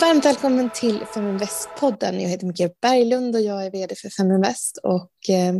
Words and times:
Varmt 0.00 0.24
välkommen 0.24 0.70
till 0.70 1.00
Feminvest-podden. 1.14 2.20
Jag 2.20 2.28
heter 2.28 2.46
Mikael 2.46 2.70
Berglund 2.82 3.34
och 3.34 3.40
jag 3.40 3.66
är 3.66 3.70
vd 3.70 3.94
för 3.94 4.08
Feminvest. 4.08 4.78
Och 4.82 5.30
eh, 5.30 5.54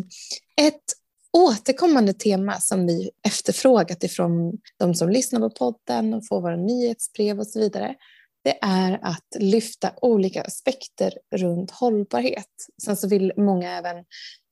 ett 0.67 0.85
återkommande 1.33 2.13
tema 2.13 2.61
som 2.61 2.87
vi 2.87 3.11
efterfrågat 3.27 4.05
ifrån 4.05 4.59
de 4.79 4.95
som 4.95 5.09
lyssnar 5.09 5.41
på 5.41 5.51
podden 5.51 6.15
och 6.15 6.27
får 6.29 6.41
våra 6.41 6.57
nyhetsbrev 6.57 7.39
och 7.39 7.47
så 7.47 7.61
vidare, 7.61 7.95
det 8.45 8.59
är 8.63 8.99
att 9.03 9.37
lyfta 9.39 9.93
olika 10.03 10.43
aspekter 10.43 11.15
runt 11.37 11.71
hållbarhet. 11.71 12.67
Sen 12.83 12.97
så 12.97 13.09
vill 13.09 13.33
många 13.37 13.79
även 13.79 14.05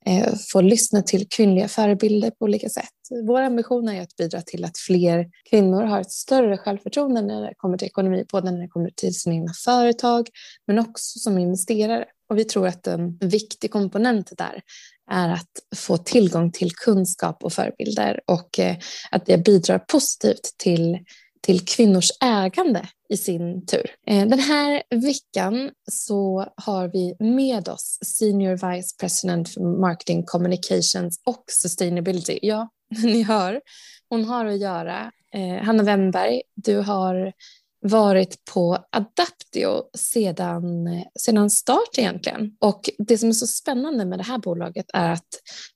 Eh, 0.07 0.35
få 0.53 0.61
lyssna 0.61 1.03
till 1.03 1.29
kvinnliga 1.29 1.69
förebilder 1.69 2.31
på 2.31 2.45
olika 2.45 2.69
sätt. 2.69 2.91
Vår 3.27 3.41
ambition 3.41 3.89
är 3.89 4.03
att 4.03 4.17
bidra 4.17 4.43
till 4.43 4.65
att 4.65 4.79
fler 4.79 5.27
kvinnor 5.51 5.83
har 5.83 6.01
ett 6.01 6.11
större 6.11 6.57
självförtroende 6.57 7.23
när 7.23 7.43
det 7.43 7.55
kommer 7.57 7.79
till 7.79 7.87
ekonomi, 7.87 8.25
både 8.33 8.51
när 8.51 8.61
det 8.61 8.69
kommer 8.69 8.91
till 8.91 9.15
sina 9.15 9.35
egna 9.35 9.53
företag 9.65 10.29
men 10.67 10.79
också 10.79 11.19
som 11.19 11.39
investerare. 11.39 12.05
Och 12.31 12.39
vi 12.39 12.45
tror 12.45 12.67
att 12.67 12.87
en 12.87 13.19
viktig 13.19 13.71
komponent 13.71 14.33
där 14.39 14.63
är 15.11 15.29
att 15.29 15.51
få 15.77 15.97
tillgång 15.97 16.53
till 16.53 16.73
kunskap 16.73 17.45
och 17.45 17.53
förebilder 17.53 18.21
och 18.27 18.59
eh, 18.59 18.77
att 19.11 19.27
det 19.27 19.39
bidrar 19.39 19.79
positivt 19.79 20.55
till 20.59 20.99
till 21.41 21.65
kvinnors 21.65 22.11
ägande 22.25 22.89
i 23.09 23.17
sin 23.17 23.67
tur. 23.67 23.91
Eh, 24.07 24.29
den 24.29 24.39
här 24.39 24.83
veckan 24.91 25.71
så 25.91 26.53
har 26.57 26.89
vi 26.89 27.17
med 27.21 27.69
oss 27.69 27.99
Senior 28.05 28.53
Vice 28.53 28.97
President 29.01 29.49
för 29.49 29.81
Marketing 29.81 30.23
Communications 30.27 31.21
och 31.27 31.45
Sustainability. 31.51 32.39
Ja, 32.43 32.69
ni 33.03 33.23
hör, 33.23 33.61
hon 34.09 34.25
har 34.25 34.47
att 34.47 34.61
göra. 34.61 35.13
Eh, 35.35 35.65
Hanna 35.65 35.83
Wemberg, 35.83 36.43
du 36.55 36.79
har 36.79 37.33
varit 37.81 38.45
på 38.55 38.79
Adaptio 38.93 39.83
sedan, 39.97 40.89
sedan 41.21 41.51
start 41.51 41.99
egentligen. 41.99 42.57
Och 42.61 42.91
det 42.99 43.19
som 43.19 43.29
är 43.29 43.33
så 43.33 43.47
spännande 43.47 44.05
med 44.05 44.19
det 44.19 44.23
här 44.23 44.39
bolaget 44.39 44.87
är 44.95 45.11
att, 45.11 45.29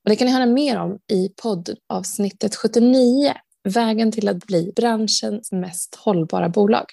och 0.04 0.10
det 0.10 0.16
kan 0.16 0.26
ni 0.26 0.32
höra 0.32 0.46
mer 0.46 0.78
om 0.78 0.98
i 1.12 1.28
poddavsnittet 1.42 2.56
79, 2.56 3.34
vägen 3.68 4.12
till 4.12 4.28
att 4.28 4.46
bli 4.46 4.72
branschens 4.76 5.52
mest 5.52 5.94
hållbara 5.94 6.48
bolag. 6.48 6.84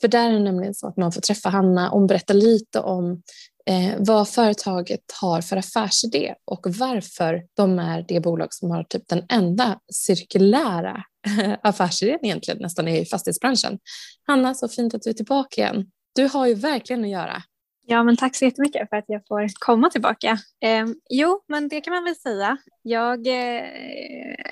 För 0.00 0.08
där 0.08 0.28
är 0.28 0.32
det 0.32 0.38
nämligen 0.38 0.74
så 0.74 0.88
att 0.88 0.96
man 0.96 1.12
får 1.12 1.20
träffa 1.20 1.48
Hanna 1.48 1.90
och 1.90 2.06
berätta 2.06 2.32
lite 2.32 2.80
om 2.80 3.22
eh, 3.66 3.94
vad 3.98 4.28
företaget 4.28 5.00
har 5.20 5.40
för 5.40 5.56
affärsidé 5.56 6.34
och 6.44 6.66
varför 6.78 7.42
de 7.56 7.78
är 7.78 8.04
det 8.08 8.20
bolag 8.20 8.54
som 8.54 8.70
har 8.70 8.84
typ 8.84 9.02
den 9.08 9.24
enda 9.28 9.78
cirkulära 9.92 11.04
eh, 11.26 11.54
affärsidén 11.62 12.18
egentligen 12.22 12.62
nästan 12.62 12.88
i 12.88 13.04
fastighetsbranschen. 13.06 13.78
Hanna, 14.26 14.54
så 14.54 14.68
fint 14.68 14.94
att 14.94 15.02
du 15.02 15.10
är 15.10 15.14
tillbaka 15.14 15.60
igen. 15.60 15.86
Du 16.14 16.24
har 16.26 16.46
ju 16.46 16.54
verkligen 16.54 17.04
att 17.04 17.10
göra. 17.10 17.42
Ja, 17.86 18.02
men 18.02 18.16
tack 18.16 18.36
så 18.36 18.44
jättemycket 18.44 18.88
för 18.88 18.96
att 18.96 19.04
jag 19.08 19.26
får 19.28 19.48
komma 19.58 19.90
tillbaka. 19.90 20.38
Eh, 20.62 20.86
jo, 21.10 21.40
men 21.48 21.68
det 21.68 21.80
kan 21.80 21.94
man 21.94 22.04
väl 22.04 22.16
säga. 22.16 22.56
Jag 22.82 23.26
eh, 23.26 23.64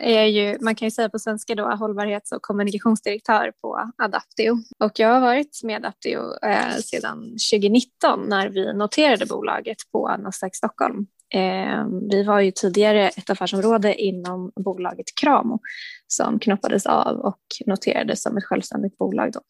är 0.02 0.24
ju, 0.24 0.58
man 0.60 0.74
kan 0.74 0.86
ju 0.86 0.90
säga 0.90 1.08
på 1.08 1.18
svenska 1.18 1.54
då, 1.54 1.70
hållbarhets 1.70 2.32
och 2.32 2.42
kommunikationsdirektör 2.42 3.52
på 3.62 3.92
Adaptio. 4.02 4.50
Och 4.84 4.98
jag 4.98 5.08
har 5.08 5.20
varit 5.20 5.60
med 5.64 5.76
Adaptio 5.76 6.18
eh, 6.46 6.76
sedan 6.76 7.18
2019 7.52 8.28
när 8.28 8.48
vi 8.48 8.72
noterade 8.72 9.26
bolaget 9.26 9.76
på 9.92 10.16
Nasdaq 10.18 10.56
Stockholm. 10.56 11.06
Eh, 11.34 11.86
vi 12.10 12.22
var 12.22 12.40
ju 12.40 12.50
tidigare 12.50 13.08
ett 13.08 13.30
affärsområde 13.30 13.94
inom 13.94 14.52
bolaget 14.64 15.06
Kramo 15.20 15.60
som 16.06 16.38
knoppades 16.38 16.86
av 16.86 17.16
och 17.16 17.42
noterades 17.66 18.22
som 18.22 18.36
ett 18.36 18.44
självständigt 18.44 18.98
bolag 18.98 19.32
då 19.32 19.40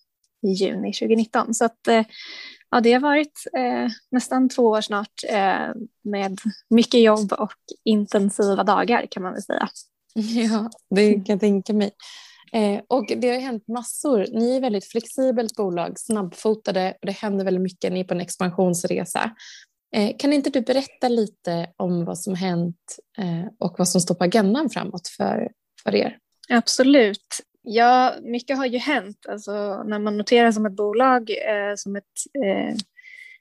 i 0.43 0.53
juni 0.53 0.93
2019. 0.93 1.55
Så 1.55 1.65
att, 1.65 1.89
eh, 1.89 2.05
ja, 2.71 2.81
det 2.81 2.93
har 2.93 3.01
varit 3.01 3.45
eh, 3.57 3.89
nästan 4.11 4.49
två 4.49 4.63
år 4.63 4.81
snart 4.81 5.25
eh, 5.29 5.75
med 6.05 6.39
mycket 6.71 7.03
jobb 7.03 7.33
och 7.33 7.53
intensiva 7.85 8.65
dagar 8.65 9.07
kan 9.11 9.23
man 9.23 9.33
väl 9.33 9.43
säga. 9.43 9.69
Ja, 10.51 10.71
det 10.91 11.15
kan 11.15 11.25
jag 11.27 11.41
tänka 11.41 11.73
mig. 11.73 11.91
Eh, 12.53 12.81
och 12.89 13.07
det 13.17 13.29
har 13.29 13.39
hänt 13.39 13.69
massor. 13.69 14.27
Ni 14.33 14.57
är 14.57 14.61
väldigt 14.61 14.85
flexibelt 14.85 15.57
bolag, 15.57 15.99
snabbfotade 15.99 16.95
och 17.01 17.07
det 17.07 17.13
händer 17.13 17.45
väldigt 17.45 17.63
mycket. 17.63 17.93
Ni 17.93 18.01
är 18.01 18.05
på 18.05 18.15
en 18.15 18.21
expansionsresa. 18.21 19.31
Eh, 19.97 20.17
kan 20.19 20.33
inte 20.33 20.51
du 20.51 20.61
berätta 20.61 21.09
lite 21.09 21.67
om 21.77 22.05
vad 22.05 22.19
som 22.19 22.35
hänt 22.35 22.99
eh, 23.19 23.53
och 23.59 23.75
vad 23.79 23.89
som 23.89 24.01
står 24.01 24.15
på 24.15 24.25
agendan 24.25 24.71
framåt 24.71 25.09
för, 25.09 25.51
för 25.83 25.95
er? 25.95 26.19
Absolut. 26.49 27.41
Ja, 27.71 28.15
mycket 28.23 28.57
har 28.57 28.67
ju 28.67 28.79
hänt. 28.79 29.27
Alltså, 29.29 29.83
när 29.83 29.99
man 29.99 30.17
noterar 30.19 30.53
som 30.53 30.67
ett 30.67 30.77
bolag, 30.77 31.31
eh, 31.31 31.75
som 31.77 31.97
ett 31.97 32.05
eh, 32.45 32.77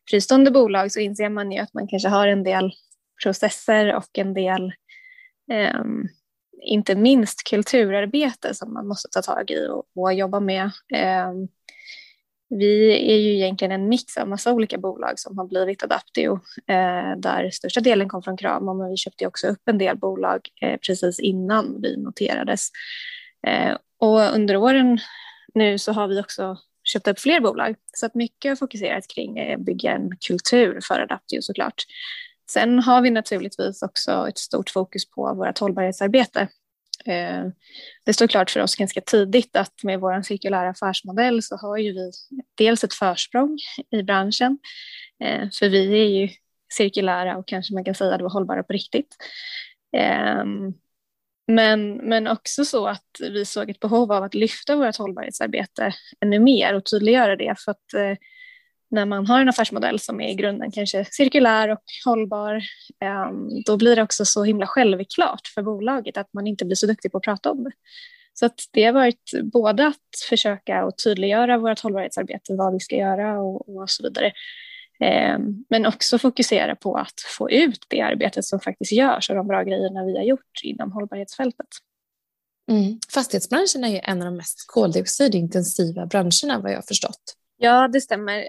fristående 0.09 0.51
bolag 0.51 0.91
så 0.91 0.99
inser 0.99 1.29
man 1.29 1.51
ju 1.51 1.59
att 1.59 1.73
man 1.73 1.88
kanske 1.88 2.09
har 2.09 2.27
en 2.27 2.43
del 2.43 2.71
processer 3.23 3.95
och 3.95 4.17
en 4.17 4.33
del, 4.33 4.73
eh, 5.51 5.83
inte 6.61 6.95
minst 6.95 7.43
kulturarbete 7.43 8.53
som 8.53 8.73
man 8.73 8.88
måste 8.88 9.09
ta 9.11 9.21
tag 9.21 9.51
i 9.51 9.67
och, 9.67 9.85
och 9.95 10.13
jobba 10.13 10.39
med. 10.39 10.65
Eh, 10.94 11.31
vi 12.49 12.91
är 13.11 13.17
ju 13.17 13.35
egentligen 13.35 13.71
en 13.71 13.89
mix 13.89 14.17
av 14.17 14.27
massa 14.27 14.53
olika 14.53 14.77
bolag 14.77 15.19
som 15.19 15.38
har 15.38 15.45
blivit 15.45 15.83
Adaptio, 15.83 16.39
eh, 16.67 17.17
där 17.17 17.49
största 17.51 17.81
delen 17.81 18.09
kom 18.09 18.23
från 18.23 18.38
Kramo, 18.38 18.73
men 18.73 18.89
vi 18.89 18.97
köpte 18.97 19.27
också 19.27 19.47
upp 19.47 19.61
en 19.69 19.77
del 19.77 19.97
bolag 19.97 20.49
eh, 20.61 20.77
precis 20.88 21.19
innan 21.19 21.81
vi 21.81 21.97
noterades. 21.97 22.69
Eh, 23.47 23.77
och 24.00 24.19
under 24.19 24.58
åren 24.58 25.00
nu 25.53 25.78
så 25.78 25.91
har 25.91 26.08
vi 26.08 26.22
också 26.22 26.58
köpt 26.84 27.08
upp 27.08 27.19
fler 27.19 27.40
bolag. 27.40 27.75
Så 27.94 28.06
att 28.06 28.16
mycket 28.16 28.52
har 28.52 28.56
fokuserat 28.56 29.08
kring 29.08 29.53
att 29.53 29.59
bygga 29.59 29.91
en 29.91 30.18
kultur 30.28 30.80
för 30.84 31.00
Adaptio 31.00 31.41
såklart. 31.41 31.84
Sen 32.50 32.80
har 32.80 33.02
vi 33.02 33.09
naturligtvis 33.09 33.81
också 33.81 34.28
ett 34.30 34.38
stort 34.38 34.69
fokus 34.69 35.09
på 35.09 35.34
vårt 35.34 35.59
hållbarhetsarbete. 35.59 36.47
Eh, 37.06 37.44
det 38.06 38.13
står 38.13 38.28
klart 38.28 38.52
för 38.52 38.59
oss 38.59 38.75
ganska 38.75 39.02
tidigt 39.02 39.56
att 39.56 39.84
med 39.84 40.00
vår 40.00 40.22
cirkulära 40.22 40.69
affärsmodell 40.69 41.44
så 41.44 41.56
har 41.56 41.78
ju 41.78 41.94
vi 41.94 42.12
dels 42.56 42.84
ett 42.84 42.94
försprång 42.94 43.57
i 43.91 44.03
branschen, 44.03 44.59
eh, 45.24 45.50
för 45.59 45.69
vi 45.69 46.02
är 46.02 46.07
ju 46.07 46.30
cirkulära 46.74 47.38
och 47.38 47.47
kanske 47.47 47.74
man 47.74 47.84
kan 47.84 47.96
säga 47.96 48.16
att 48.16 48.34
hållbara 48.34 48.63
på 48.63 48.74
riktigt. 48.74 49.16
Ehm, 49.97 50.74
men, 51.47 51.94
men 51.94 52.28
också 52.28 52.66
så 52.66 52.88
att 52.88 53.06
vi 53.19 53.46
såg 53.46 53.69
ett 53.69 53.80
behov 53.80 54.12
av 54.12 54.24
att 54.24 54.34
lyfta 54.34 54.75
vårt 54.75 54.97
hållbarhetsarbete 54.97 55.94
ännu 56.22 56.40
mer 56.40 56.74
och 56.74 56.85
tydliggöra 56.85 57.35
det. 57.35 57.56
För 57.59 57.72
att 57.72 57.94
eh, 57.94 58.18
när 58.91 59.06
man 59.06 59.28
har 59.28 59.41
en 59.41 59.50
affärsmodell 59.50 60.00
som 60.00 60.22
är 60.22 60.30
i 60.30 60.36
grunden 60.36 60.72
kanske 60.72 61.06
cirkulär 61.06 61.69
och 61.69 61.84
hållbar, 62.06 62.56
eh, 63.03 63.31
då 63.66 63.78
blir 63.78 63.96
det 63.96 64.03
också 64.03 64.25
så 64.25 64.44
himla 64.44 64.68
självklart 64.68 65.47
för 65.56 65.62
bolaget 65.62 66.18
att 66.18 66.34
man 66.34 66.47
inte 66.47 66.66
blir 66.66 66.75
så 66.75 66.88
duktig 66.88 67.12
på 67.12 67.18
att 67.18 67.24
prata 67.24 67.52
om 67.52 67.63
det. 67.63 67.72
Så 68.34 68.46
att 68.46 68.59
det 68.74 68.84
har 68.84 68.94
varit 68.94 69.31
både 69.44 69.88
att 69.88 70.30
försöka 70.30 70.86
och 70.86 70.97
tydliggöra 71.03 71.57
vårt 71.57 71.80
hållbarhetsarbete, 71.80 72.56
vad 72.56 72.74
vi 72.74 72.80
ska 72.80 72.96
göra 72.96 73.40
och, 73.40 73.75
och 73.75 73.90
så 73.90 74.03
vidare. 74.03 74.31
Ehm, 75.00 75.66
men 75.69 75.85
också 75.85 76.18
fokusera 76.18 76.75
på 76.75 76.96
att 76.96 77.22
få 77.38 77.52
ut 77.52 77.85
det 77.90 78.02
arbetet 78.02 78.46
som 78.46 78.59
faktiskt 78.59 78.91
görs 78.91 79.30
och 79.30 79.35
de 79.35 79.47
bra 79.47 79.63
grejerna 79.63 80.06
vi 80.06 80.18
har 80.18 80.24
gjort 80.24 80.62
inom 80.63 80.91
hållbarhetsfältet. 80.91 81.68
Mm. 82.72 83.00
Fastighetsbranschen 83.13 83.84
är 83.84 83.90
ju 83.90 84.00
en 84.03 84.22
av 84.22 84.25
de 84.25 84.38
mest 84.38 84.66
koldioxidintensiva 84.68 86.06
branscherna 86.06 86.59
vad 86.59 86.72
jag 86.72 86.78
har 86.78 86.88
förstått. 86.88 87.38
Ja, 87.59 87.88
det 87.88 88.02
stämmer. 88.02 88.40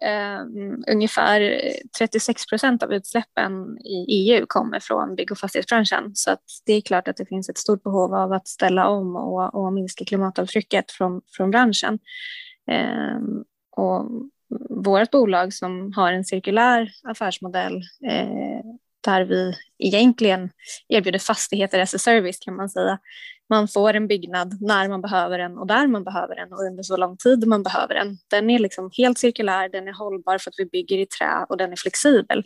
Um, 0.41 0.85
ungefär 0.87 1.63
36 1.99 2.47
procent 2.47 2.83
av 2.83 2.93
utsläppen 2.93 3.79
i 3.85 4.31
EU 4.31 4.47
kommer 4.49 4.81
från 4.81 5.15
bygg 5.15 5.33
och 5.33 5.39
fastighetsbranschen. 5.39 6.11
Så 6.15 6.37
det 6.67 6.73
är 6.73 6.81
klart 6.81 7.09
att 7.09 7.17
det 7.17 7.27
finns 7.27 7.49
ett 7.49 7.59
stort 7.59 7.83
behov 7.83 8.15
av 8.15 8.33
att 8.33 8.49
ställa 8.49 8.89
om 8.89 9.17
och, 9.17 9.55
och 9.55 9.73
minska 9.73 10.05
klimatavtrycket 10.05 10.91
från, 10.91 11.21
från 11.37 11.51
branschen. 11.51 11.99
Um, 13.17 13.45
och 13.77 14.11
vårt 14.71 15.11
bolag 15.11 15.53
som 15.53 15.93
har 15.97 16.13
en 16.13 16.25
cirkulär 16.25 16.91
affärsmodell 17.03 17.77
eh, 18.11 18.65
där 19.05 19.25
vi 19.25 19.55
egentligen 19.79 20.51
erbjuder 20.89 21.19
fastigheter 21.19 21.81
as 21.81 21.95
a 21.95 21.99
service 21.99 22.39
kan 22.39 22.57
man 22.57 22.69
säga. 22.69 22.99
Man 23.51 23.69
får 23.69 23.95
en 23.95 24.09
byggnad 24.09 24.59
när 24.61 24.89
man 24.89 25.03
behöver 25.03 25.39
den 25.39 25.59
och 25.59 25.67
där 25.67 25.87
man 25.87 26.05
behöver 26.05 26.37
den 26.37 26.53
och 26.53 26.61
under 26.61 26.83
så 26.83 26.97
lång 26.97 27.17
tid 27.17 27.47
man 27.47 27.63
behöver 27.63 27.95
den. 27.95 28.19
Den 28.31 28.51
är 28.51 28.59
liksom 28.59 28.91
helt 28.97 29.19
cirkulär, 29.19 29.69
den 29.69 29.89
är 29.89 29.93
hållbar 29.93 30.39
för 30.39 30.51
att 30.51 30.55
vi 30.59 30.65
bygger 30.65 30.99
i 30.99 31.07
trä 31.07 31.47
och 31.49 31.57
den 31.57 31.73
är 31.73 31.77
flexibel. 31.77 32.45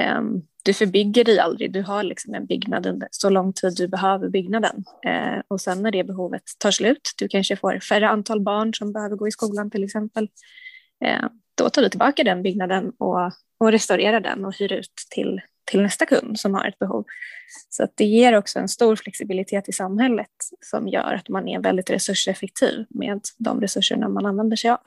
Ehm, 0.00 0.42
du 0.64 0.74
förbygger 0.74 1.24
dig 1.24 1.38
aldrig, 1.38 1.72
du 1.72 1.82
har 1.82 2.02
liksom 2.02 2.34
en 2.34 2.46
byggnad 2.46 2.86
under 2.86 3.08
så 3.10 3.30
lång 3.30 3.52
tid 3.52 3.74
du 3.76 3.88
behöver 3.88 4.28
byggnaden. 4.28 4.84
Eh, 5.06 5.42
och 5.48 5.60
sen 5.60 5.82
när 5.82 5.90
det 5.90 6.04
behovet 6.04 6.42
tar 6.58 6.70
slut, 6.70 7.12
du 7.18 7.28
kanske 7.28 7.56
får 7.56 7.78
färre 7.80 8.08
antal 8.08 8.40
barn 8.40 8.74
som 8.74 8.92
behöver 8.92 9.16
gå 9.16 9.28
i 9.28 9.30
skolan 9.30 9.70
till 9.70 9.84
exempel, 9.84 10.28
Eh, 11.04 11.28
då 11.54 11.70
tar 11.70 11.82
vi 11.82 11.90
tillbaka 11.90 12.24
den 12.24 12.42
byggnaden 12.42 12.92
och, 12.98 13.32
och 13.60 13.72
restaurerar 13.72 14.20
den 14.20 14.44
och 14.44 14.56
hyr 14.56 14.72
ut 14.72 14.92
till, 15.10 15.40
till 15.64 15.82
nästa 15.82 16.06
kund 16.06 16.40
som 16.40 16.54
har 16.54 16.68
ett 16.68 16.78
behov. 16.78 17.04
Så 17.70 17.82
att 17.82 17.92
det 17.94 18.04
ger 18.04 18.36
också 18.36 18.58
en 18.58 18.68
stor 18.68 18.96
flexibilitet 18.96 19.68
i 19.68 19.72
samhället 19.72 20.30
som 20.60 20.88
gör 20.88 21.14
att 21.14 21.28
man 21.28 21.48
är 21.48 21.60
väldigt 21.60 21.90
resurseffektiv 21.90 22.86
med 22.88 23.20
de 23.38 23.60
resurserna 23.60 24.08
man 24.08 24.26
använder 24.26 24.56
sig 24.56 24.70
av. 24.70 24.78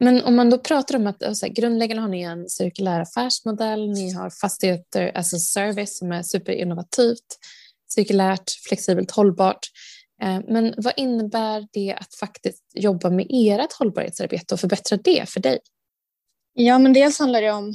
Men 0.00 0.24
om 0.24 0.36
man 0.36 0.50
då 0.50 0.58
pratar 0.58 0.96
om 0.96 1.06
att 1.06 1.36
så 1.36 1.46
här, 1.46 1.52
grundläggande 1.52 2.02
har 2.02 2.08
ni 2.08 2.22
en 2.22 2.48
cirkulär 2.48 3.00
affärsmodell, 3.00 3.90
ni 3.90 4.12
har 4.12 4.30
fastigheter 4.30 5.12
as 5.14 5.34
a 5.34 5.38
service 5.38 5.98
som 5.98 6.12
är 6.12 6.22
superinnovativt, 6.22 7.38
cirkulärt, 7.88 8.50
flexibelt, 8.68 9.10
hållbart. 9.10 9.66
Eh, 10.22 10.40
men 10.48 10.74
vad 10.76 10.92
innebär 10.96 11.66
det 11.72 11.96
att 12.00 12.14
faktiskt 12.14 12.64
jobba 12.74 13.10
med 13.10 13.26
ert 13.30 13.72
hållbarhetsarbete 13.72 14.54
och 14.54 14.60
förbättra 14.60 14.98
det 15.04 15.28
för 15.28 15.40
dig? 15.40 15.58
Ja, 16.52 16.78
men 16.78 16.92
dels 16.92 17.18
handlar 17.18 17.42
det 17.42 17.50
om 17.50 17.68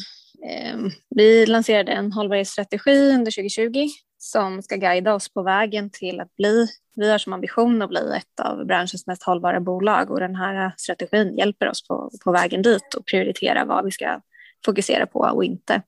eh, 0.49 0.77
vi 1.09 1.45
lanserade 1.45 1.91
en 1.91 2.11
hållbarhetsstrategi 2.11 3.09
under 3.09 3.31
2020 3.31 3.87
som 4.17 4.61
ska 4.61 4.75
guida 4.75 5.13
oss 5.13 5.33
på 5.33 5.43
vägen 5.43 5.89
till 5.89 6.19
att 6.19 6.35
bli, 6.35 6.67
vi 6.95 7.11
har 7.11 7.17
som 7.17 7.33
ambition 7.33 7.81
att 7.81 7.89
bli 7.89 8.11
ett 8.17 8.39
av 8.45 8.65
branschens 8.65 9.07
mest 9.07 9.23
hållbara 9.23 9.59
bolag 9.59 10.11
och 10.11 10.19
den 10.19 10.35
här 10.35 10.73
strategin 10.77 11.37
hjälper 11.37 11.69
oss 11.69 11.87
på, 11.87 12.11
på 12.23 12.31
vägen 12.31 12.61
dit 12.61 12.93
och 12.93 13.05
prioritera 13.05 13.65
vad 13.65 13.85
vi 13.85 13.91
ska 13.91 14.21
fokusera 14.65 15.05
på 15.05 15.19
och 15.19 15.43
inte. 15.43 15.81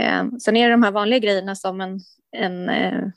Eh, 0.00 0.24
sen 0.40 0.56
är 0.56 0.66
det 0.66 0.74
de 0.74 0.82
här 0.82 0.90
vanliga 0.90 1.18
grejerna 1.18 1.54
som 1.54 1.80
en, 1.80 2.00
en 2.36 2.68
eh, 2.68 3.08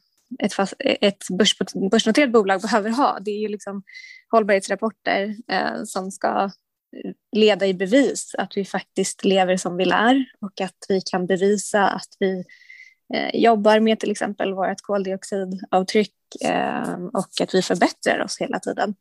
ett, 0.43 0.53
fast, 0.53 0.73
ett 0.79 1.23
börs, 1.39 1.57
börsnoterat 1.91 2.31
bolag 2.31 2.61
behöver 2.61 2.89
ha. 2.89 3.19
Det 3.21 3.31
är 3.31 3.39
ju 3.39 3.47
liksom 3.47 3.83
hållbarhetsrapporter 4.31 5.35
eh, 5.51 5.83
som 5.85 6.11
ska 6.11 6.51
leda 7.35 7.67
i 7.67 7.73
bevis 7.73 8.35
att 8.37 8.57
vi 8.57 8.65
faktiskt 8.65 9.25
lever 9.25 9.57
som 9.57 9.77
vi 9.77 9.85
lär 9.85 10.25
och 10.41 10.61
att 10.61 10.85
vi 10.89 11.01
kan 11.01 11.25
bevisa 11.25 11.87
att 11.87 12.09
vi 12.19 12.43
eh, 13.13 13.41
jobbar 13.41 13.79
med 13.79 13.99
till 13.99 14.11
exempel 14.11 14.53
vårt 14.53 14.81
koldioxidavtryck 14.81 16.13
eh, 16.45 16.95
och 17.13 17.41
att 17.41 17.53
vi 17.53 17.61
förbättrar 17.61 18.23
oss 18.23 18.37
hela 18.41 18.59
tiden. 18.59 18.95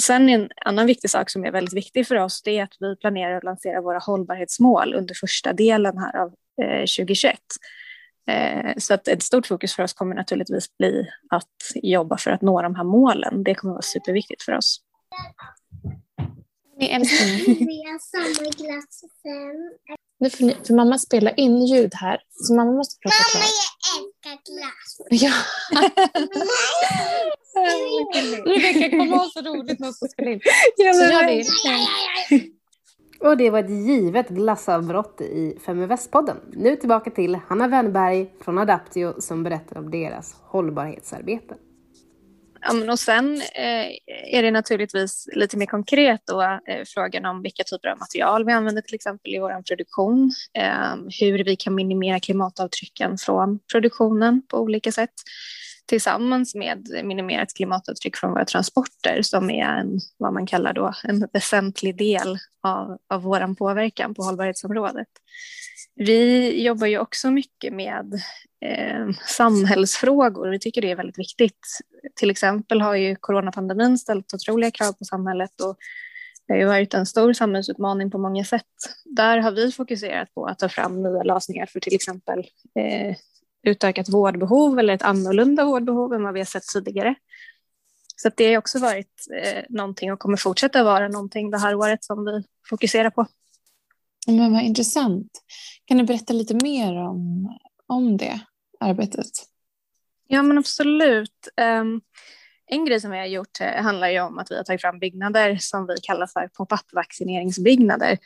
Sen 0.00 0.28
en 0.28 0.48
annan 0.64 0.86
viktig 0.86 1.10
sak 1.10 1.30
som 1.30 1.44
är 1.44 1.50
väldigt 1.50 1.74
viktig 1.74 2.06
för 2.06 2.16
oss 2.16 2.42
det 2.42 2.58
är 2.58 2.62
att 2.62 2.76
vi 2.80 2.96
planerar 2.96 3.36
att 3.36 3.44
lansera 3.44 3.80
våra 3.80 3.98
hållbarhetsmål 3.98 4.94
under 4.94 5.14
första 5.14 5.52
delen 5.52 5.98
här 5.98 6.16
av 6.16 6.34
eh, 6.62 6.80
2021. 6.80 7.38
Eh, 8.28 8.74
så 8.76 8.94
att 8.94 9.08
ett 9.08 9.22
stort 9.22 9.46
fokus 9.46 9.74
för 9.74 9.82
oss 9.82 9.92
kommer 9.92 10.14
naturligtvis 10.14 10.76
bli 10.78 11.06
att 11.30 11.48
jobba 11.74 12.18
för 12.18 12.30
att 12.30 12.42
nå 12.42 12.62
de 12.62 12.74
här 12.74 12.84
målen. 12.84 13.44
Det 13.44 13.54
kommer 13.54 13.74
vara 13.74 13.82
superviktigt 13.82 14.42
för 14.42 14.52
oss. 14.52 14.80
Ni 16.78 16.86
älskar 16.90 17.98
samma 17.98 18.50
glass 18.50 19.02
Nu 20.20 20.30
får 20.30 20.44
ni, 20.44 20.56
för 20.66 20.74
mamma 20.74 20.98
spelar 20.98 21.40
in 21.40 21.66
ljud 21.66 21.94
här, 21.94 22.20
så 22.30 22.54
mamma 22.54 22.72
måste 22.72 22.96
prata 23.00 23.16
Mamma, 23.34 23.44
jag 23.84 24.04
älskar 24.04 24.36
glass. 24.52 25.00
Ja. 25.10 25.32
Rebecka, 28.54 28.90
kom 28.90 29.00
ihåg 29.00 29.32
så 29.32 29.40
roligt 29.40 29.78
när 29.78 29.92
ska 29.92 30.06
spela 30.06 30.30
in. 30.30 30.40
Ja, 30.76 30.92
så 30.92 31.04
gör 31.04 31.26
vi. 31.26 31.44
Och 33.20 33.36
det 33.36 33.50
var 33.50 33.58
ett 33.58 33.70
givet 33.70 34.28
glassavbrott 34.28 35.20
i 35.20 35.58
Fem 35.66 35.86
Västpodden. 35.86 36.36
Nu 36.52 36.76
tillbaka 36.76 37.10
till 37.10 37.38
Hanna 37.48 37.68
Wennberg 37.68 38.30
från 38.40 38.58
Adaptio 38.58 39.20
som 39.20 39.42
berättar 39.42 39.78
om 39.78 39.90
deras 39.90 40.36
hållbarhetsarbete. 40.42 41.54
Ja, 42.60 42.72
men 42.72 42.90
och 42.90 42.98
sen 42.98 43.42
eh, 43.54 43.86
är 44.34 44.42
det 44.42 44.50
naturligtvis 44.50 45.28
lite 45.32 45.56
mer 45.56 45.66
konkret 45.66 46.20
då, 46.26 46.42
eh, 46.42 46.84
frågan 46.86 47.26
om 47.26 47.42
vilka 47.42 47.64
typer 47.64 47.88
av 47.88 47.98
material 47.98 48.44
vi 48.44 48.52
använder 48.52 48.82
till 48.82 48.94
exempel 48.94 49.34
i 49.34 49.38
vår 49.38 49.62
produktion, 49.62 50.32
eh, 50.54 50.96
hur 51.20 51.44
vi 51.44 51.56
kan 51.56 51.74
minimera 51.74 52.20
klimatavtrycken 52.20 53.18
från 53.18 53.58
produktionen 53.72 54.42
på 54.48 54.58
olika 54.58 54.92
sätt 54.92 55.14
tillsammans 55.88 56.54
med 56.54 56.88
minimerat 57.04 57.54
klimatavtryck 57.54 58.16
från 58.16 58.30
våra 58.30 58.44
transporter 58.44 59.22
som 59.22 59.50
är 59.50 59.66
en, 59.66 60.00
vad 60.16 60.32
man 60.32 60.46
kallar 60.46 60.72
då, 60.72 60.94
en 61.04 61.28
väsentlig 61.32 61.96
del 61.96 62.38
av, 62.62 62.98
av 63.08 63.22
vår 63.22 63.54
påverkan 63.54 64.14
på 64.14 64.22
hållbarhetsområdet. 64.22 65.08
Vi 65.94 66.62
jobbar 66.64 66.86
ju 66.86 66.98
också 66.98 67.30
mycket 67.30 67.72
med 67.72 68.14
eh, 68.64 69.08
samhällsfrågor. 69.26 70.48
Vi 70.48 70.58
tycker 70.58 70.82
det 70.82 70.90
är 70.90 70.96
väldigt 70.96 71.18
viktigt. 71.18 71.66
Till 72.16 72.30
exempel 72.30 72.80
har 72.80 72.94
ju 72.94 73.16
coronapandemin 73.16 73.98
ställt 73.98 74.34
otroliga 74.34 74.70
krav 74.70 74.92
på 74.92 75.04
samhället 75.04 75.60
och 75.60 75.76
det 76.46 76.54
har 76.54 76.60
ju 76.60 76.66
varit 76.66 76.94
en 76.94 77.06
stor 77.06 77.32
samhällsutmaning 77.32 78.10
på 78.10 78.18
många 78.18 78.44
sätt. 78.44 78.64
Där 79.04 79.38
har 79.38 79.50
vi 79.50 79.72
fokuserat 79.72 80.34
på 80.34 80.46
att 80.46 80.58
ta 80.58 80.68
fram 80.68 81.02
nya 81.02 81.22
lösningar 81.22 81.66
för 81.66 81.80
till 81.80 81.94
exempel 81.94 82.38
eh, 82.78 83.16
utökat 83.62 84.08
vårdbehov 84.08 84.78
eller 84.78 84.94
ett 84.94 85.02
annorlunda 85.02 85.64
vårdbehov 85.64 86.14
än 86.14 86.22
vad 86.22 86.34
vi 86.34 86.40
har 86.40 86.44
sett 86.44 86.66
tidigare. 86.66 87.14
Så 88.16 88.30
det 88.36 88.50
har 88.50 88.58
också 88.58 88.78
varit 88.78 89.26
eh, 89.42 89.64
någonting 89.68 90.12
och 90.12 90.18
kommer 90.18 90.36
fortsätta 90.36 90.84
vara 90.84 91.08
någonting 91.08 91.50
det 91.50 91.58
här 91.58 91.74
året 91.74 92.04
som 92.04 92.24
vi 92.24 92.44
fokuserar 92.68 93.10
på. 93.10 93.26
Men 94.26 94.52
vad 94.52 94.62
intressant. 94.62 95.30
Kan 95.84 95.98
du 95.98 96.04
berätta 96.04 96.32
lite 96.32 96.54
mer 96.54 96.96
om, 96.96 97.48
om 97.86 98.16
det 98.16 98.40
arbetet? 98.80 99.30
Ja, 100.26 100.42
men 100.42 100.58
absolut. 100.58 101.48
Um, 101.80 102.00
en 102.66 102.84
grej 102.84 103.00
som 103.00 103.10
vi 103.10 103.18
har 103.18 103.26
gjort 103.26 103.60
eh, 103.60 103.82
handlar 103.82 104.08
ju 104.08 104.20
om 104.20 104.38
att 104.38 104.50
vi 104.50 104.56
har 104.56 104.64
tagit 104.64 104.80
fram 104.80 104.98
byggnader 104.98 105.56
som 105.60 105.86
vi 105.86 105.94
kallar 106.02 106.26
för 106.26 106.48
pop-up 106.48 106.92
vaccineringsbyggnader. 106.92 108.18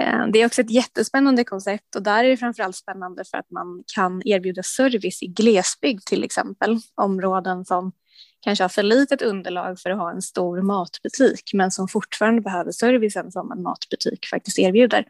Eh, 0.00 0.26
det 0.32 0.38
är 0.38 0.46
också 0.46 0.60
ett 0.60 0.70
jättespännande 0.70 1.44
koncept 1.44 1.96
och 1.96 2.02
där 2.02 2.24
är 2.24 2.28
det 2.28 2.36
framförallt 2.36 2.76
spännande 2.76 3.24
för 3.24 3.38
att 3.38 3.50
man 3.50 3.84
kan 3.94 4.22
erbjuda 4.24 4.62
service 4.62 5.22
i 5.22 5.26
glesbygd 5.26 6.04
till 6.06 6.24
exempel. 6.24 6.78
Områden 6.94 7.64
som 7.64 7.92
kanske 8.40 8.64
har 8.64 8.68
för 8.68 8.82
litet 8.82 9.22
underlag 9.22 9.80
för 9.80 9.90
att 9.90 9.98
ha 9.98 10.10
en 10.10 10.22
stor 10.22 10.62
matbutik 10.62 11.50
men 11.54 11.70
som 11.70 11.88
fortfarande 11.88 12.42
behöver 12.42 12.72
servicen 12.72 13.32
som 13.32 13.52
en 13.52 13.62
matbutik 13.62 14.26
faktiskt 14.26 14.58
erbjuder. 14.58 15.04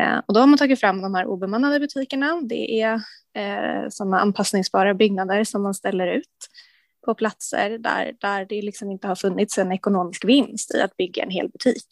Eh, 0.00 0.18
och 0.26 0.34
då 0.34 0.40
har 0.40 0.46
man 0.46 0.58
tagit 0.58 0.80
fram 0.80 1.02
de 1.02 1.14
här 1.14 1.26
obemannade 1.26 1.80
butikerna. 1.80 2.40
Det 2.42 2.82
är 2.82 2.94
eh, 3.34 3.88
sådana 3.90 4.20
anpassningsbara 4.20 4.94
byggnader 4.94 5.44
som 5.44 5.62
man 5.62 5.74
ställer 5.74 6.06
ut 6.06 6.48
på 7.06 7.14
platser 7.14 7.78
där, 7.78 8.12
där 8.20 8.44
det 8.44 8.62
liksom 8.62 8.90
inte 8.90 9.08
har 9.08 9.14
funnits 9.14 9.58
en 9.58 9.72
ekonomisk 9.72 10.24
vinst 10.24 10.74
i 10.74 10.80
att 10.80 10.96
bygga 10.96 11.22
en 11.22 11.30
hel 11.30 11.48
butik. 11.48 11.86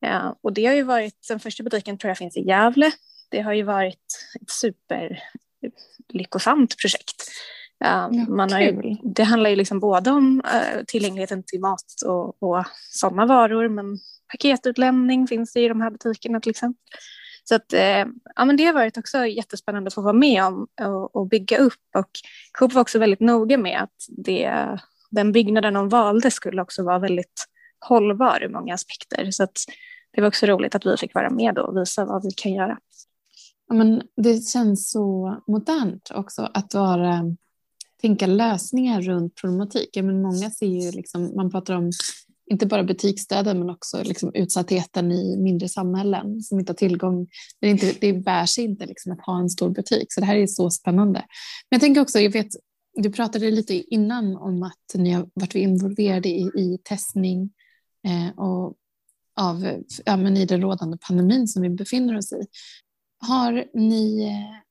Ja, 0.00 0.38
och 0.42 0.52
det 0.52 0.66
har 0.66 0.74
ju 0.74 0.82
varit, 0.82 1.26
den 1.28 1.40
första 1.40 1.62
butiken 1.62 1.98
tror 1.98 2.08
jag 2.08 2.18
finns 2.18 2.36
i 2.36 2.46
Gävle. 2.46 2.92
Det 3.30 3.40
har 3.40 3.52
ju 3.52 3.62
varit 3.62 4.28
ett 4.40 4.50
superlyckosamt 4.50 6.78
projekt. 6.78 7.30
Ja, 7.78 8.10
man 8.28 8.52
har 8.52 8.60
ju, 8.60 8.96
det 9.02 9.22
handlar 9.22 9.50
ju 9.50 9.56
liksom 9.56 9.80
både 9.80 10.10
om 10.10 10.42
uh, 10.44 10.84
tillgängligheten 10.86 11.42
till 11.46 11.60
mat 11.60 11.84
och, 12.06 12.42
och 12.42 12.64
sådana 12.90 13.26
varor, 13.26 13.68
men 13.68 13.98
paketutlämning 14.32 15.26
finns 15.26 15.52
det 15.52 15.60
i 15.60 15.68
de 15.68 15.80
här 15.80 15.90
butikerna 15.90 16.40
till 16.40 16.50
exempel. 16.50 16.82
Så 17.48 17.54
att, 17.54 17.72
eh, 17.72 18.06
ja, 18.36 18.44
men 18.44 18.56
det 18.56 18.64
har 18.64 18.72
varit 18.72 18.98
också 18.98 19.26
jättespännande 19.26 19.88
att 19.88 19.94
få 19.94 20.02
vara 20.02 20.12
med 20.12 20.44
om 20.44 20.66
och, 20.80 21.16
och 21.16 21.26
bygga 21.26 21.58
upp. 21.58 21.80
Och 21.96 22.10
Coop 22.58 22.72
var 22.72 22.80
också 22.80 22.98
väldigt 22.98 23.20
noga 23.20 23.58
med 23.58 23.82
att 23.82 24.06
det, 24.08 24.78
den 25.10 25.32
byggnaden 25.32 25.74
de 25.74 25.88
valde 25.88 26.30
skulle 26.30 26.62
också 26.62 26.82
vara 26.82 26.98
väldigt 26.98 27.44
hållbar 27.80 28.42
ur 28.42 28.48
många 28.48 28.74
aspekter. 28.74 29.30
Så 29.30 29.42
att 29.42 29.58
det 30.12 30.20
var 30.20 30.28
också 30.28 30.46
roligt 30.46 30.74
att 30.74 30.86
vi 30.86 30.96
fick 30.96 31.14
vara 31.14 31.30
med 31.30 31.58
och 31.58 31.76
visa 31.76 32.04
vad 32.04 32.22
vi 32.22 32.30
kan 32.30 32.52
göra. 32.52 32.78
Ja, 33.68 33.74
men 33.74 34.02
det 34.16 34.48
känns 34.48 34.90
så 34.90 35.36
modernt 35.46 36.10
också 36.14 36.50
att 36.54 36.74
vara, 36.74 37.36
tänka 38.00 38.26
lösningar 38.26 39.02
runt 39.02 39.34
problematik. 39.34 39.88
Ja, 39.92 40.02
men 40.02 40.22
många 40.22 40.50
ser 40.50 40.66
ju 40.66 40.90
liksom, 40.90 41.32
man 41.36 41.50
pratar 41.50 41.74
om 41.74 41.90
inte 42.50 42.66
bara 42.66 42.84
butiksdöden 42.84 43.58
men 43.58 43.70
också 43.70 44.02
liksom 44.02 44.30
utsattheten 44.34 45.12
i 45.12 45.36
mindre 45.36 45.68
samhällen 45.68 46.42
som 46.42 46.60
inte 46.60 46.70
har 46.70 46.76
tillgång. 46.76 47.28
Det, 47.60 47.66
är 47.66 47.70
inte, 47.70 47.94
det 48.00 48.12
bär 48.12 48.46
sig 48.46 48.64
inte 48.64 48.86
liksom 48.86 49.12
att 49.12 49.20
ha 49.20 49.38
en 49.38 49.50
stor 49.50 49.70
butik, 49.70 50.12
så 50.12 50.20
det 50.20 50.26
här 50.26 50.36
är 50.36 50.46
så 50.46 50.70
spännande. 50.70 51.18
Men 51.70 51.76
jag 51.76 51.80
tänker 51.80 52.00
också, 52.00 52.18
jag 52.18 52.30
vet, 52.30 52.48
du 52.94 53.12
pratade 53.12 53.50
lite 53.50 53.74
innan 53.74 54.36
om 54.36 54.62
att 54.62 54.94
ni 54.94 55.10
har 55.10 55.28
varit 55.34 55.54
involverade 55.54 56.28
i, 56.28 56.42
i 56.42 56.78
testning 56.84 57.50
eh, 58.06 58.38
och 58.38 58.76
av, 59.40 59.84
ja, 60.04 60.16
men 60.16 60.36
i 60.36 60.46
den 60.46 60.60
rådande 60.60 60.98
pandemin 61.08 61.48
som 61.48 61.62
vi 61.62 61.70
befinner 61.70 62.16
oss 62.18 62.32
i. 62.32 62.46
Har 63.26 63.64
ni, 63.74 64.24
eh, 64.24 64.67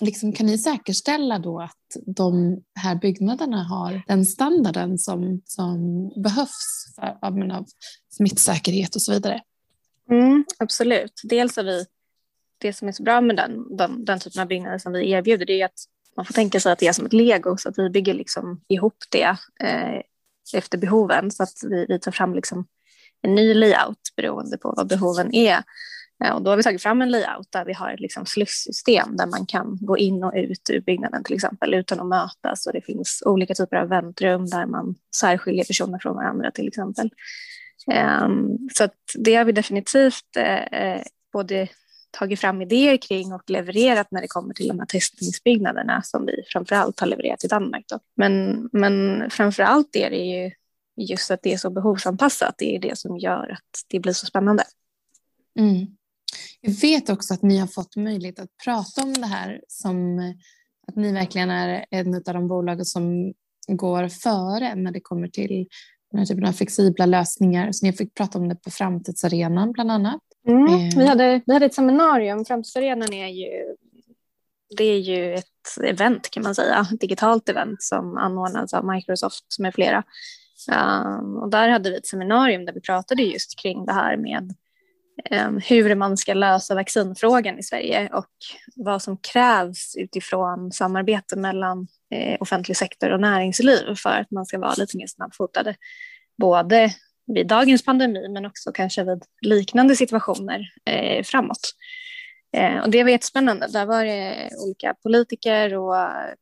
liksom, 0.00 0.32
kan 0.32 0.46
ni 0.46 0.58
säkerställa 0.58 1.38
då 1.38 1.60
att 1.60 1.96
de 2.06 2.62
här 2.74 2.94
byggnaderna 2.94 3.64
har 3.64 4.02
den 4.06 4.26
standarden 4.26 4.98
som, 4.98 5.42
som 5.44 6.08
behövs 6.22 6.94
för 6.94 7.18
av, 7.22 7.38
men, 7.38 7.50
av 7.50 7.66
smittsäkerhet 8.10 8.94
och 8.94 9.02
så 9.02 9.12
vidare? 9.12 9.42
Mm, 10.10 10.44
absolut. 10.58 11.20
Dels 11.24 11.56
har 11.56 11.64
vi, 11.64 11.86
det 12.58 12.72
som 12.72 12.88
är 12.88 12.92
så 12.92 13.02
bra 13.02 13.20
med 13.20 13.36
den, 13.36 13.76
den, 13.76 14.04
den 14.04 14.20
typen 14.20 14.42
av 14.42 14.48
byggnader 14.48 14.78
som 14.78 14.92
vi 14.92 15.10
erbjuder, 15.10 15.46
det 15.46 15.60
är 15.60 15.64
att 15.64 15.80
man 16.16 16.24
får 16.24 16.34
tänka 16.34 16.60
sig 16.60 16.72
att 16.72 16.78
det 16.78 16.86
är 16.86 16.92
som 16.92 17.06
ett 17.06 17.12
lego, 17.12 17.56
så 17.56 17.68
att 17.68 17.78
vi 17.78 17.90
bygger 17.90 18.14
liksom 18.14 18.60
ihop 18.68 18.96
det 19.10 19.36
eh, 19.60 20.00
efter 20.54 20.78
behoven, 20.78 21.30
så 21.30 21.42
att 21.42 21.54
vi, 21.62 21.86
vi 21.88 21.98
tar 21.98 22.12
fram 22.12 22.34
liksom 22.34 22.66
en 23.22 23.34
ny 23.34 23.54
layout 23.54 24.12
beroende 24.16 24.58
på 24.58 24.74
vad 24.76 24.88
behoven 24.88 25.34
är. 25.34 25.62
Eh, 26.24 26.30
och 26.30 26.42
då 26.42 26.50
har 26.50 26.56
vi 26.56 26.62
tagit 26.62 26.82
fram 26.82 27.02
en 27.02 27.10
layout 27.10 27.52
där 27.52 27.64
vi 27.64 27.72
har 27.72 27.90
ett 27.90 28.00
liksom 28.00 28.26
slussystem 28.26 29.16
där 29.16 29.26
man 29.26 29.46
kan 29.46 29.78
gå 29.80 29.98
in 29.98 30.24
och 30.24 30.32
ut 30.36 30.70
ur 30.70 30.80
byggnaden 30.80 31.24
till 31.24 31.34
exempel 31.34 31.74
utan 31.74 32.00
att 32.00 32.06
mötas 32.06 32.66
och 32.66 32.72
det 32.72 32.80
finns 32.80 33.22
olika 33.26 33.54
typer 33.54 33.76
av 33.76 33.88
väntrum 33.88 34.46
där 34.46 34.66
man 34.66 34.94
särskiljer 35.16 35.64
personer 35.64 35.98
från 35.98 36.16
varandra 36.16 36.50
till 36.50 36.68
exempel. 36.68 37.10
Ehm, 37.90 38.68
så 38.74 38.88
det 39.18 39.34
har 39.34 39.44
vi 39.44 39.52
definitivt 39.52 40.36
eh, 40.36 41.02
både 41.32 41.68
tagit 42.10 42.40
fram 42.40 42.62
idéer 42.62 42.96
kring 42.96 43.32
och 43.32 43.50
levererat 43.50 44.10
när 44.10 44.20
det 44.20 44.28
kommer 44.28 44.54
till 44.54 44.68
de 44.68 44.78
här 44.78 44.86
testningsbyggnaderna 44.86 46.02
som 46.02 46.26
vi 46.26 46.42
framför 46.52 46.76
allt 46.76 47.00
har 47.00 47.06
levererat 47.06 47.44
i 47.44 47.48
Danmark. 47.48 47.84
Då. 47.88 47.98
Men, 48.16 48.62
men 48.72 49.24
framför 49.30 49.62
allt 49.62 49.96
är 49.96 50.10
det 50.10 50.16
ju 50.16 50.50
just 50.96 51.30
att 51.30 51.42
det 51.42 51.52
är 51.52 51.58
så 51.58 51.70
behovsanpassat. 51.70 52.54
Det 52.58 52.76
är 52.76 52.80
det 52.80 52.98
som 52.98 53.18
gör 53.18 53.50
att 53.50 53.84
det 53.88 54.00
blir 54.00 54.12
så 54.12 54.26
spännande. 54.26 54.64
Mm. 55.58 55.86
Jag 56.60 56.72
vet 56.72 57.10
också 57.10 57.34
att 57.34 57.42
ni 57.42 57.58
har 57.58 57.66
fått 57.66 57.96
möjlighet 57.96 58.38
att 58.38 58.56
prata 58.64 59.02
om 59.02 59.12
det 59.12 59.26
här 59.26 59.60
som 59.68 60.18
att 60.88 60.96
ni 60.96 61.12
verkligen 61.12 61.50
är 61.50 61.84
en 61.90 62.14
av 62.14 62.22
de 62.22 62.48
bolag 62.48 62.86
som 62.86 63.32
går 63.68 64.08
före 64.08 64.74
när 64.74 64.92
det 64.92 65.00
kommer 65.00 65.28
till 65.28 65.66
den 66.10 66.18
här 66.18 66.26
typen 66.26 66.46
av 66.46 66.52
flexibla 66.52 67.06
lösningar. 67.06 67.72
Så 67.72 67.86
ni 67.86 67.92
fick 67.92 68.14
prata 68.14 68.38
om 68.38 68.48
det 68.48 68.54
på 68.54 68.70
Framtidsarenan 68.70 69.72
bland 69.72 69.90
annat. 69.90 70.20
Mm. 70.48 70.66
Eh. 70.66 70.98
Vi, 70.98 71.06
hade, 71.06 71.40
vi 71.46 71.52
hade 71.52 71.66
ett 71.66 71.74
seminarium. 71.74 72.44
Framtidsarenan 72.44 73.12
är 73.12 73.28
ju, 73.28 73.74
det 74.76 74.84
är 74.84 74.98
ju 74.98 75.34
ett 75.34 75.84
event 75.84 76.30
kan 76.30 76.42
man 76.42 76.54
säga, 76.54 76.86
ett 76.92 77.00
digitalt 77.00 77.48
event 77.48 77.82
som 77.82 78.16
anordnas 78.16 78.74
av 78.74 78.84
Microsoft 78.84 79.58
med 79.58 79.74
flera. 79.74 80.04
Um, 80.70 81.36
och 81.36 81.50
där 81.50 81.68
hade 81.68 81.90
vi 81.90 81.96
ett 81.96 82.06
seminarium 82.06 82.64
där 82.64 82.72
vi 82.72 82.80
pratade 82.80 83.22
just 83.22 83.58
kring 83.58 83.86
det 83.86 83.92
här 83.92 84.16
med 84.16 84.54
Ehm, 85.24 85.60
hur 85.68 85.94
man 85.94 86.16
ska 86.16 86.34
lösa 86.34 86.74
vaccinfrågan 86.74 87.58
i 87.58 87.62
Sverige 87.62 88.08
och 88.12 88.30
vad 88.76 89.02
som 89.02 89.16
krävs 89.16 89.96
utifrån 89.96 90.72
samarbete 90.72 91.36
mellan 91.36 91.88
eh, 92.14 92.36
offentlig 92.40 92.76
sektor 92.76 93.10
och 93.10 93.20
näringsliv 93.20 93.94
för 93.96 94.10
att 94.10 94.30
man 94.30 94.46
ska 94.46 94.58
vara 94.58 94.74
lite 94.74 94.96
mer 94.96 95.06
snabbfotade. 95.06 95.74
Både 96.38 96.90
vid 97.34 97.46
dagens 97.46 97.84
pandemi 97.84 98.28
men 98.28 98.46
också 98.46 98.72
kanske 98.72 99.04
vid 99.04 99.22
liknande 99.40 99.96
situationer 99.96 100.60
eh, 100.90 101.22
framåt. 101.24 101.72
Eh, 102.56 102.78
och 102.78 102.90
det 102.90 103.02
var 103.02 103.10
jättespännande. 103.10 103.66
Där 103.72 103.86
var 103.86 104.04
det 104.04 104.50
olika 104.64 104.94
politiker 105.02 105.74
och 105.74 105.94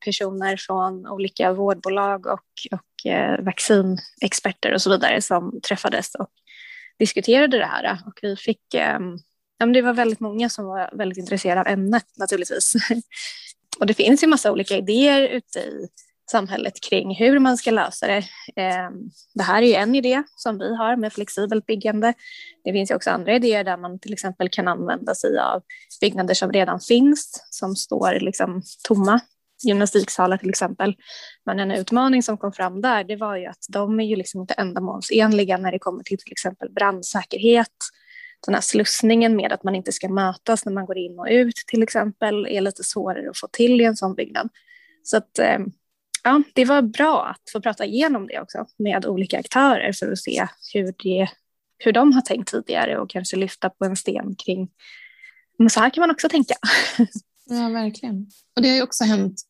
personer 0.05 0.57
från 0.57 1.07
olika 1.07 1.53
vårdbolag 1.53 2.27
och, 2.27 2.51
och 2.71 3.13
vaccinexperter 3.39 4.75
och 4.75 4.83
så 4.83 4.91
vidare 4.91 5.23
som 5.23 5.61
träffades 5.69 6.15
och 6.15 6.31
diskuterade 6.99 7.59
det 7.59 7.67
här. 7.67 7.85
Eh, 7.85 8.07
och 8.07 8.19
vi 8.23 8.37
fick, 8.37 8.75
eh, 8.75 8.99
ja, 9.59 9.67
det 9.67 9.83
var 9.83 9.93
väldigt 9.93 10.21
många 10.21 10.49
som 10.49 10.65
var 10.65 10.91
väldigt 10.93 11.19
intresserade 11.19 11.61
av 11.61 11.67
ämnet 11.67 12.05
naturligtvis. 12.17 12.75
och 13.81 13.87
det 13.87 13.95
finns 13.95 14.23
ju 14.23 14.27
massa 14.27 14.53
olika 14.53 14.77
idéer 14.77 15.29
ute 15.29 15.59
i 15.59 15.89
samhället 16.31 16.81
kring 16.81 17.15
hur 17.15 17.39
man 17.39 17.57
ska 17.57 17.71
lösa 17.71 18.07
det. 18.07 18.25
Ehm, 18.57 19.11
det 19.35 19.43
här 19.43 19.63
är 19.63 19.67
ju 19.67 19.75
en 19.75 19.95
idé 19.95 20.23
som 20.37 20.59
vi 20.59 20.77
har 20.77 20.97
med 20.97 21.13
flexibelt 21.13 21.67
byggande. 21.67 22.15
Det 22.65 22.73
finns 22.73 22.91
ju 22.91 22.95
också 22.95 23.11
andra 23.11 23.35
idéer 23.35 23.65
där 23.65 23.77
man 23.77 23.99
till 23.99 24.13
exempel 24.13 24.49
kan 24.49 24.69
använda 24.69 25.15
sig 25.15 25.39
av 25.39 25.63
byggnader 26.01 26.35
som 26.35 26.53
redan 26.53 26.81
finns, 26.81 27.47
som 27.51 27.77
står 27.77 28.21
liksom 28.21 28.63
tomma, 28.89 29.21
gymnastiksalar 29.65 30.37
till 30.37 30.49
exempel. 30.49 30.97
Men 31.47 31.61
en 31.61 31.71
utmaning 31.71 32.23
som 32.23 32.39
kom 32.39 32.53
fram 32.53 32.81
där, 32.81 33.05
det 33.05 33.17
var 33.17 33.37
ju 33.37 33.47
att 33.47 33.67
de 33.69 34.01
är 34.01 34.05
ju 34.05 34.17
liksom 34.17 34.41
inte 34.41 34.55
ändamålsenliga 34.55 35.57
när 35.57 35.73
det 35.73 35.79
kommer 35.79 36.03
till 36.03 36.19
till 36.19 36.33
exempel 36.33 36.73
brandsäkerhet, 36.73 37.77
den 38.47 38.55
här 38.55 38.63
slussningen 38.63 39.37
med 39.37 39.53
att 39.53 39.63
man 39.63 39.75
inte 39.75 39.93
ska 39.93 40.09
mötas 40.09 40.65
när 40.65 40.73
man 40.73 40.87
går 40.87 40.99
in 40.99 41.19
och 41.19 41.27
ut 41.31 41.57
till 41.67 41.83
exempel 41.83 42.47
är 42.47 42.61
lite 42.61 42.85
svårare 42.85 43.31
att 43.31 43.39
få 43.39 43.49
till 43.53 43.81
i 43.81 43.85
en 43.85 43.97
sån 43.97 44.15
byggnad. 44.15 44.49
Så 45.03 45.17
att 45.17 45.39
eh, 45.39 45.59
ja, 46.25 46.43
det 46.55 46.65
var 46.65 46.83
bra 46.83 47.27
att 47.27 47.51
få 47.53 47.61
prata 47.61 47.85
igenom 47.85 48.27
det 48.27 48.41
också 48.41 48.67
med 48.79 49.07
olika 49.07 49.39
aktörer 49.39 49.93
för 49.93 50.13
att 50.13 50.19
se 50.19 50.47
hur, 50.75 50.95
det, 51.03 51.29
hur 51.79 51.93
de 51.93 52.13
har 52.13 52.23
tänkt 52.23 52.51
tidigare 52.51 52.99
och 52.99 53.11
kanske 53.11 53.37
lyfta 53.37 53.71
på 53.71 53.85
en 53.85 53.97
sten 53.97 54.35
kring 54.35 54.69
men 55.59 55.71
så 55.71 55.81
här 55.81 55.91
kan 55.91 56.01
man 56.01 56.11
också 56.11 56.29
tänka. 56.29 56.55
Ja, 57.49 57.69
verkligen. 57.69 58.31
Och 58.57 58.63
det 58.63 58.69
har 58.69 58.77
ju 58.77 58.83
också 58.83 59.05
hänt 59.05 59.43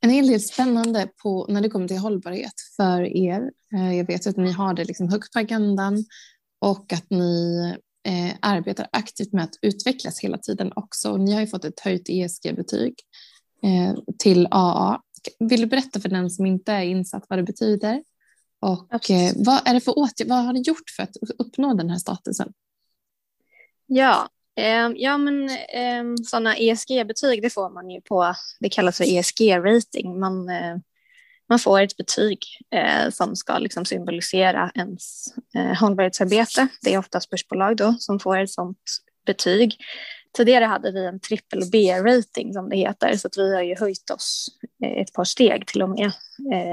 en 0.00 0.10
hel 0.10 0.26
del 0.26 0.40
spännande 0.40 1.08
på, 1.22 1.46
när 1.48 1.60
det 1.60 1.68
kommer 1.68 1.88
till 1.88 1.98
hållbarhet 1.98 2.54
för 2.76 3.02
er. 3.16 3.50
Eh, 3.74 3.96
jag 3.96 4.06
vet 4.06 4.26
att 4.26 4.36
ni 4.36 4.52
har 4.52 4.74
det 4.74 4.84
liksom 4.84 5.08
högt 5.08 5.32
på 5.32 5.38
agendan 5.38 6.04
och 6.58 6.92
att 6.92 7.10
ni 7.10 7.74
eh, 8.06 8.34
arbetar 8.40 8.88
aktivt 8.92 9.32
med 9.32 9.44
att 9.44 9.54
utvecklas 9.62 10.20
hela 10.20 10.38
tiden 10.38 10.72
också. 10.76 11.16
Ni 11.16 11.32
har 11.32 11.40
ju 11.40 11.46
fått 11.46 11.64
ett 11.64 11.80
höjt 11.80 12.08
ESG-betyg 12.08 12.94
eh, 13.62 13.94
till 14.18 14.48
AA 14.50 15.00
vill 15.38 15.60
du 15.60 15.66
berätta 15.66 16.00
för 16.00 16.08
den 16.08 16.30
som 16.30 16.46
inte 16.46 16.72
är 16.72 16.82
insatt 16.82 17.24
vad 17.28 17.38
det 17.38 17.42
betyder? 17.42 18.04
Och 18.60 19.10
eh, 19.10 19.32
vad, 19.36 19.68
är 19.68 19.74
det 19.74 19.80
för 19.80 19.98
åtgärd, 19.98 20.28
vad 20.28 20.44
har 20.44 20.52
ni 20.52 20.60
gjort 20.60 20.90
för 20.96 21.02
att 21.02 21.16
uppnå 21.38 21.74
den 21.74 21.90
här 21.90 21.98
statusen? 21.98 22.52
Ja, 23.86 24.28
Ehm, 24.56 24.94
ja 24.96 25.18
men 25.18 25.50
ehm, 25.68 26.16
sådana 26.16 26.56
ESG-betyg 26.56 27.42
det 27.42 27.50
får 27.50 27.70
man 27.70 27.90
ju 27.90 28.00
på, 28.00 28.34
det 28.60 28.68
kallas 28.68 28.96
för 28.96 29.04
ESG-rating. 29.04 30.18
Man, 30.18 30.48
eh, 30.48 30.76
man 31.48 31.58
får 31.58 31.80
ett 31.80 31.96
betyg 31.96 32.38
eh, 32.74 33.10
som 33.10 33.36
ska 33.36 33.58
liksom 33.58 33.84
symbolisera 33.84 34.70
ens 34.74 35.26
eh, 35.54 35.80
hållbarhetsarbete. 35.80 36.68
Det 36.82 36.94
är 36.94 36.98
oftast 36.98 37.30
börsbolag 37.30 37.76
då 37.76 37.94
som 37.98 38.20
får 38.20 38.38
ett 38.38 38.50
sådant 38.50 38.78
betyg. 39.26 39.76
Tidigare 40.36 40.64
hade 40.64 40.92
vi 40.92 41.06
en 41.06 41.20
triple 41.20 41.66
B-rating 41.72 42.52
som 42.52 42.68
det 42.68 42.76
heter, 42.76 43.16
så 43.16 43.26
att 43.26 43.38
vi 43.38 43.54
har 43.54 43.62
ju 43.62 43.76
höjt 43.76 44.10
oss 44.10 44.48
ett 44.84 45.12
par 45.12 45.24
steg 45.24 45.66
till 45.66 45.82
och 45.82 45.90
med 45.90 46.12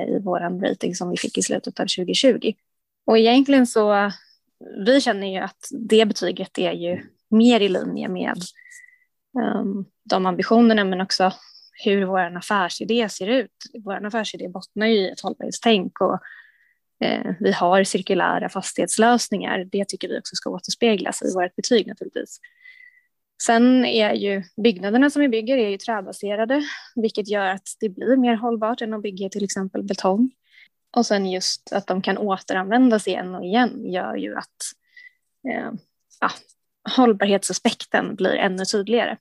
i 0.10 0.19
vår 0.24 0.67
rating 0.69 0.96
som 0.96 1.10
vi 1.10 1.17
fick 1.17 1.38
i 1.38 1.41
slutet 1.41 1.79
av 1.79 1.84
2020. 1.84 2.53
Och 3.05 3.17
egentligen 3.17 3.67
så, 3.67 4.12
vi 4.86 5.01
känner 5.01 5.27
ju 5.27 5.38
att 5.38 5.69
det 5.72 6.05
betyget 6.05 6.57
är 6.57 6.72
ju 6.72 7.03
mer 7.29 7.60
i 7.60 7.69
linje 7.69 8.07
med 8.07 8.41
um, 9.43 9.86
de 10.03 10.25
ambitionerna 10.25 10.84
men 10.84 11.01
också 11.01 11.34
hur 11.84 12.05
vår 12.05 12.38
affärsidé 12.38 13.10
ser 13.10 13.27
ut. 13.27 13.51
Vår 13.84 14.05
affärsidé 14.05 14.48
bottnar 14.48 14.88
ju 14.88 14.98
i 14.98 15.10
ett 15.10 15.22
hållbarhetstänk 15.22 16.01
och 16.01 16.19
eh, 17.03 17.34
vi 17.39 17.51
har 17.51 17.84
cirkulära 17.84 18.50
fastighetslösningar. 18.50 19.65
Det 19.72 19.86
tycker 19.86 20.07
vi 20.07 20.19
också 20.19 20.36
ska 20.36 20.50
återspeglas 20.50 21.22
i 21.22 21.34
vårt 21.34 21.55
betyg 21.55 21.88
naturligtvis. 21.88 22.39
Sen 23.43 23.86
är 23.86 24.13
ju 24.13 24.43
byggnaderna 24.63 25.10
som 25.10 25.22
vi 25.22 25.29
bygger 25.29 25.57
är 25.57 25.69
ju 25.69 25.77
träbaserade, 25.77 26.63
vilket 26.96 27.27
gör 27.27 27.46
att 27.46 27.67
det 27.79 27.89
blir 27.89 28.17
mer 28.17 28.36
hållbart 28.36 28.81
än 28.81 28.93
att 28.93 29.01
bygga 29.01 29.29
till 29.29 29.43
exempel 29.43 29.84
betong. 29.84 30.31
Och 30.96 31.05
sen 31.05 31.31
just 31.31 31.74
att 31.74 31.88
de 31.88 32.01
kan 32.01 32.17
återanvändas 32.17 33.07
igen 33.07 33.36
och 33.36 33.46
igen 33.46 33.91
gör 33.91 34.15
ju 34.15 34.36
att 34.36 34.62
eh, 35.50 35.72
ja, 36.19 36.29
hållbarhetsaspekten 36.96 38.15
blir 38.15 38.36
ännu 38.36 38.65
tydligare. 38.65 39.17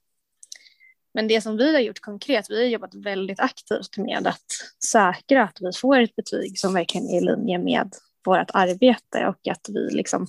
Men 1.13 1.27
det 1.27 1.41
som 1.41 1.57
vi 1.57 1.73
har 1.73 1.79
gjort 1.79 1.99
konkret, 1.99 2.49
vi 2.49 2.57
har 2.57 2.69
jobbat 2.69 2.95
väldigt 2.95 3.39
aktivt 3.39 3.97
med 3.97 4.27
att 4.27 4.45
säkra 4.91 5.43
att 5.43 5.57
vi 5.61 5.71
får 5.81 5.99
ett 5.99 6.15
betyg 6.15 6.59
som 6.59 6.73
verkligen 6.73 7.09
är 7.09 7.17
i 7.17 7.25
linje 7.25 7.57
med 7.57 7.93
vårt 8.25 8.49
arbete 8.53 9.27
och 9.27 9.47
att 9.47 9.69
vi 9.69 9.89
liksom 9.91 10.27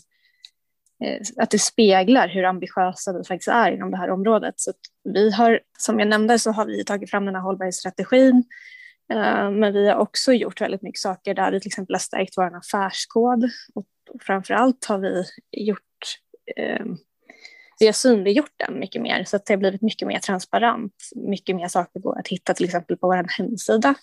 eh, 1.04 1.20
att 1.36 1.50
det 1.50 1.58
speglar 1.58 2.28
hur 2.28 2.44
ambitiösa 2.44 3.18
vi 3.18 3.24
faktiskt 3.24 3.48
är 3.48 3.72
inom 3.72 3.90
det 3.90 3.96
här 3.96 4.10
området. 4.10 4.54
Så 4.56 4.72
vi 5.04 5.30
har, 5.30 5.60
som 5.78 5.98
jag 5.98 6.08
nämnde, 6.08 6.38
så 6.38 6.50
har 6.50 6.66
vi 6.66 6.84
tagit 6.84 7.10
fram 7.10 7.24
den 7.24 7.34
här 7.34 7.42
hållbarhetsstrategin, 7.42 8.44
eh, 9.12 9.50
men 9.50 9.72
vi 9.72 9.88
har 9.88 9.96
också 9.96 10.32
gjort 10.32 10.60
väldigt 10.60 10.82
mycket 10.82 11.00
saker 11.00 11.34
där 11.34 11.52
vi 11.52 11.60
till 11.60 11.68
exempel 11.68 11.94
har 11.94 12.00
stärkt 12.00 12.36
vår 12.36 12.56
affärskod 12.56 13.50
och 13.74 13.86
framför 14.20 14.54
allt 14.54 14.84
har 14.84 14.98
vi 14.98 15.24
gjort 15.52 16.18
eh, 16.56 16.84
vi 17.78 17.86
har 17.86 17.92
synliggjort 17.92 18.52
den 18.56 18.78
mycket 18.78 19.02
mer 19.02 19.24
så 19.24 19.36
att 19.36 19.46
det 19.46 19.52
har 19.52 19.58
blivit 19.58 19.82
mycket 19.82 20.08
mer 20.08 20.18
transparent. 20.18 20.92
Mycket 21.14 21.56
mer 21.56 21.68
saker 21.68 22.00
går 22.00 22.18
att 22.18 22.28
hitta 22.28 22.54
till 22.54 22.64
exempel 22.64 22.96
på 22.96 23.06
vår 23.06 23.26
hemsida 23.38 23.94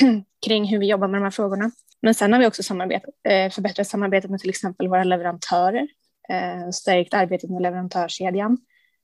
kring 0.46 0.64
hur 0.64 0.78
vi 0.78 0.86
jobbar 0.86 1.08
med 1.08 1.20
de 1.20 1.24
här 1.24 1.30
frågorna. 1.30 1.70
Men 2.02 2.14
sen 2.14 2.32
har 2.32 2.40
vi 2.40 2.46
också 2.46 2.62
samarbete, 2.62 3.06
eh, 3.28 3.50
förbättrat 3.50 3.88
samarbetet 3.88 4.30
med 4.30 4.40
till 4.40 4.50
exempel 4.50 4.88
våra 4.88 5.04
leverantörer, 5.04 5.88
eh, 6.28 6.70
stärkt 6.70 7.14
arbetet 7.14 7.50
med 7.50 7.62
leverantörskedjan, 7.62 8.58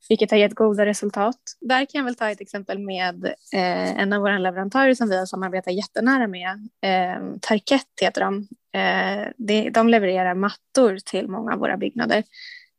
vilket 0.08 0.30
har 0.30 0.38
gett 0.38 0.54
goda 0.54 0.86
resultat. 0.86 1.40
Där 1.60 1.78
kan 1.78 1.98
jag 1.98 2.04
väl 2.04 2.14
ta 2.14 2.30
ett 2.30 2.40
exempel 2.40 2.78
med 2.78 3.24
eh, 3.54 4.00
en 4.00 4.12
av 4.12 4.20
våra 4.20 4.38
leverantörer 4.38 4.94
som 4.94 5.08
vi 5.08 5.18
har 5.18 5.26
samarbetat 5.26 5.74
jättenära 5.74 6.26
med. 6.26 6.68
Tarkett 7.40 8.00
heter 8.00 8.20
de. 8.20 8.48
De 9.72 9.88
levererar 9.88 10.34
mattor 10.34 10.98
till 11.04 11.28
många 11.28 11.52
av 11.52 11.58
våra 11.58 11.76
byggnader. 11.76 12.22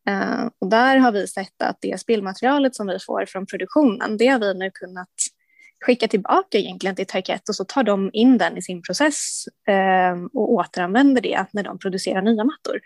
Uh, 0.10 0.50
och 0.60 0.70
där 0.70 0.98
har 0.98 1.12
vi 1.12 1.28
sett 1.28 1.62
att 1.64 1.78
det 1.82 2.00
spillmaterialet 2.00 2.76
som 2.76 2.88
vi 2.88 3.00
får 3.00 3.26
från 3.26 3.46
produktionen, 3.46 4.18
det 4.18 4.28
har 4.28 4.40
vi 4.40 4.54
nu 4.54 4.72
kunnat 4.74 5.10
skicka 5.86 6.08
tillbaka 6.08 6.58
egentligen 6.58 6.96
till 6.96 7.06
Tarkett 7.06 7.50
och 7.50 7.56
så 7.56 7.66
tar 7.66 7.84
de 7.84 8.10
in 8.14 8.38
den 8.38 8.58
i 8.58 8.62
sin 8.62 8.82
process 8.82 9.46
uh, 9.70 10.26
och 10.34 10.52
återanvänder 10.52 11.22
det 11.22 11.46
när 11.52 11.64
de 11.64 11.80
producerar 11.80 12.22
nya 12.22 12.44
mattor, 12.44 12.80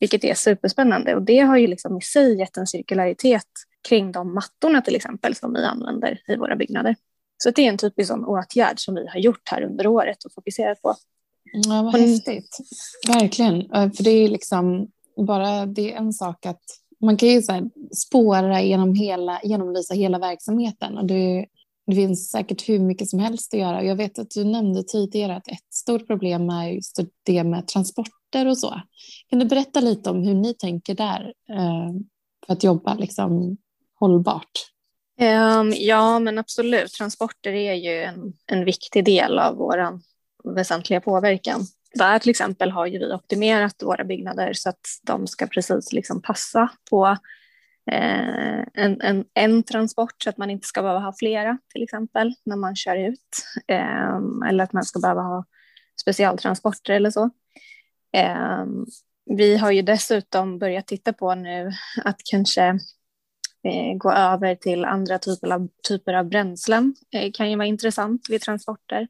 vilket 0.00 0.24
är 0.24 0.34
superspännande. 0.34 1.14
Och 1.14 1.22
det 1.22 1.38
har 1.38 1.56
ju 1.56 1.66
liksom 1.66 1.98
i 1.98 2.00
sig 2.00 2.38
gett 2.38 2.56
en 2.56 2.66
cirkularitet 2.66 3.48
kring 3.88 4.12
de 4.12 4.34
mattorna 4.34 4.82
till 4.82 4.96
exempel 4.96 5.34
som 5.34 5.52
vi 5.52 5.64
använder 5.64 6.20
i 6.28 6.36
våra 6.36 6.56
byggnader. 6.56 6.96
Så 7.38 7.50
det 7.50 7.62
är 7.62 7.68
en 7.68 7.78
typisk 7.78 8.08
sån 8.08 8.24
åtgärd 8.24 8.80
som 8.80 8.94
vi 8.94 9.08
har 9.08 9.20
gjort 9.20 9.48
här 9.50 9.62
under 9.62 9.86
året 9.86 10.24
och 10.24 10.32
fokuserat 10.32 10.82
på. 10.82 10.94
Ja, 11.52 11.82
vad 11.82 12.00
häftigt. 12.00 12.58
Verkligen. 13.08 13.68
För 13.68 14.04
det 14.04 14.10
är 14.10 14.28
liksom 14.28 14.88
bara 15.16 15.66
det 15.66 15.92
är 15.92 15.96
en 15.96 16.12
sak 16.12 16.46
att 16.46 16.62
man 17.00 17.16
kan 17.16 17.28
ju 17.28 17.42
så 17.42 17.70
spåra 17.96 18.62
genom 18.62 18.94
hela, 18.94 19.40
genomlysa 19.42 19.94
hela 19.94 20.18
verksamheten 20.18 20.98
och 20.98 21.06
det, 21.06 21.46
det 21.86 21.94
finns 21.94 22.30
säkert 22.30 22.68
hur 22.68 22.78
mycket 22.78 23.08
som 23.08 23.18
helst 23.18 23.54
att 23.54 23.60
göra. 23.60 23.84
Jag 23.84 23.96
vet 23.96 24.18
att 24.18 24.30
du 24.30 24.44
nämnde 24.44 24.82
tidigare 24.82 25.36
att 25.36 25.48
ett 25.48 25.74
stort 25.74 26.06
problem 26.06 26.50
är 26.50 26.68
just 26.68 26.98
det 27.22 27.44
med 27.44 27.66
transporter 27.66 28.46
och 28.46 28.58
så. 28.58 28.80
Kan 29.30 29.38
du 29.38 29.44
berätta 29.44 29.80
lite 29.80 30.10
om 30.10 30.22
hur 30.22 30.34
ni 30.34 30.54
tänker 30.54 30.94
där 30.94 31.32
eh, 31.50 31.90
för 32.46 32.52
att 32.52 32.64
jobba 32.64 32.94
liksom 32.94 33.56
hållbart? 34.00 34.50
Um, 35.20 35.74
ja, 35.76 36.18
men 36.18 36.38
absolut. 36.38 36.92
Transporter 36.92 37.52
är 37.52 37.74
ju 37.74 38.02
en, 38.02 38.32
en 38.46 38.64
viktig 38.64 39.04
del 39.04 39.38
av 39.38 39.56
vår 39.56 40.00
väsentliga 40.54 41.00
påverkan 41.00 41.66
där 41.94 42.18
till 42.18 42.30
exempel 42.30 42.70
har 42.70 42.86
ju 42.86 42.98
vi 42.98 43.12
optimerat 43.12 43.82
våra 43.82 44.04
byggnader 44.04 44.52
så 44.52 44.68
att 44.68 44.86
de 45.02 45.26
ska 45.26 45.46
precis 45.46 45.92
liksom 45.92 46.22
passa 46.22 46.68
på 46.90 47.06
eh, 47.90 48.58
en, 48.74 49.00
en, 49.00 49.24
en, 49.34 49.62
transport 49.62 50.22
så 50.22 50.30
att 50.30 50.38
man 50.38 50.50
inte 50.50 50.66
ska 50.66 50.82
behöva 50.82 51.00
ha 51.00 51.14
flera 51.18 51.58
till 51.72 51.82
exempel 51.82 52.34
när 52.44 52.56
man 52.56 52.76
kör 52.76 52.96
ut 52.96 53.44
eh, 53.68 54.18
eller 54.48 54.64
att 54.64 54.72
man 54.72 54.84
ska 54.84 55.00
behöva 55.00 55.22
ha 55.22 55.44
specialtransporter 56.00 56.92
eller 56.92 57.10
så. 57.10 57.30
Eh, 58.16 58.64
vi 59.26 59.56
har 59.56 59.70
ju 59.70 59.82
dessutom 59.82 60.58
börjat 60.58 60.86
titta 60.86 61.12
på 61.12 61.34
nu 61.34 61.72
att 62.04 62.20
kanske 62.30 62.64
eh, 63.64 63.96
gå 63.96 64.12
över 64.12 64.54
till 64.54 64.84
andra 64.84 65.18
typer 65.18 65.52
av, 65.52 65.68
typer 65.88 66.14
av 66.14 66.28
bränslen. 66.28 66.94
Det 67.10 67.30
kan 67.30 67.50
ju 67.50 67.56
vara 67.56 67.66
intressant 67.66 68.26
vid 68.30 68.40
transporter. 68.40 69.08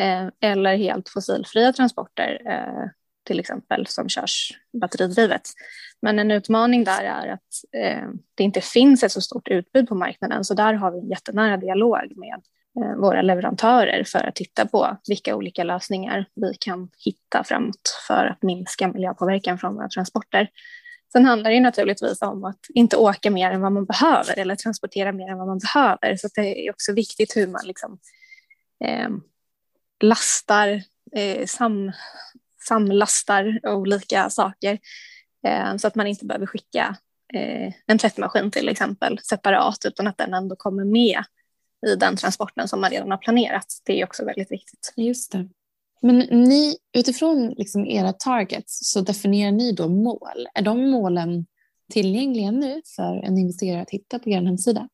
Eh, 0.00 0.50
eller 0.50 0.76
helt 0.76 1.08
fossilfria 1.08 1.72
transporter, 1.72 2.42
eh, 2.46 2.88
till 3.26 3.40
exempel 3.40 3.86
som 3.86 4.08
körs 4.08 4.58
batteridrivet. 4.80 5.42
Men 6.02 6.18
en 6.18 6.30
utmaning 6.30 6.84
där 6.84 7.04
är 7.04 7.28
att 7.28 7.74
eh, 7.76 8.08
det 8.34 8.44
inte 8.44 8.60
finns 8.60 9.02
ett 9.02 9.12
så 9.12 9.20
stort 9.20 9.48
utbud 9.48 9.88
på 9.88 9.94
marknaden, 9.94 10.44
så 10.44 10.54
där 10.54 10.72
har 10.74 10.90
vi 10.90 10.98
en 10.98 11.08
jättenära 11.08 11.56
dialog 11.56 12.12
med 12.16 12.42
eh, 12.84 12.96
våra 12.96 13.22
leverantörer 13.22 14.04
för 14.04 14.18
att 14.18 14.34
titta 14.34 14.66
på 14.66 14.96
vilka 15.08 15.36
olika 15.36 15.64
lösningar 15.64 16.26
vi 16.34 16.54
kan 16.60 16.90
hitta 17.04 17.44
framåt 17.44 18.02
för 18.06 18.26
att 18.26 18.42
minska 18.42 18.88
miljöpåverkan 18.88 19.58
från 19.58 19.74
våra 19.74 19.88
transporter. 19.88 20.50
Sen 21.12 21.24
handlar 21.24 21.50
det 21.50 21.60
naturligtvis 21.60 22.22
om 22.22 22.44
att 22.44 22.60
inte 22.74 22.96
åka 22.96 23.30
mer 23.30 23.50
än 23.50 23.60
vad 23.60 23.72
man 23.72 23.84
behöver 23.84 24.38
eller 24.38 24.56
transportera 24.56 25.12
mer 25.12 25.30
än 25.30 25.38
vad 25.38 25.46
man 25.46 25.58
behöver. 25.58 26.16
Så 26.16 26.28
det 26.34 26.66
är 26.66 26.70
också 26.70 26.92
viktigt 26.92 27.36
hur 27.36 27.46
man 27.46 27.60
liksom, 27.64 27.98
eh, 28.84 29.08
lastar, 30.02 30.82
eh, 31.16 31.46
sam, 31.46 31.92
samlastar 32.68 33.60
olika 33.62 34.30
saker 34.30 34.78
eh, 35.46 35.76
så 35.76 35.86
att 35.86 35.94
man 35.94 36.06
inte 36.06 36.26
behöver 36.26 36.46
skicka 36.46 36.96
eh, 37.34 37.72
en 37.86 37.98
tvättmaskin 37.98 38.50
till 38.50 38.68
exempel 38.68 39.20
separat 39.22 39.78
utan 39.84 40.06
att 40.06 40.18
den 40.18 40.34
ändå 40.34 40.56
kommer 40.56 40.84
med 40.84 41.24
i 41.86 41.96
den 41.96 42.16
transporten 42.16 42.68
som 42.68 42.80
man 42.80 42.90
redan 42.90 43.10
har 43.10 43.18
planerat. 43.18 43.66
Det 43.84 44.00
är 44.00 44.04
också 44.04 44.24
väldigt 44.24 44.52
viktigt. 44.52 44.92
Just 44.96 45.32
det. 45.32 45.48
Men 46.02 46.18
ni, 46.18 46.76
utifrån 46.96 47.54
liksom 47.56 47.86
era 47.86 48.12
targets 48.12 48.92
så 48.92 49.00
definierar 49.00 49.52
ni 49.52 49.72
då 49.72 49.88
mål. 49.88 50.46
Är 50.54 50.62
de 50.62 50.90
målen 50.90 51.46
tillgängliga 51.92 52.50
nu 52.50 52.82
för 52.96 53.16
en 53.16 53.38
investerare 53.38 53.82
att 53.82 53.90
hitta 53.90 54.18
på 54.18 54.30
er 54.30 54.42
hemsida? 54.42 54.88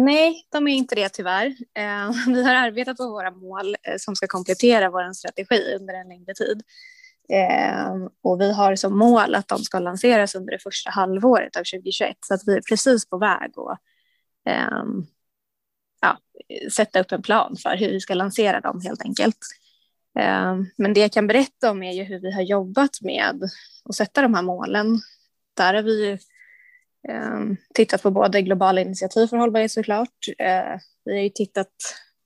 Nej, 0.00 0.46
de 0.50 0.68
är 0.68 0.72
inte 0.72 0.94
det 0.94 1.08
tyvärr. 1.08 1.46
Eh, 1.74 2.10
vi 2.34 2.42
har 2.44 2.54
arbetat 2.54 2.96
på 2.96 3.10
våra 3.10 3.30
mål 3.30 3.76
eh, 3.82 3.96
som 3.98 4.16
ska 4.16 4.26
komplettera 4.26 4.90
vår 4.90 5.12
strategi 5.12 5.74
under 5.80 5.94
en 5.94 6.08
längre 6.08 6.34
tid. 6.34 6.62
Eh, 7.32 7.94
och 8.22 8.40
vi 8.40 8.52
har 8.52 8.76
som 8.76 8.98
mål 8.98 9.34
att 9.34 9.48
de 9.48 9.58
ska 9.58 9.78
lanseras 9.78 10.34
under 10.34 10.52
det 10.52 10.58
första 10.58 10.90
halvåret 10.90 11.56
av 11.56 11.60
2021 11.60 12.16
så 12.20 12.34
att 12.34 12.40
vi 12.46 12.56
är 12.56 12.60
precis 12.60 13.08
på 13.08 13.18
väg 13.18 13.52
att 13.56 13.78
eh, 14.48 14.84
ja, 16.00 16.18
sätta 16.72 17.00
upp 17.00 17.12
en 17.12 17.22
plan 17.22 17.56
för 17.56 17.76
hur 17.76 17.90
vi 17.90 18.00
ska 18.00 18.14
lansera 18.14 18.60
dem 18.60 18.80
helt 18.80 19.02
enkelt. 19.02 19.38
Eh, 20.18 20.56
men 20.76 20.94
det 20.94 21.00
jag 21.00 21.12
kan 21.12 21.26
berätta 21.26 21.70
om 21.70 21.82
är 21.82 21.92
ju 21.92 22.02
hur 22.02 22.20
vi 22.20 22.32
har 22.32 22.42
jobbat 22.42 23.00
med 23.00 23.40
att 23.84 23.94
sätta 23.94 24.22
de 24.22 24.34
här 24.34 24.42
målen. 24.42 25.00
Där 25.56 25.74
har 25.74 25.82
vi 25.82 26.06
ju 26.06 26.18
Ehm, 27.08 27.56
tittat 27.74 28.02
på 28.02 28.10
både 28.10 28.42
globala 28.42 28.80
initiativ 28.80 29.26
för 29.26 29.36
hållbarhet 29.36 29.72
såklart. 29.72 30.28
Eh, 30.38 30.78
vi 31.04 31.12
har 31.12 31.22
ju 31.22 31.28
tittat 31.28 31.72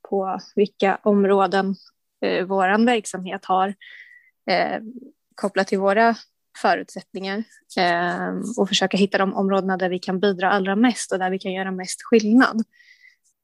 på 0.08 0.40
vilka 0.54 0.98
områden 1.02 1.76
eh, 2.24 2.46
vår 2.46 2.86
verksamhet 2.86 3.44
har 3.44 3.68
eh, 4.50 4.80
kopplat 5.34 5.66
till 5.66 5.78
våra 5.78 6.16
förutsättningar 6.58 7.44
ehm, 7.76 8.42
och 8.56 8.68
försöka 8.68 8.96
hitta 8.96 9.18
de 9.18 9.34
områdena 9.34 9.76
där 9.76 9.88
vi 9.88 9.98
kan 9.98 10.20
bidra 10.20 10.50
allra 10.50 10.76
mest 10.76 11.12
och 11.12 11.18
där 11.18 11.30
vi 11.30 11.38
kan 11.38 11.52
göra 11.52 11.70
mest 11.70 12.02
skillnad. 12.02 12.62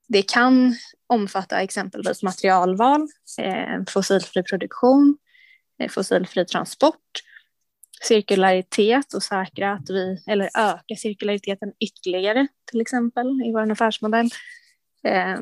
Det 0.08 0.22
kan 0.22 0.74
omfatta 1.06 1.60
exempelvis 1.60 2.22
materialval, 2.22 3.08
ehm, 3.38 3.86
fossilfri 3.86 4.42
produktion, 4.42 5.18
eh, 5.78 5.88
fossilfri 5.88 6.44
transport 6.44 7.22
cirkularitet 8.02 9.14
och 9.14 9.22
säkra 9.22 9.72
att 9.72 9.90
vi, 9.90 10.22
eller 10.26 10.50
öka 10.58 10.96
cirkulariteten 10.96 11.72
ytterligare 11.80 12.46
till 12.70 12.80
exempel 12.80 13.26
i 13.26 13.52
vår 13.52 13.70
affärsmodell. 13.70 14.30
Eh, 15.04 15.40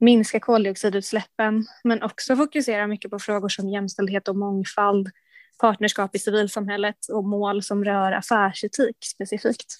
minska 0.00 0.40
koldioxidutsläppen 0.40 1.66
men 1.84 2.02
också 2.02 2.36
fokusera 2.36 2.86
mycket 2.86 3.10
på 3.10 3.18
frågor 3.18 3.48
som 3.48 3.68
jämställdhet 3.68 4.28
och 4.28 4.36
mångfald, 4.36 5.10
partnerskap 5.58 6.16
i 6.16 6.18
civilsamhället 6.18 7.08
och 7.12 7.24
mål 7.24 7.62
som 7.62 7.84
rör 7.84 8.12
affärsetik 8.12 8.96
specifikt. 9.04 9.76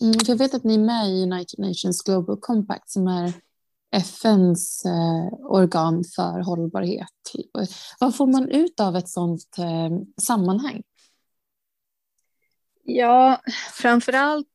Mm, 0.00 0.16
jag 0.26 0.36
vet 0.36 0.54
att 0.54 0.64
ni 0.64 0.74
är 0.74 0.78
med 0.78 1.08
i 1.08 1.22
United 1.22 1.58
Nations 1.58 2.02
Global 2.02 2.38
Compact 2.40 2.90
som 2.90 3.06
är 3.06 3.32
FNs 3.94 4.84
eh, 4.84 5.38
organ 5.40 6.04
för 6.16 6.40
hållbarhet. 6.40 7.08
Vad 8.00 8.16
får 8.16 8.26
man 8.26 8.48
ut 8.48 8.80
av 8.80 8.96
ett 8.96 9.08
sådant 9.08 9.58
eh, 9.58 10.22
sammanhang? 10.22 10.82
Ja, 12.84 13.42
framför 13.72 14.12
allt 14.12 14.48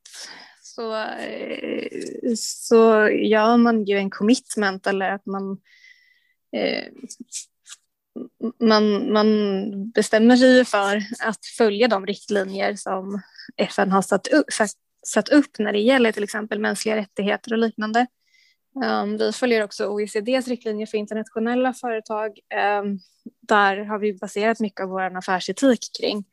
så, 0.61 0.95
eh, 0.95 2.33
så 2.35 3.09
gör 3.09 3.57
man 3.57 3.85
ju 3.85 3.97
en 3.97 4.09
commitment 4.09 4.87
eller 4.87 5.11
att 5.11 5.25
man, 5.25 5.57
eh, 6.55 6.83
man, 8.59 9.13
man 9.13 9.91
bestämmer 9.91 10.35
sig 10.35 10.65
för 10.65 11.03
att 11.19 11.45
följa 11.57 11.87
de 11.87 12.05
riktlinjer 12.05 12.75
som 12.75 13.21
FN 13.57 13.91
har 13.91 14.01
satt 14.01 14.27
upp, 14.27 14.45
satt 15.05 15.29
upp 15.29 15.59
när 15.59 15.73
det 15.73 15.79
gäller 15.79 16.11
till 16.11 16.23
exempel 16.23 16.59
mänskliga 16.59 16.95
rättigheter 16.95 17.53
och 17.53 17.59
liknande. 17.59 18.07
Um, 18.85 19.17
vi 19.17 19.31
följer 19.31 19.63
också 19.63 19.85
OECDs 19.85 20.47
riktlinjer 20.47 20.85
för 20.85 20.97
internationella 20.97 21.73
företag. 21.73 22.39
Um, 22.81 22.99
där 23.41 23.77
har 23.77 23.99
vi 23.99 24.13
baserat 24.13 24.59
mycket 24.59 24.81
av 24.81 24.89
vår 24.89 25.17
affärsetik 25.17 25.79
kring 25.99 26.25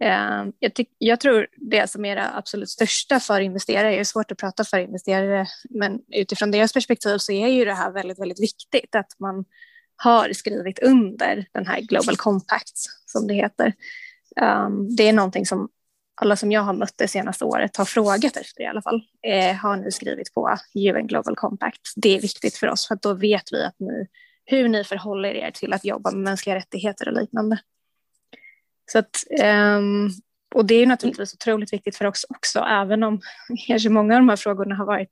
Ehm, 0.00 0.52
jag, 0.58 0.74
tyck, 0.74 0.88
jag 0.98 1.20
tror 1.20 1.46
det 1.56 1.90
som 1.90 2.04
är 2.04 2.16
det 2.16 2.30
absolut 2.34 2.68
största 2.68 3.20
för 3.20 3.40
investerare, 3.40 3.90
det 3.90 4.00
är 4.00 4.04
svårt 4.04 4.32
att 4.32 4.38
prata 4.38 4.64
för 4.64 4.78
investerare, 4.78 5.46
men 5.70 6.00
utifrån 6.08 6.50
deras 6.50 6.72
perspektiv 6.72 7.18
så 7.18 7.32
är 7.32 7.48
ju 7.48 7.64
det 7.64 7.74
här 7.74 7.90
väldigt, 7.90 8.18
väldigt 8.18 8.40
viktigt, 8.40 8.94
att 8.94 9.12
man 9.18 9.44
har 9.96 10.32
skrivit 10.32 10.78
under 10.78 11.46
den 11.52 11.66
här 11.66 11.80
Global 11.80 12.16
Compact, 12.16 12.76
som 13.06 13.26
det 13.26 13.34
heter. 13.34 13.74
Ehm, 14.40 14.96
det 14.96 15.08
är 15.08 15.12
någonting 15.12 15.46
som 15.46 15.68
alla 16.20 16.36
som 16.36 16.52
jag 16.52 16.60
har 16.62 16.72
mött 16.72 16.94
det 16.96 17.08
senaste 17.08 17.44
året 17.44 17.76
har 17.76 17.84
frågat 17.84 18.36
efter 18.36 18.62
i 18.62 18.66
alla 18.66 18.82
fall. 18.82 19.02
Eh, 19.26 19.56
har 19.56 19.76
ni 19.76 19.92
skrivit 19.92 20.34
på 20.34 20.56
UN 20.74 21.06
Global 21.06 21.36
Compact? 21.36 21.80
Det 21.96 22.16
är 22.16 22.20
viktigt 22.20 22.56
för 22.56 22.66
oss, 22.66 22.88
för 22.88 22.98
då 23.02 23.14
vet 23.14 23.52
vi 23.52 23.64
att 23.64 23.76
ni, 23.78 24.06
hur 24.44 24.68
ni 24.68 24.84
förhåller 24.84 25.34
er 25.34 25.50
till 25.50 25.72
att 25.72 25.84
jobba 25.84 26.10
med 26.10 26.20
mänskliga 26.20 26.56
rättigheter 26.56 27.08
och 27.08 27.20
liknande. 27.20 27.58
Så 28.92 28.98
att, 28.98 29.24
um, 29.78 30.10
och 30.54 30.64
det 30.64 30.74
är 30.74 30.86
naturligtvis 30.86 31.34
otroligt 31.34 31.72
viktigt 31.72 31.96
för 31.96 32.04
oss 32.04 32.26
också, 32.28 32.58
även 32.58 33.02
om 33.02 33.20
kanske 33.66 33.88
många 33.88 34.14
av 34.14 34.20
de 34.20 34.28
här 34.28 34.36
frågorna 34.36 34.74
har 34.74 34.86
varit 34.86 35.10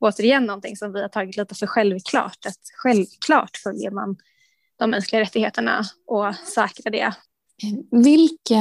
återigen 0.00 0.44
någonting 0.44 0.76
som 0.76 0.92
vi 0.92 1.02
har 1.02 1.08
tagit 1.08 1.36
lite 1.36 1.54
för 1.54 1.66
självklart. 1.66 2.46
Att 2.46 2.60
självklart 2.74 3.56
följer 3.56 3.90
man 3.90 4.16
de 4.78 4.90
mänskliga 4.90 5.22
rättigheterna 5.22 5.84
och 6.06 6.34
säkrar 6.34 6.90
det. 6.90 7.14
Vilka, 7.90 8.60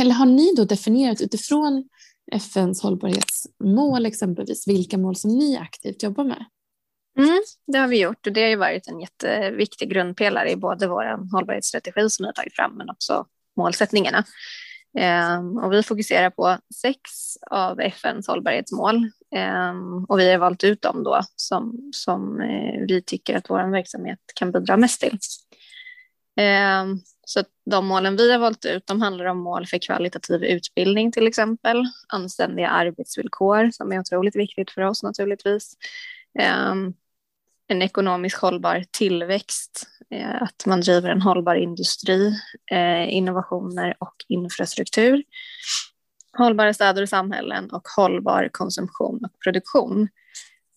eller 0.00 0.14
har 0.14 0.26
ni 0.26 0.54
då 0.56 0.64
definierat 0.64 1.20
utifrån 1.20 1.88
FNs 2.32 2.82
hållbarhetsmål 2.82 4.06
exempelvis, 4.06 4.68
vilka 4.68 4.98
mål 4.98 5.16
som 5.16 5.30
ni 5.30 5.56
aktivt 5.56 6.02
jobbar 6.02 6.24
med? 6.24 6.44
Mm, 7.18 7.42
det 7.66 7.78
har 7.78 7.88
vi 7.88 8.00
gjort 8.00 8.26
och 8.26 8.32
det 8.32 8.42
har 8.42 8.48
ju 8.48 8.56
varit 8.56 8.88
en 8.88 9.00
jätteviktig 9.00 9.90
grundpelare 9.90 10.50
i 10.50 10.56
både 10.56 10.88
vår 10.88 11.32
hållbarhetsstrategi 11.32 12.10
som 12.10 12.22
vi 12.24 12.26
har 12.26 12.32
tagit 12.32 12.56
fram 12.56 12.76
men 12.76 12.90
också 12.90 13.26
målsättningarna. 13.56 14.24
Ehm, 14.98 15.56
och 15.56 15.72
vi 15.72 15.82
fokuserar 15.82 16.30
på 16.30 16.58
sex 16.74 17.00
av 17.50 17.80
FNs 17.80 18.28
hållbarhetsmål 18.28 19.10
ehm, 19.34 20.04
och 20.04 20.18
vi 20.18 20.30
har 20.30 20.38
valt 20.38 20.64
ut 20.64 20.82
dem 20.82 21.02
då 21.04 21.20
som, 21.36 21.90
som 21.92 22.40
eh, 22.40 22.80
vi 22.88 23.02
tycker 23.02 23.36
att 23.36 23.50
vår 23.50 23.70
verksamhet 23.70 24.18
kan 24.34 24.52
bidra 24.52 24.76
mest 24.76 25.00
till. 25.00 25.18
Ehm, 26.36 26.98
så 27.26 27.44
de 27.70 27.86
målen 27.86 28.16
vi 28.16 28.32
har 28.32 28.38
valt 28.38 28.64
ut 28.64 28.86
de 28.86 29.02
handlar 29.02 29.24
om 29.24 29.38
mål 29.38 29.66
för 29.66 29.78
kvalitativ 29.78 30.44
utbildning 30.44 31.12
till 31.12 31.26
exempel, 31.26 31.84
anständiga 32.08 32.68
arbetsvillkor 32.68 33.70
som 33.70 33.92
är 33.92 34.00
otroligt 34.00 34.36
viktigt 34.36 34.70
för 34.70 34.82
oss 34.82 35.02
naturligtvis, 35.02 35.74
en 37.68 37.82
ekonomiskt 37.82 38.38
hållbar 38.38 38.84
tillväxt, 38.90 39.86
eh, 40.10 40.42
att 40.42 40.66
man 40.66 40.80
driver 40.80 41.10
en 41.10 41.22
hållbar 41.22 41.54
industri, 41.54 42.40
eh, 42.72 43.14
innovationer 43.14 43.94
och 43.98 44.14
infrastruktur, 44.28 45.22
hållbara 46.38 46.74
städer 46.74 47.02
och 47.02 47.08
samhällen 47.08 47.70
och 47.70 47.88
hållbar 47.96 48.48
konsumtion 48.52 49.24
och 49.24 49.40
produktion. 49.44 50.08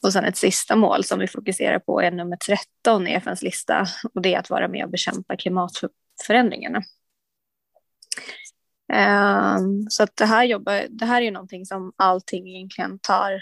Och 0.03 0.13
sen 0.13 0.25
ett 0.25 0.37
sista 0.37 0.75
mål 0.75 1.03
som 1.03 1.19
vi 1.19 1.27
fokuserar 1.27 1.79
på 1.79 2.01
är 2.01 2.11
nummer 2.11 2.37
13 2.37 3.07
i 3.07 3.13
FNs 3.13 3.41
lista 3.41 3.87
och 4.13 4.21
det 4.21 4.33
är 4.33 4.39
att 4.39 4.49
vara 4.49 4.67
med 4.67 4.83
och 4.85 4.91
bekämpa 4.91 5.37
klimatförändringarna. 5.37 6.81
Ehm, 8.93 9.89
så 9.89 10.03
att 10.03 10.15
det 10.15 10.25
här, 10.25 10.43
jobbar, 10.43 10.85
det 10.89 11.05
här 11.05 11.21
är 11.21 11.25
ju 11.25 11.31
någonting 11.31 11.65
som 11.65 11.93
allting 11.95 12.49
egentligen 12.49 12.99
tar 12.99 13.41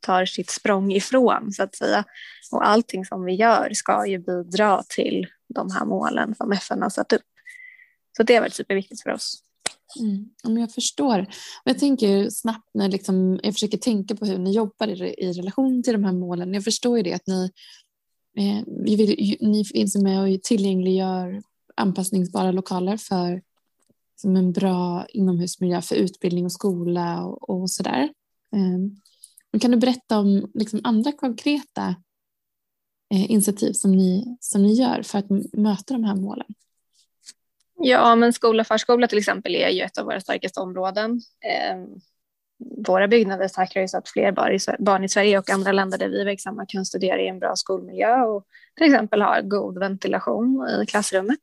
tar 0.00 0.26
sitt 0.26 0.50
språng 0.50 0.92
ifrån 0.92 1.52
så 1.52 1.62
att 1.62 1.74
säga. 1.76 2.04
Och 2.52 2.68
allting 2.68 3.04
som 3.04 3.24
vi 3.24 3.34
gör 3.34 3.70
ska 3.72 4.06
ju 4.06 4.18
bidra 4.18 4.82
till 4.88 5.26
de 5.54 5.70
här 5.70 5.84
målen 5.84 6.34
som 6.34 6.52
FN 6.52 6.82
har 6.82 6.90
satt 6.90 7.12
upp. 7.12 7.22
Så 8.16 8.22
det 8.22 8.34
har 8.34 8.40
varit 8.40 8.54
superviktigt 8.54 9.02
för 9.02 9.10
oss. 9.10 9.42
Mm, 10.00 10.58
jag 10.58 10.72
förstår. 10.72 11.26
Jag 11.64 11.78
tänker 11.78 12.30
snabbt 12.30 12.70
när 12.74 12.88
liksom, 12.88 13.40
jag 13.42 13.54
försöker 13.54 13.78
tänka 13.78 14.16
på 14.16 14.26
hur 14.26 14.38
ni 14.38 14.52
jobbar 14.52 14.88
i, 14.88 15.14
i 15.18 15.32
relation 15.32 15.82
till 15.82 15.92
de 15.92 16.04
här 16.04 16.12
målen. 16.12 16.54
Jag 16.54 16.64
förstår 16.64 16.96
ju 16.96 17.02
det 17.02 17.12
att 17.12 17.26
ni, 17.26 17.50
eh, 18.36 18.64
vill, 18.84 19.36
ni 19.40 19.64
finns 19.64 19.96
med 19.96 20.20
och 20.20 20.42
tillgängliggör 20.42 21.42
anpassningsbara 21.74 22.52
lokaler 22.52 22.96
för 22.96 23.42
som 24.16 24.36
en 24.36 24.52
bra 24.52 25.06
inomhusmiljö 25.08 25.82
för 25.82 25.94
utbildning 25.94 26.44
och 26.44 26.52
skola 26.52 27.24
och, 27.24 27.50
och 27.50 27.70
sådär. 27.70 28.02
Eh, 28.54 28.78
kan 29.58 29.70
du 29.70 29.76
berätta 29.76 30.18
om 30.18 30.50
liksom 30.54 30.80
andra 30.84 31.12
konkreta 31.12 31.96
eh, 33.14 33.30
initiativ 33.30 33.72
som 33.72 33.92
ni, 33.92 34.36
som 34.40 34.62
ni 34.62 34.72
gör 34.72 35.02
för 35.02 35.18
att 35.18 35.30
möta 35.52 35.94
de 35.94 36.04
här 36.04 36.14
målen? 36.14 36.46
Ja, 37.80 38.14
men 38.14 38.32
skola 38.32 38.60
och 38.60 38.66
förskola 38.66 39.06
till 39.06 39.18
exempel 39.18 39.54
är 39.54 39.68
ju 39.68 39.82
ett 39.82 39.98
av 39.98 40.04
våra 40.04 40.20
starkaste 40.20 40.60
områden. 40.60 41.20
Eh, 41.44 42.00
våra 42.86 43.08
byggnader 43.08 43.48
säkrar 43.48 43.82
ju 43.82 43.88
så 43.88 43.98
att 43.98 44.08
fler 44.08 44.32
barn 44.78 45.04
i 45.04 45.08
Sverige 45.08 45.38
och 45.38 45.50
andra 45.50 45.72
länder 45.72 45.98
där 45.98 46.08
vi 46.08 46.20
är 46.20 46.24
verksamma 46.24 46.66
kan 46.66 46.86
studera 46.86 47.20
i 47.20 47.28
en 47.28 47.38
bra 47.38 47.56
skolmiljö 47.56 48.22
och 48.22 48.46
till 48.76 48.86
exempel 48.86 49.22
ha 49.22 49.40
god 49.40 49.78
ventilation 49.78 50.68
i 50.82 50.86
klassrummet. 50.86 51.40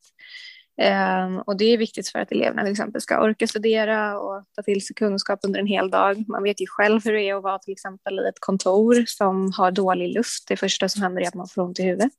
Um, 0.77 1.38
och 1.38 1.57
det 1.57 1.65
är 1.65 1.77
viktigt 1.77 2.09
för 2.09 2.19
att 2.19 2.31
eleverna 2.31 2.63
till 2.63 2.71
exempel 2.71 3.01
ska 3.01 3.23
orka 3.23 3.47
studera 3.47 4.19
och 4.19 4.43
ta 4.55 4.61
till 4.61 4.85
sig 4.85 4.95
kunskap 4.95 5.39
under 5.43 5.59
en 5.59 5.67
hel 5.67 5.89
dag. 5.89 6.29
Man 6.29 6.43
vet 6.43 6.61
ju 6.61 6.65
själv 6.67 7.03
hur 7.05 7.13
det 7.13 7.21
är 7.21 7.35
att 7.35 7.43
vara 7.43 7.59
till 7.59 7.71
exempel 7.71 8.19
i 8.19 8.29
ett 8.29 8.39
kontor 8.39 9.03
som 9.07 9.51
har 9.57 9.71
dålig 9.71 10.13
luft. 10.13 10.47
Det 10.47 10.57
första 10.57 10.89
som 10.89 11.01
händer 11.01 11.21
är 11.21 11.27
att 11.27 11.35
man 11.35 11.47
får 11.47 11.61
ont 11.61 11.79
i 11.79 11.83
huvudet. 11.83 12.11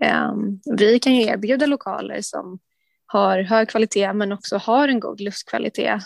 Um, 0.00 0.60
vi 0.78 0.98
kan 0.98 1.14
ju 1.14 1.22
erbjuda 1.22 1.66
lokaler 1.66 2.18
som 2.20 2.58
har 3.06 3.42
hög 3.42 3.68
kvalitet 3.68 4.12
men 4.12 4.32
också 4.32 4.56
har 4.56 4.88
en 4.88 5.00
god 5.00 5.20
luftkvalitet. 5.20 6.02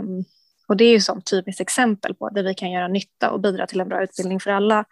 Um, 0.00 0.24
och 0.68 0.76
det 0.76 0.84
är 0.84 0.92
ju 0.92 1.00
som 1.00 1.22
typiskt 1.22 1.60
exempel 1.60 2.14
på 2.14 2.28
där 2.28 2.42
vi 2.42 2.54
kan 2.54 2.70
göra 2.70 2.88
nytta 2.88 3.30
och 3.30 3.40
bidra 3.40 3.66
till 3.66 3.80
en 3.80 3.88
bra 3.88 4.02
utbildning 4.02 4.40
för 4.40 4.50
alla. 4.50 4.84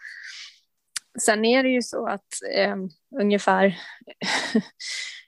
Sen 1.20 1.44
är 1.44 1.62
det 1.62 1.68
ju 1.68 1.82
så 1.82 2.08
att 2.08 2.26
ungefär 3.20 3.78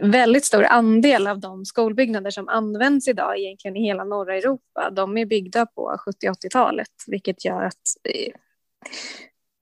väldigt 0.00 0.44
stor 0.44 0.64
andel 0.64 1.26
av 1.26 1.40
de 1.40 1.64
skolbyggnader 1.64 2.30
som 2.30 2.48
används 2.48 3.08
idag 3.08 3.38
egentligen 3.38 3.76
i 3.76 3.86
hela 3.86 4.04
norra 4.04 4.36
Europa, 4.36 4.90
de 4.90 5.18
är 5.18 5.26
byggda 5.26 5.66
på 5.66 5.96
70 6.04 6.28
80-talet, 6.28 6.88
vilket 7.06 7.44
gör 7.44 7.62
att 7.62 7.82
eh, 8.04 8.32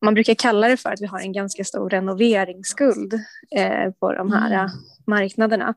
man 0.04 0.14
brukar 0.14 0.34
kalla 0.34 0.68
det 0.68 0.76
för 0.76 0.90
att 0.90 1.00
vi 1.00 1.06
har 1.06 1.20
en 1.20 1.32
ganska 1.32 1.64
stor 1.64 1.90
renoveringsskuld 1.90 3.14
eh, 3.56 3.90
på 4.00 4.12
de 4.12 4.32
här 4.32 4.52
mm. 4.52 4.70
marknaderna 5.06 5.74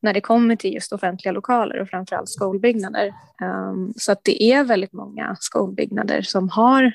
när 0.00 0.14
det 0.14 0.20
kommer 0.20 0.56
till 0.56 0.74
just 0.74 0.92
offentliga 0.92 1.32
lokaler 1.32 1.80
och 1.80 1.88
framförallt 1.88 2.28
skolbyggnader. 2.28 3.12
Um, 3.42 3.92
så 3.96 4.12
att 4.12 4.24
det 4.24 4.42
är 4.42 4.64
väldigt 4.64 4.92
många 4.92 5.36
skolbyggnader 5.40 6.22
som 6.22 6.48
har 6.48 6.92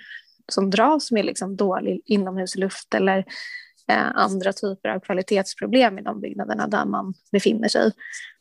som 0.51 0.69
dras 0.69 1.11
med 1.11 1.25
liksom 1.25 1.55
dålig 1.55 2.01
inomhusluft 2.05 2.93
eller 2.93 3.25
Eh, 3.91 4.11
andra 4.15 4.53
typer 4.53 4.89
av 4.89 4.99
kvalitetsproblem 4.99 5.99
i 5.99 6.01
de 6.01 6.21
byggnaderna 6.21 6.67
där 6.67 6.85
man 6.85 7.13
befinner 7.31 7.67
sig. 7.67 7.91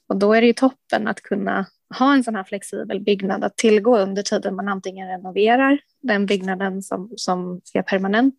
Och 0.09 0.17
då 0.19 0.33
är 0.33 0.41
det 0.41 0.47
ju 0.47 0.53
toppen 0.53 1.09
att 1.09 1.23
kunna 1.23 1.67
ha 1.99 2.15
en 2.15 2.25
sån 2.25 2.35
här 2.35 2.45
flexibel 2.45 3.01
byggnad 3.01 3.45
att 3.45 3.57
tillgå 3.57 3.99
under 3.99 4.23
tiden 4.23 4.57
man 4.57 4.69
antingen 4.69 5.09
renoverar 5.09 5.79
den 6.03 6.27
byggnaden 6.27 6.83
som, 6.83 7.11
som 7.17 7.61
är 7.75 7.83
permanent 7.83 8.37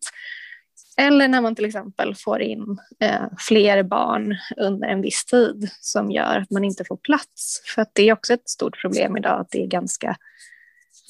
eller 0.96 1.28
när 1.28 1.40
man 1.40 1.54
till 1.54 1.64
exempel 1.64 2.14
får 2.14 2.42
in 2.42 2.78
eh, 3.00 3.26
fler 3.38 3.82
barn 3.82 4.36
under 4.56 4.88
en 4.88 5.02
viss 5.02 5.24
tid 5.24 5.70
som 5.80 6.10
gör 6.10 6.38
att 6.38 6.50
man 6.50 6.64
inte 6.64 6.84
får 6.84 6.96
plats. 6.96 7.62
För 7.74 7.82
att 7.82 7.90
det 7.92 8.08
är 8.08 8.12
också 8.12 8.34
ett 8.34 8.48
stort 8.48 8.80
problem 8.80 9.16
idag 9.16 9.40
att 9.40 9.50
det 9.50 9.62
är 9.62 9.66
ganska 9.66 10.16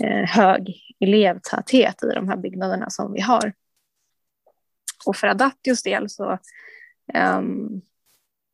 eh, 0.05 0.29
hög 0.29 0.75
elevtäthet 1.01 2.05
i 2.05 2.15
de 2.15 2.29
här 2.29 2.37
byggnaderna 2.37 2.91
som 2.91 3.13
vi 3.13 3.21
har. 3.21 3.53
Och 5.07 5.17
för 5.17 5.27
Adaptios 5.27 5.83
del 5.83 6.11
så 6.11 6.39
um, 7.15 7.83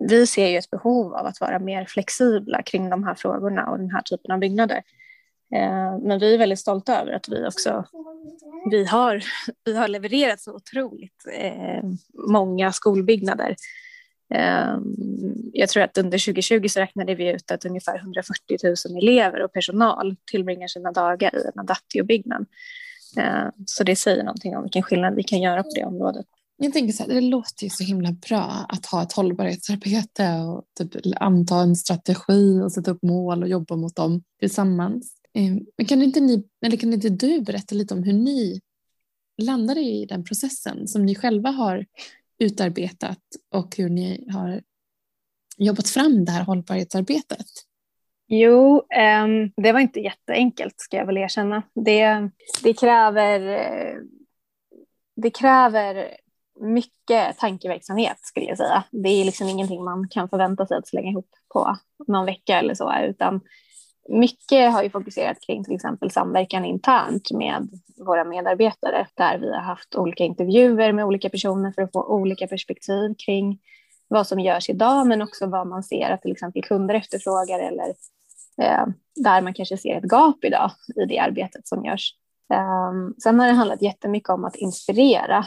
vi 0.08 0.26
ser 0.26 0.48
ju 0.48 0.56
ett 0.56 0.70
behov 0.70 1.14
av 1.14 1.26
att 1.26 1.40
vara 1.40 1.58
mer 1.58 1.84
flexibla 1.84 2.62
kring 2.62 2.90
de 2.90 3.04
här 3.04 3.14
frågorna 3.14 3.70
och 3.70 3.78
den 3.78 3.90
här 3.90 4.02
typen 4.02 4.30
av 4.30 4.38
byggnader. 4.38 4.82
Ehm, 5.54 6.00
men 6.00 6.18
vi 6.18 6.34
är 6.34 6.38
väldigt 6.38 6.58
stolta 6.58 7.00
över 7.00 7.12
att 7.12 7.28
vi 7.28 7.46
också 7.46 7.84
vi 8.70 8.84
har, 8.84 9.22
vi 9.64 9.76
har 9.76 9.88
levererat 9.88 10.40
så 10.40 10.54
otroligt 10.54 11.24
ehm, 11.32 11.96
många 12.28 12.72
skolbyggnader. 12.72 13.56
Jag 15.52 15.68
tror 15.68 15.82
att 15.82 15.98
under 15.98 16.18
2020 16.18 16.68
så 16.68 16.80
räknade 16.80 17.14
vi 17.14 17.30
ut 17.30 17.50
att 17.50 17.64
ungefär 17.64 17.98
140 17.98 18.58
000 18.64 19.02
elever 19.02 19.42
och 19.42 19.52
personal 19.52 20.16
tillbringar 20.30 20.68
sina 20.68 20.92
dagar 20.92 21.34
i 21.36 21.42
en 21.54 21.60
Adaptio-byggnad. 21.60 22.46
Så 23.66 23.84
det 23.84 23.96
säger 23.96 24.24
någonting 24.24 24.56
om 24.56 24.62
vilken 24.62 24.82
skillnad 24.82 25.14
vi 25.14 25.22
kan 25.22 25.40
göra 25.42 25.62
på 25.62 25.70
det 25.74 25.84
området. 25.84 26.26
Jag 26.62 26.72
tänker 26.72 26.92
så 26.92 27.02
här, 27.02 27.14
det 27.14 27.20
låter 27.20 27.64
ju 27.64 27.70
så 27.70 27.84
himla 27.84 28.12
bra 28.12 28.66
att 28.68 28.86
ha 28.86 29.02
ett 29.02 29.12
hållbarhetsarbete 29.12 30.34
och 30.34 30.64
typ 30.78 30.90
anta 31.16 31.60
en 31.60 31.76
strategi 31.76 32.60
och 32.60 32.72
sätta 32.72 32.90
upp 32.90 33.02
mål 33.02 33.42
och 33.42 33.48
jobba 33.48 33.76
mot 33.76 33.96
dem 33.96 34.22
tillsammans. 34.40 35.14
Ehm, 35.34 35.60
men 35.76 35.86
kan 35.86 36.02
inte, 36.02 36.20
ni, 36.20 36.44
eller 36.66 36.76
kan 36.76 36.92
inte 36.92 37.08
du 37.08 37.40
berätta 37.40 37.74
lite 37.74 37.94
om 37.94 38.02
hur 38.02 38.12
ni 38.12 38.60
landade 39.42 39.80
i 39.80 40.06
den 40.06 40.24
processen 40.24 40.88
som 40.88 41.04
ni 41.06 41.14
själva 41.14 41.50
har 41.50 41.86
utarbetat 42.38 43.22
och 43.54 43.76
hur 43.76 43.88
ni 43.88 44.28
har 44.30 44.62
jobbat 45.58 45.88
fram 45.88 46.24
det 46.24 46.32
här 46.32 46.44
hållbarhetsarbetet? 46.44 47.46
Jo, 48.26 48.76
um, 48.76 49.52
det 49.56 49.72
var 49.72 49.80
inte 49.80 50.00
jätteenkelt 50.00 50.74
ska 50.76 50.96
jag 50.96 51.06
väl 51.06 51.18
erkänna. 51.18 51.62
Det, 51.74 52.30
det, 52.62 52.72
kräver, 52.72 53.40
eh, 53.40 53.96
det 55.16 55.30
kräver 55.30 56.16
mycket 56.60 57.38
tankeverksamhet 57.38 58.18
skulle 58.20 58.46
jag 58.46 58.56
säga. 58.56 58.84
Det 58.90 59.08
är 59.08 59.24
liksom 59.24 59.48
ingenting 59.48 59.84
man 59.84 60.08
kan 60.08 60.28
förvänta 60.28 60.66
sig 60.66 60.76
att 60.76 60.88
slänga 60.88 61.10
ihop 61.10 61.30
på 61.52 61.76
någon 62.06 62.26
vecka 62.26 62.58
eller 62.58 62.74
så, 62.74 62.92
utan 63.02 63.40
mycket 64.08 64.72
har 64.72 64.82
ju 64.82 64.90
fokuserat 64.90 65.40
kring 65.40 65.64
till 65.64 65.74
exempel 65.74 66.10
samverkan 66.10 66.64
internt 66.64 67.30
med 67.30 67.68
våra 67.96 68.24
medarbetare 68.24 69.06
där 69.14 69.38
vi 69.38 69.52
har 69.52 69.62
haft 69.62 69.94
olika 69.94 70.24
intervjuer 70.24 70.92
med 70.92 71.04
olika 71.04 71.28
personer 71.28 71.72
för 71.72 71.82
att 71.82 71.92
få 71.92 72.04
olika 72.04 72.46
perspektiv 72.46 73.14
kring 73.26 73.58
vad 74.08 74.26
som 74.26 74.40
görs 74.40 74.70
idag 74.70 75.06
men 75.06 75.22
också 75.22 75.46
vad 75.46 75.66
man 75.66 75.82
ser 75.82 76.10
att 76.10 76.22
till 76.22 76.32
exempel 76.32 76.62
kunder 76.62 76.94
efterfrågar 76.94 77.58
eller 77.58 77.88
eh, 78.62 78.86
där 79.16 79.42
man 79.42 79.54
kanske 79.54 79.76
ser 79.76 79.96
ett 79.96 80.12
gap 80.12 80.44
idag 80.44 80.70
i 80.96 81.04
det 81.04 81.18
arbetet 81.18 81.68
som 81.68 81.84
görs. 81.84 82.14
Um, 82.50 83.14
sen 83.22 83.40
har 83.40 83.46
det 83.46 83.52
handlat 83.52 83.82
jättemycket 83.82 84.30
om 84.30 84.44
att 84.44 84.56
inspirera 84.56 85.38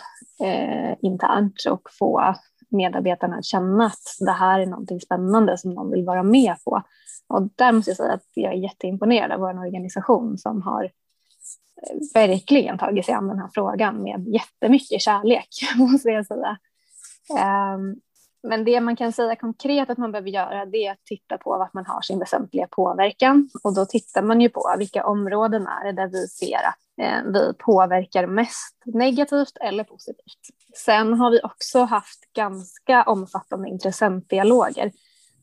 eh, 0.44 0.96
internt 1.02 1.66
och 1.70 1.90
få 2.00 2.36
medarbetarna 2.70 3.36
att 3.36 3.46
känna 3.46 3.86
att 3.86 4.16
det 4.20 4.32
här 4.32 4.60
är 4.60 4.66
någonting 4.66 5.02
spännande 5.02 5.58
som 5.58 5.76
de 5.76 5.92
vill 5.92 6.06
vara 6.06 6.24
med 6.24 6.56
på. 6.66 6.82
Och 7.28 7.50
där 7.56 7.72
måste 7.72 7.90
jag 7.90 7.98
säga 7.98 8.14
att 8.14 8.30
jag 8.34 8.54
är 8.54 8.58
jätteimponerad 8.58 9.32
av 9.32 9.40
vår 9.40 9.60
organisation 9.60 10.38
som 10.38 10.62
har 10.62 10.84
eh, 10.84 10.90
verkligen 12.14 12.78
tagit 12.78 13.06
sig 13.06 13.14
an 13.14 13.28
den 13.28 13.40
här 13.40 13.50
frågan 13.54 14.04
med 14.04 14.28
jättemycket 14.28 15.02
kärlek, 15.02 15.50
måste 15.78 16.10
jag 16.10 16.26
säga. 16.26 16.58
Um, 17.30 17.96
men 18.44 18.64
det 18.64 18.82
man 18.82 18.96
kan 18.96 19.14
säga 19.14 19.36
konkret 19.36 19.90
att 19.90 19.98
man 19.98 20.12
behöver 20.12 20.30
göra 20.30 20.66
det 20.66 20.86
är 20.86 20.92
att 20.92 21.06
titta 21.06 21.38
på 21.38 21.58
vart 21.58 21.74
man 21.74 21.86
har 21.86 22.02
sin 22.02 22.20
väsentliga 22.20 22.68
påverkan. 22.72 23.50
Och 23.64 23.76
då 23.76 23.86
tittar 23.86 24.22
man 24.22 24.42
ju 24.42 24.50
på 24.50 24.76
vilka 24.78 25.06
områden 25.06 25.68
är 25.68 25.86
det 25.86 25.92
där 25.92 26.08
vi 26.08 26.28
ser 26.28 26.58
att 26.58 27.02
eh, 27.02 27.32
vi 27.32 27.54
påverkar 27.54 28.28
mest 28.28 28.76
negativt 28.86 29.58
eller 29.62 29.84
positivt. 29.84 30.40
Sen 30.86 31.14
har 31.14 31.32
vi 31.32 31.40
också 31.44 31.84
haft 31.84 32.34
ganska 32.34 33.04
omfattande 33.04 33.70
intressentdialoger. 33.70 34.92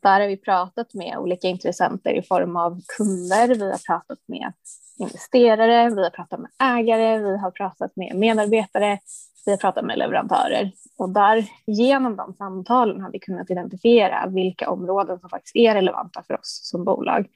Där 0.03 0.21
har 0.21 0.29
vi 0.29 0.37
pratat 0.37 0.95
med 0.95 1.19
olika 1.19 1.49
intressenter 1.49 2.13
i 2.13 2.23
form 2.23 2.57
av 2.57 2.81
kunder, 2.97 3.55
vi 3.55 3.71
har 3.71 3.87
pratat 3.87 4.19
med 4.27 4.53
investerare, 4.99 5.95
vi 5.95 6.03
har 6.03 6.11
pratat 6.11 6.41
med 6.41 6.51
ägare, 6.59 7.19
vi 7.19 7.39
har 7.39 7.51
pratat 7.51 7.97
med 7.97 8.17
medarbetare, 8.17 8.99
vi 9.47 9.51
har 9.51 9.59
pratat 9.59 9.85
med 9.85 9.99
leverantörer 9.99 10.73
och 10.99 11.11
där 11.11 11.47
genom 11.67 12.17
de 12.17 12.35
samtalen 12.35 13.01
har 13.01 13.11
vi 13.11 13.19
kunnat 13.19 13.51
identifiera 13.51 14.27
vilka 14.27 14.71
områden 14.71 15.21
som 15.21 15.31
faktiskt 15.31 15.57
är 15.57 15.75
relevanta 15.75 16.23
för 16.23 16.35
oss 16.35 16.61
som 16.63 16.85
bolag. 16.85 17.27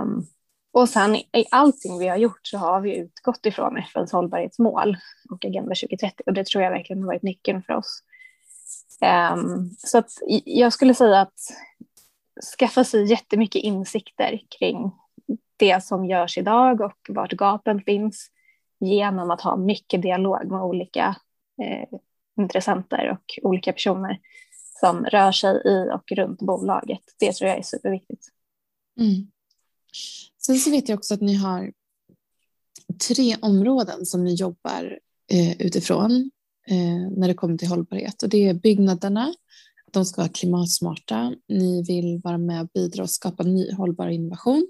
Um, 0.00 0.26
och 0.72 0.88
sen 0.88 1.16
i 1.16 1.44
allting 1.50 1.98
vi 1.98 2.08
har 2.08 2.16
gjort 2.16 2.40
så 2.46 2.58
har 2.58 2.80
vi 2.80 2.96
utgått 2.96 3.46
ifrån 3.46 3.76
FNs 3.76 4.12
hållbarhetsmål 4.12 4.96
och 5.30 5.44
Agenda 5.44 5.74
2030 5.74 6.22
och 6.26 6.32
det 6.32 6.46
tror 6.46 6.64
jag 6.64 6.70
verkligen 6.70 7.02
har 7.02 7.06
varit 7.06 7.22
nyckeln 7.22 7.62
för 7.62 7.72
oss. 7.72 8.02
Um, 9.34 9.70
så 9.78 9.98
att 9.98 10.10
jag 10.44 10.72
skulle 10.72 10.94
säga 10.94 11.20
att 11.20 11.38
skaffa 12.58 12.84
sig 12.84 13.10
jättemycket 13.10 13.62
insikter 13.62 14.40
kring 14.58 14.92
det 15.56 15.84
som 15.84 16.04
görs 16.04 16.38
idag 16.38 16.80
och 16.80 16.98
vart 17.08 17.32
gapen 17.32 17.80
finns 17.80 18.30
genom 18.80 19.30
att 19.30 19.40
ha 19.40 19.56
mycket 19.56 20.02
dialog 20.02 20.50
med 20.50 20.62
olika 20.62 21.16
eh, 21.62 21.98
intressenter 22.40 23.10
och 23.10 23.38
olika 23.42 23.72
personer 23.72 24.20
som 24.80 25.04
rör 25.04 25.32
sig 25.32 25.62
i 25.64 25.90
och 25.94 26.12
runt 26.12 26.42
bolaget. 26.42 27.00
Det 27.18 27.32
tror 27.32 27.48
jag 27.48 27.58
är 27.58 27.62
superviktigt. 27.62 28.28
Mm. 29.00 29.30
Sen 30.46 30.56
så 30.56 30.70
vet 30.70 30.88
jag 30.88 30.98
också 30.98 31.14
att 31.14 31.20
ni 31.20 31.34
har 31.34 31.72
tre 33.08 33.36
områden 33.42 34.06
som 34.06 34.24
ni 34.24 34.34
jobbar 34.34 34.98
eh, 35.32 35.60
utifrån 35.60 36.30
eh, 36.68 37.10
när 37.16 37.28
det 37.28 37.34
kommer 37.34 37.58
till 37.58 37.68
hållbarhet 37.68 38.22
och 38.22 38.28
det 38.28 38.48
är 38.48 38.54
byggnaderna, 38.54 39.34
de 39.92 40.04
ska 40.04 40.20
vara 40.20 40.32
klimatsmarta, 40.32 41.34
ni 41.48 41.82
vill 41.82 42.20
vara 42.24 42.38
med 42.38 42.60
och 42.60 42.68
bidra 42.74 43.02
och 43.02 43.10
skapa 43.10 43.42
ny 43.42 43.72
hållbar 43.72 44.08
innovation 44.08 44.66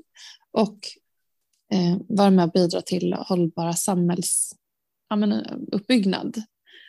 och 0.51 0.79
eh, 1.73 1.97
vara 2.09 2.31
med 2.31 2.45
och 2.45 2.51
bidra 2.51 2.81
till 2.81 3.15
hållbara 3.15 3.73
samhällsuppbyggnad. 3.73 6.37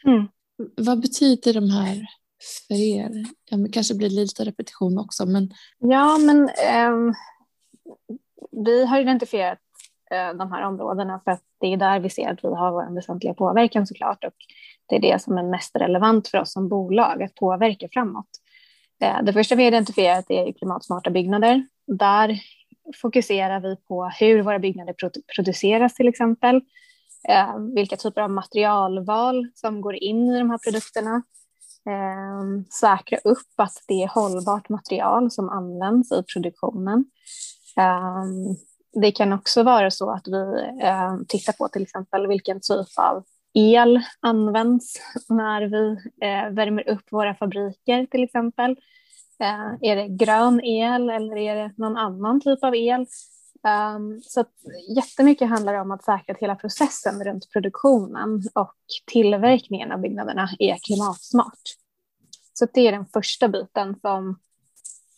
Mm. 0.07 0.27
Vad 0.77 1.01
betyder 1.01 1.53
de 1.53 1.69
här 1.69 2.07
för 2.67 2.75
er? 2.75 3.11
Ja, 3.49 3.57
kanske 3.71 3.95
blir 3.95 4.09
det 4.09 4.15
lite 4.15 4.45
repetition 4.45 4.97
också. 4.97 5.25
Men... 5.25 5.51
Ja, 5.79 6.17
men 6.17 6.49
eh, 6.49 6.91
vi 8.65 8.85
har 8.85 8.99
identifierat 8.99 9.59
eh, 10.11 10.33
de 10.33 10.51
här 10.51 10.63
områdena 10.63 11.21
för 11.23 11.31
att 11.31 11.43
det 11.59 11.73
är 11.73 11.77
där 11.77 11.99
vi 11.99 12.09
ser 12.09 12.29
att 12.29 12.43
vi 12.43 12.47
har 12.47 12.71
vår 12.71 12.95
väsentliga 12.95 13.33
påverkan 13.33 13.87
såklart 13.87 14.23
och 14.23 14.33
det 14.89 14.95
är 14.95 14.99
det 14.99 15.21
som 15.21 15.37
är 15.37 15.43
mest 15.43 15.75
relevant 15.75 16.27
för 16.27 16.37
oss 16.37 16.53
som 16.53 16.69
bolag 16.69 17.23
att 17.23 17.35
påverka 17.35 17.87
framåt. 17.91 18.29
Eh, 19.01 19.23
det 19.23 19.33
första 19.33 19.55
vi 19.55 19.63
har 19.63 19.67
identifierat 19.67 20.25
är 20.29 20.53
klimatsmarta 20.53 21.09
byggnader. 21.09 21.67
Där 21.87 22.39
fokuserar 22.95 23.59
vi 23.59 23.75
på 23.87 24.05
hur 24.19 24.41
våra 24.41 24.59
byggnader 24.59 24.95
produceras 25.35 25.95
till 25.95 26.07
exempel, 26.07 26.55
eh, 27.29 27.57
vilka 27.75 27.95
typer 27.95 28.21
av 28.21 28.29
materialval 28.29 29.47
som 29.53 29.81
går 29.81 29.95
in 29.95 30.31
i 30.31 30.39
de 30.39 30.49
här 30.49 30.57
produkterna, 30.57 31.23
eh, 31.89 32.63
säkra 32.79 33.17
upp 33.23 33.53
att 33.55 33.83
det 33.87 34.03
är 34.03 34.07
hållbart 34.07 34.69
material 34.69 35.31
som 35.31 35.49
används 35.49 36.11
i 36.11 36.23
produktionen. 36.33 37.05
Eh, 37.77 38.23
det 39.01 39.11
kan 39.11 39.33
också 39.33 39.63
vara 39.63 39.91
så 39.91 40.11
att 40.11 40.27
vi 40.27 40.69
eh, 40.81 41.17
tittar 41.27 41.53
på 41.53 41.67
till 41.67 41.81
exempel 41.81 42.27
vilken 42.27 42.59
typ 42.61 42.87
av 42.97 43.23
el 43.53 44.01
används 44.19 44.93
när 45.29 45.61
vi 45.61 45.91
eh, 46.21 46.53
värmer 46.53 46.89
upp 46.89 47.11
våra 47.11 47.35
fabriker 47.35 48.05
till 48.05 48.23
exempel. 48.23 48.75
Eh, 49.39 49.89
är 49.89 49.95
det 49.95 50.07
grön 50.07 50.61
el 50.63 51.09
eller 51.09 51.37
är 51.37 51.55
det 51.55 51.73
någon 51.77 51.97
annan 51.97 52.41
typ 52.41 52.63
av 52.63 52.75
el? 52.75 53.05
Um, 53.63 54.21
så 54.23 54.39
att 54.41 54.53
jättemycket 54.95 55.49
handlar 55.49 55.73
om 55.73 55.91
att 55.91 56.03
säkra 56.03 56.33
att 56.35 56.41
hela 56.41 56.55
processen 56.55 57.23
runt 57.23 57.49
produktionen 57.53 58.43
och 58.53 58.75
tillverkningen 59.11 59.91
av 59.91 60.01
byggnaderna 60.01 60.49
är 60.59 60.75
klimatsmart. 60.75 61.61
Så 62.53 62.67
det 62.73 62.87
är 62.87 62.91
den 62.91 63.05
första 63.05 63.47
biten 63.47 63.99
som, 64.01 64.39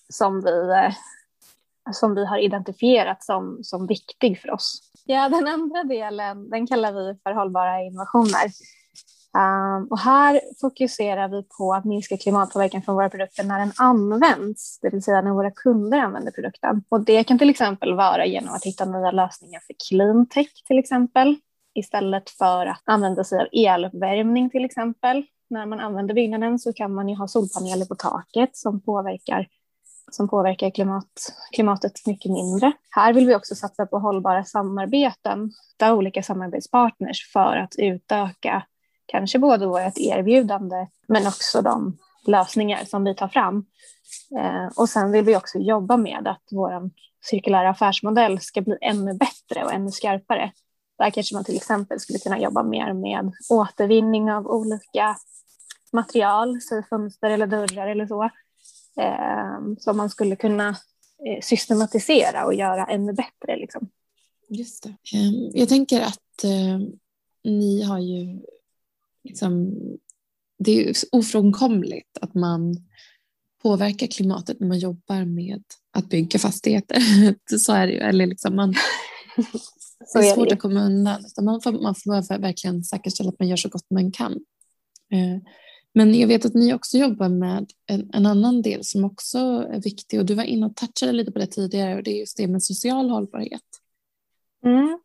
som, 0.10 0.42
vi, 0.42 0.70
eh, 0.70 0.94
som 1.94 2.16
vi 2.16 2.26
har 2.26 2.38
identifierat 2.38 3.24
som, 3.24 3.60
som 3.64 3.88
viktig 3.88 4.42
för 4.42 4.52
oss. 4.52 4.92
Ja, 5.06 5.30
den 5.30 5.48
andra 5.48 5.84
delen 5.84 6.50
den 6.50 6.68
kallar 6.68 6.94
vi 6.94 7.20
för 7.24 7.32
hållbara 7.32 7.82
innovationer. 7.82 8.52
Um, 9.38 9.88
och 9.88 10.00
här 10.00 10.42
fokuserar 10.62 11.28
vi 11.28 11.44
på 11.58 11.74
att 11.74 11.86
minska 11.86 12.18
klimatpåverkan 12.18 12.82
från 12.82 12.96
våra 12.96 13.10
produkter 13.10 13.44
när 13.44 13.60
den 13.60 13.72
används, 13.78 14.80
det 14.82 14.90
vill 14.90 15.04
säga 15.04 15.22
när 15.22 15.32
våra 15.32 15.52
kunder 15.52 16.00
använder 16.00 16.32
produkten. 16.32 16.84
Och 16.90 17.02
det 17.02 17.24
kan 17.24 17.40
till 17.40 17.50
exempel 17.50 17.96
vara 17.96 18.26
genom 18.26 18.54
att 18.54 18.64
hitta 18.64 18.86
nya 18.86 19.12
lösningar 19.12 19.60
för 19.68 19.76
clean 19.90 20.26
tech 20.26 20.64
till 20.68 20.80
exempel, 20.80 21.36
istället 21.74 22.30
för 22.30 22.66
att 22.66 22.82
använda 22.86 23.24
sig 23.24 23.40
av 23.40 23.48
eluppvärmning 23.52 24.50
till 24.50 24.66
exempel. 24.66 25.26
När 25.50 25.66
man 25.66 25.80
använder 25.80 26.14
byggnaden 26.14 26.60
så 26.60 26.74
kan 26.74 26.94
man 26.94 27.10
ju 27.10 27.16
ha 27.16 27.28
solpaneler 27.28 27.86
på 27.86 27.96
taket 27.96 28.58
som 28.58 28.82
påverkar 28.82 29.48
som 30.12 30.30
påverkar 30.30 30.70
klimat, 30.70 31.34
klimatet 31.52 32.06
mycket 32.06 32.32
mindre. 32.32 32.72
Här 32.90 33.14
vill 33.14 33.28
vi 33.28 33.36
också 33.36 33.56
satsa 33.56 33.86
på 33.86 34.00
hållbara 34.00 34.44
samarbeten, 34.44 35.52
där 35.78 35.94
olika 35.94 36.24
samarbetspartners 36.24 37.32
för 37.34 37.56
att 37.56 37.76
utöka 37.78 38.64
kanske 39.10 39.40
både 39.40 39.68
vårt 39.68 39.98
erbjudande 39.98 40.88
men 41.08 41.28
också 41.28 41.62
de 41.62 41.98
lösningar 42.28 42.86
som 42.86 43.04
vi 43.04 43.16
tar 43.16 43.28
fram. 43.28 43.66
Eh, 44.40 44.68
och 44.76 44.90
sen 44.90 45.12
vill 45.12 45.26
vi 45.26 45.36
också 45.36 45.58
jobba 45.58 45.98
med 45.98 46.28
att 46.28 46.44
vår 46.52 46.90
cirkulära 47.26 47.70
affärsmodell 47.70 48.40
ska 48.40 48.62
bli 48.62 48.78
ännu 48.82 49.14
bättre 49.14 49.66
och 49.66 49.74
ännu 49.74 49.92
skarpare. 49.92 50.52
Där 50.98 51.10
kanske 51.10 51.36
man 51.36 51.44
till 51.44 51.56
exempel 51.56 52.00
skulle 52.00 52.20
kunna 52.20 52.40
jobba 52.40 52.64
mer 52.64 52.94
med 52.94 53.32
återvinning 53.50 54.32
av 54.32 54.48
olika 54.48 55.18
material, 55.94 56.62
så 56.62 56.84
fönster 56.90 57.30
eller 57.30 57.48
dörrar 57.48 57.88
eller 57.88 58.08
så, 58.08 58.24
eh, 59.02 59.76
som 59.80 59.98
man 59.98 60.10
skulle 60.10 60.36
kunna 60.36 60.70
eh, 61.26 61.42
systematisera 61.42 62.46
och 62.46 62.54
göra 62.54 62.86
ännu 62.86 63.14
bättre. 63.14 63.56
Liksom. 63.56 63.90
Just 64.50 64.84
det. 64.84 65.18
Ehm, 65.18 65.52
jag 65.54 65.70
tänker 65.70 66.02
att 66.02 66.44
eh, 66.44 66.80
ni 67.44 67.84
har 67.84 68.00
ju 68.00 68.40
liksom, 69.30 69.74
det 70.60 70.72
är 70.72 70.94
ofrånkomligt 71.12 72.18
att 72.22 72.34
man 72.34 72.76
påverkar 73.62 74.08
klimatet 74.08 74.60
när 74.60 74.68
man 74.68 74.80
jobbar 74.80 75.26
med 75.26 75.64
att 75.94 76.10
bygga 76.10 76.40
fastigheter. 76.40 77.00
så 77.58 77.74
är 77.74 77.88
det 77.88 77.94
ju. 77.94 78.00
Eller 78.00 78.28
liksom 78.28 78.56
man, 78.56 78.74
det 80.14 80.20
är 80.20 80.34
svårt 80.34 80.52
att 80.52 80.60
komma 80.60 80.86
undan. 80.86 81.24
Man 81.42 81.62
får, 81.62 81.72
man 81.72 81.96
får 81.96 82.40
verkligen 82.40 82.84
säkerställa 82.84 83.30
att 83.30 83.40
man 83.40 83.48
gör 83.48 83.56
så 83.56 83.70
gott 83.70 83.90
man 83.90 84.12
kan. 84.12 84.34
Eh, 85.12 85.42
Men 85.94 86.20
jag 86.20 86.28
vet 86.28 86.46
att 86.46 86.54
ni 86.54 86.74
också 86.74 86.98
jobbar 86.98 87.30
med 87.30 87.72
en, 87.86 88.10
en, 88.14 88.26
annan 88.26 88.62
del 88.62 88.84
som 88.84 89.06
också 89.06 89.38
är 89.74 89.82
viktig 89.82 90.20
och 90.20 90.26
du 90.26 90.36
var 90.36 90.44
inne 90.44 90.66
och 90.66 90.76
touchade 90.76 91.12
lite 91.12 91.32
på 91.32 91.40
det 91.40 91.48
tidigare 91.48 91.96
och 91.96 92.04
det 92.04 92.12
är 92.12 92.20
just 92.20 92.38
det 92.38 92.48
med 92.48 92.64
social 92.64 93.10
hållbarhet. 93.10 93.62
Mm. 94.66 95.00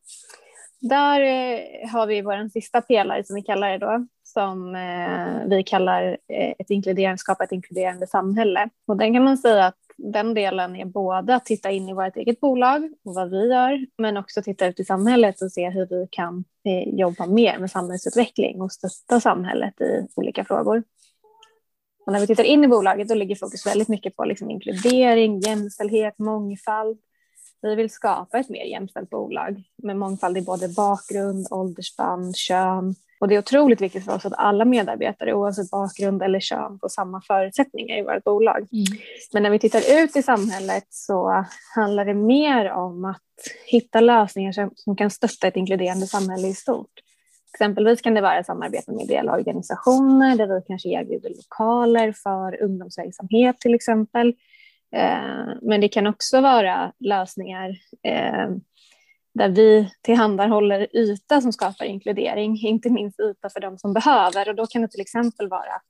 Där 0.80 1.20
eh, 1.20 1.90
har 1.90 2.06
vi 2.06 2.22
vår 2.22 2.48
sista 2.48 2.80
pelare 2.80 3.24
som 3.24 3.34
vi 3.34 3.42
kallar 3.42 3.70
det 3.70 3.78
då, 3.78 4.06
som 4.34 4.74
eh, 4.74 5.48
vi 5.48 5.62
kallar 5.62 6.18
eh, 6.28 6.54
ett 6.58 6.70
inkluderande, 6.70 7.18
skapa 7.18 7.44
ett 7.44 7.52
inkluderande 7.52 8.06
samhälle. 8.06 8.68
Och 8.86 8.96
den 8.96 9.14
kan 9.14 9.24
man 9.24 9.38
säga 9.38 9.66
att 9.66 9.78
den 9.96 10.34
delen 10.34 10.76
är 10.76 10.84
både 10.84 11.34
att 11.34 11.44
titta 11.44 11.70
in 11.70 11.88
i 11.88 11.92
vårt 11.92 12.16
eget 12.16 12.40
bolag 12.40 12.92
och 13.04 13.14
vad 13.14 13.30
vi 13.30 13.48
gör, 13.48 13.86
men 13.98 14.16
också 14.16 14.42
titta 14.42 14.66
ut 14.66 14.80
i 14.80 14.84
samhället 14.84 15.42
och 15.42 15.52
se 15.52 15.70
hur 15.70 15.86
vi 15.86 16.08
kan 16.10 16.44
eh, 16.64 16.94
jobba 16.94 17.26
mer 17.26 17.58
med 17.58 17.70
samhällsutveckling 17.70 18.62
och 18.62 18.72
stötta 18.72 19.20
samhället 19.20 19.80
i 19.80 20.06
olika 20.16 20.44
frågor. 20.44 20.82
Och 22.06 22.12
när 22.12 22.20
vi 22.20 22.26
tittar 22.26 22.44
in 22.44 22.64
i 22.64 22.68
bolaget 22.68 23.08
då 23.08 23.14
ligger 23.14 23.36
fokus 23.36 23.66
väldigt 23.66 23.88
mycket 23.88 24.16
på 24.16 24.24
liksom 24.24 24.50
inkludering, 24.50 25.40
jämställdhet, 25.40 26.18
mångfald. 26.18 26.98
Vi 27.64 27.74
vill 27.74 27.90
skapa 27.90 28.38
ett 28.38 28.48
mer 28.48 28.64
jämställt 28.64 29.10
bolag 29.10 29.62
med 29.82 29.96
mångfald 29.96 30.38
i 30.38 30.42
både 30.42 30.68
bakgrund, 30.68 31.46
åldersspann, 31.50 32.34
kön, 32.34 32.94
och 33.24 33.28
det 33.28 33.34
är 33.34 33.38
otroligt 33.38 33.80
viktigt 33.80 34.04
för 34.04 34.14
oss 34.14 34.26
att 34.26 34.32
alla 34.36 34.64
medarbetare 34.64 35.34
oavsett 35.34 35.70
bakgrund 35.70 36.22
eller 36.22 36.40
kön 36.40 36.78
får 36.80 36.88
samma 36.88 37.20
förutsättningar 37.20 37.98
i 37.98 38.02
vårt 38.02 38.24
bolag. 38.24 38.56
Mm. 38.72 38.84
Men 39.32 39.42
när 39.42 39.50
vi 39.50 39.58
tittar 39.58 40.02
ut 40.02 40.16
i 40.16 40.22
samhället 40.22 40.86
så 40.90 41.44
handlar 41.74 42.04
det 42.04 42.14
mer 42.14 42.70
om 42.70 43.04
att 43.04 43.20
hitta 43.66 44.00
lösningar 44.00 44.52
som, 44.52 44.70
som 44.74 44.96
kan 44.96 45.10
stötta 45.10 45.46
ett 45.46 45.56
inkluderande 45.56 46.06
samhälle 46.06 46.48
i 46.48 46.54
stort. 46.54 46.90
Exempelvis 47.54 48.00
kan 48.00 48.14
det 48.14 48.20
vara 48.20 48.44
samarbete 48.44 48.92
med 48.92 49.04
ideella 49.04 49.32
organisationer 49.32 50.36
där 50.36 50.46
vi 50.46 50.62
kanske 50.66 50.88
erbjuder 50.88 51.30
lokaler 51.30 52.12
för 52.12 52.62
ungdomsverksamhet 52.62 53.60
till 53.60 53.74
exempel. 53.74 54.34
Eh, 54.94 55.54
men 55.62 55.80
det 55.80 55.88
kan 55.88 56.06
också 56.06 56.40
vara 56.40 56.92
lösningar 56.98 57.68
eh, 58.02 58.48
där 59.34 59.48
vi 59.48 59.90
tillhandahåller 60.02 60.96
yta 60.96 61.40
som 61.40 61.52
skapar 61.52 61.84
inkludering, 61.84 62.58
inte 62.66 62.90
minst 62.90 63.20
yta 63.20 63.50
för 63.50 63.60
de 63.60 63.78
som 63.78 63.92
behöver. 63.92 64.48
Och 64.48 64.54
då 64.54 64.66
kan 64.66 64.82
det 64.82 64.88
till 64.88 65.00
exempel 65.00 65.48
vara 65.48 65.80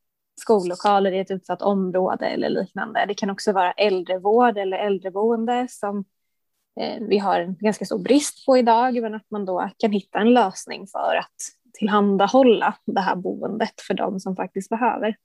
skollokaler 0.40 1.12
i 1.12 1.18
ett 1.18 1.30
utsatt 1.30 1.62
område 1.62 2.26
eller 2.26 2.48
liknande. 2.48 3.04
Det 3.08 3.14
kan 3.14 3.30
också 3.30 3.52
vara 3.52 3.72
äldrevård 3.72 4.58
eller 4.58 4.76
äldreboende 4.76 5.66
som 5.70 6.04
eh, 6.80 7.02
vi 7.08 7.18
har 7.18 7.40
en 7.40 7.56
ganska 7.56 7.84
stor 7.84 7.98
brist 7.98 8.46
på 8.46 8.58
idag, 8.58 9.02
men 9.02 9.14
att 9.14 9.30
man 9.30 9.44
då 9.44 9.70
kan 9.78 9.92
hitta 9.92 10.18
en 10.18 10.34
lösning 10.34 10.86
för 10.86 11.16
att 11.16 11.36
tillhandahålla 11.78 12.74
det 12.86 13.00
här 13.00 13.16
boendet 13.16 13.80
för 13.86 13.94
de 13.94 14.20
som 14.20 14.36
faktiskt 14.36 14.70
behöver. 14.70 15.16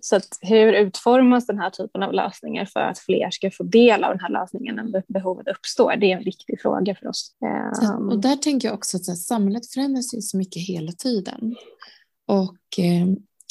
Så 0.00 0.20
hur 0.40 0.72
utformas 0.72 1.46
den 1.46 1.58
här 1.58 1.70
typen 1.70 2.02
av 2.02 2.12
lösningar 2.12 2.64
för 2.64 2.80
att 2.80 2.98
fler 2.98 3.30
ska 3.30 3.50
få 3.50 3.62
del 3.62 4.04
av 4.04 4.10
den 4.10 4.20
här 4.20 4.30
lösningen 4.30 4.76
när 4.76 5.02
behovet 5.08 5.48
uppstår? 5.48 5.96
Det 5.96 6.12
är 6.12 6.16
en 6.16 6.24
viktig 6.24 6.60
fråga 6.60 6.94
för 6.94 7.06
oss. 7.06 7.34
Så, 7.74 8.08
och 8.10 8.20
där 8.20 8.36
tänker 8.36 8.68
jag 8.68 8.74
också 8.74 8.96
att 8.96 9.08
här, 9.08 9.14
samhället 9.14 9.72
förändras 9.72 10.14
ju 10.14 10.20
så 10.20 10.36
mycket 10.36 10.62
hela 10.68 10.92
tiden. 10.92 11.56
Och 12.26 12.78
eh, 12.78 13.06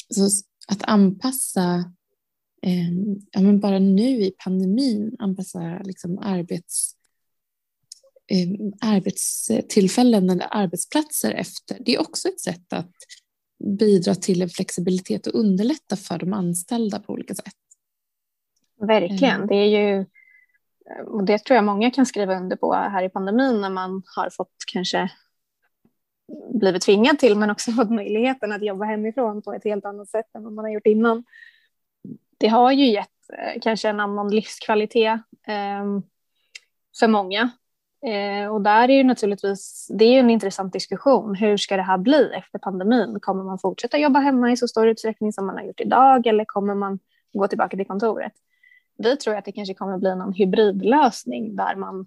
så 0.08 0.24
att 0.68 0.82
anpassa, 0.82 1.92
eh, 2.62 2.90
ja, 3.30 3.40
men 3.40 3.60
bara 3.60 3.78
nu 3.78 4.22
i 4.22 4.32
pandemin, 4.44 5.16
anpassa 5.18 5.78
liksom 5.84 6.18
arbets, 6.18 6.92
eh, 8.26 8.48
arbetstillfällen 8.80 10.30
eller 10.30 10.46
arbetsplatser 10.50 11.30
efter, 11.30 11.78
det 11.80 11.94
är 11.94 12.00
också 12.00 12.28
ett 12.28 12.40
sätt 12.40 12.72
att 12.72 12.92
bidra 13.78 14.14
till 14.14 14.42
en 14.42 14.48
flexibilitet 14.48 15.26
och 15.26 15.34
underlätta 15.34 15.96
för 15.96 16.18
de 16.18 16.32
anställda 16.32 17.00
på 17.00 17.12
olika 17.12 17.34
sätt. 17.34 17.54
Verkligen. 18.80 19.36
Mm. 19.36 19.46
Det 19.46 19.54
är 19.54 19.66
ju 19.66 20.06
och 21.06 21.24
det 21.24 21.38
tror 21.38 21.54
jag 21.54 21.64
många 21.64 21.90
kan 21.90 22.06
skriva 22.06 22.36
under 22.36 22.56
på 22.56 22.74
här 22.74 23.02
i 23.02 23.08
pandemin 23.08 23.60
när 23.60 23.70
man 23.70 24.02
har 24.16 24.30
fått 24.30 24.54
kanske 24.72 25.10
blivit 26.54 26.82
tvingad 26.82 27.18
till 27.18 27.36
men 27.36 27.50
också 27.50 27.72
fått 27.76 27.90
möjligheten 27.90 28.52
att 28.52 28.64
jobba 28.64 28.84
hemifrån 28.84 29.42
på 29.42 29.52
ett 29.52 29.64
helt 29.64 29.84
annat 29.84 30.08
sätt 30.08 30.34
än 30.34 30.44
vad 30.44 30.52
man 30.52 30.64
har 30.64 30.72
gjort 30.72 30.86
innan. 30.86 31.24
Det 32.38 32.48
har 32.48 32.72
ju 32.72 32.86
gett 32.86 33.30
eh, 33.38 33.60
kanske 33.60 33.88
en 33.88 34.00
annan 34.00 34.30
livskvalitet 34.30 35.20
eh, 35.46 36.00
för 36.98 37.08
många 37.08 37.50
Eh, 38.06 38.48
och 38.52 38.60
där 38.60 38.88
är 38.88 38.92
ju 38.94 39.04
naturligtvis, 39.04 39.86
det 39.90 40.04
är 40.04 40.20
en 40.20 40.30
intressant 40.30 40.72
diskussion. 40.72 41.34
Hur 41.34 41.56
ska 41.56 41.76
det 41.76 41.82
här 41.82 41.98
bli 41.98 42.30
efter 42.34 42.58
pandemin? 42.58 43.20
Kommer 43.20 43.44
man 43.44 43.58
fortsätta 43.58 43.98
jobba 43.98 44.18
hemma 44.18 44.52
i 44.52 44.56
så 44.56 44.68
stor 44.68 44.88
utsträckning 44.88 45.32
som 45.32 45.46
man 45.46 45.56
har 45.56 45.64
gjort 45.64 45.80
idag 45.80 46.26
eller 46.26 46.44
kommer 46.44 46.74
man 46.74 46.98
gå 47.32 47.48
tillbaka 47.48 47.76
till 47.76 47.86
kontoret? 47.86 48.32
Vi 48.98 49.16
tror 49.16 49.36
att 49.36 49.44
det 49.44 49.52
kanske 49.52 49.74
kommer 49.74 49.98
bli 49.98 50.16
någon 50.16 50.32
hybridlösning 50.32 51.56
där 51.56 51.74
man 51.76 52.06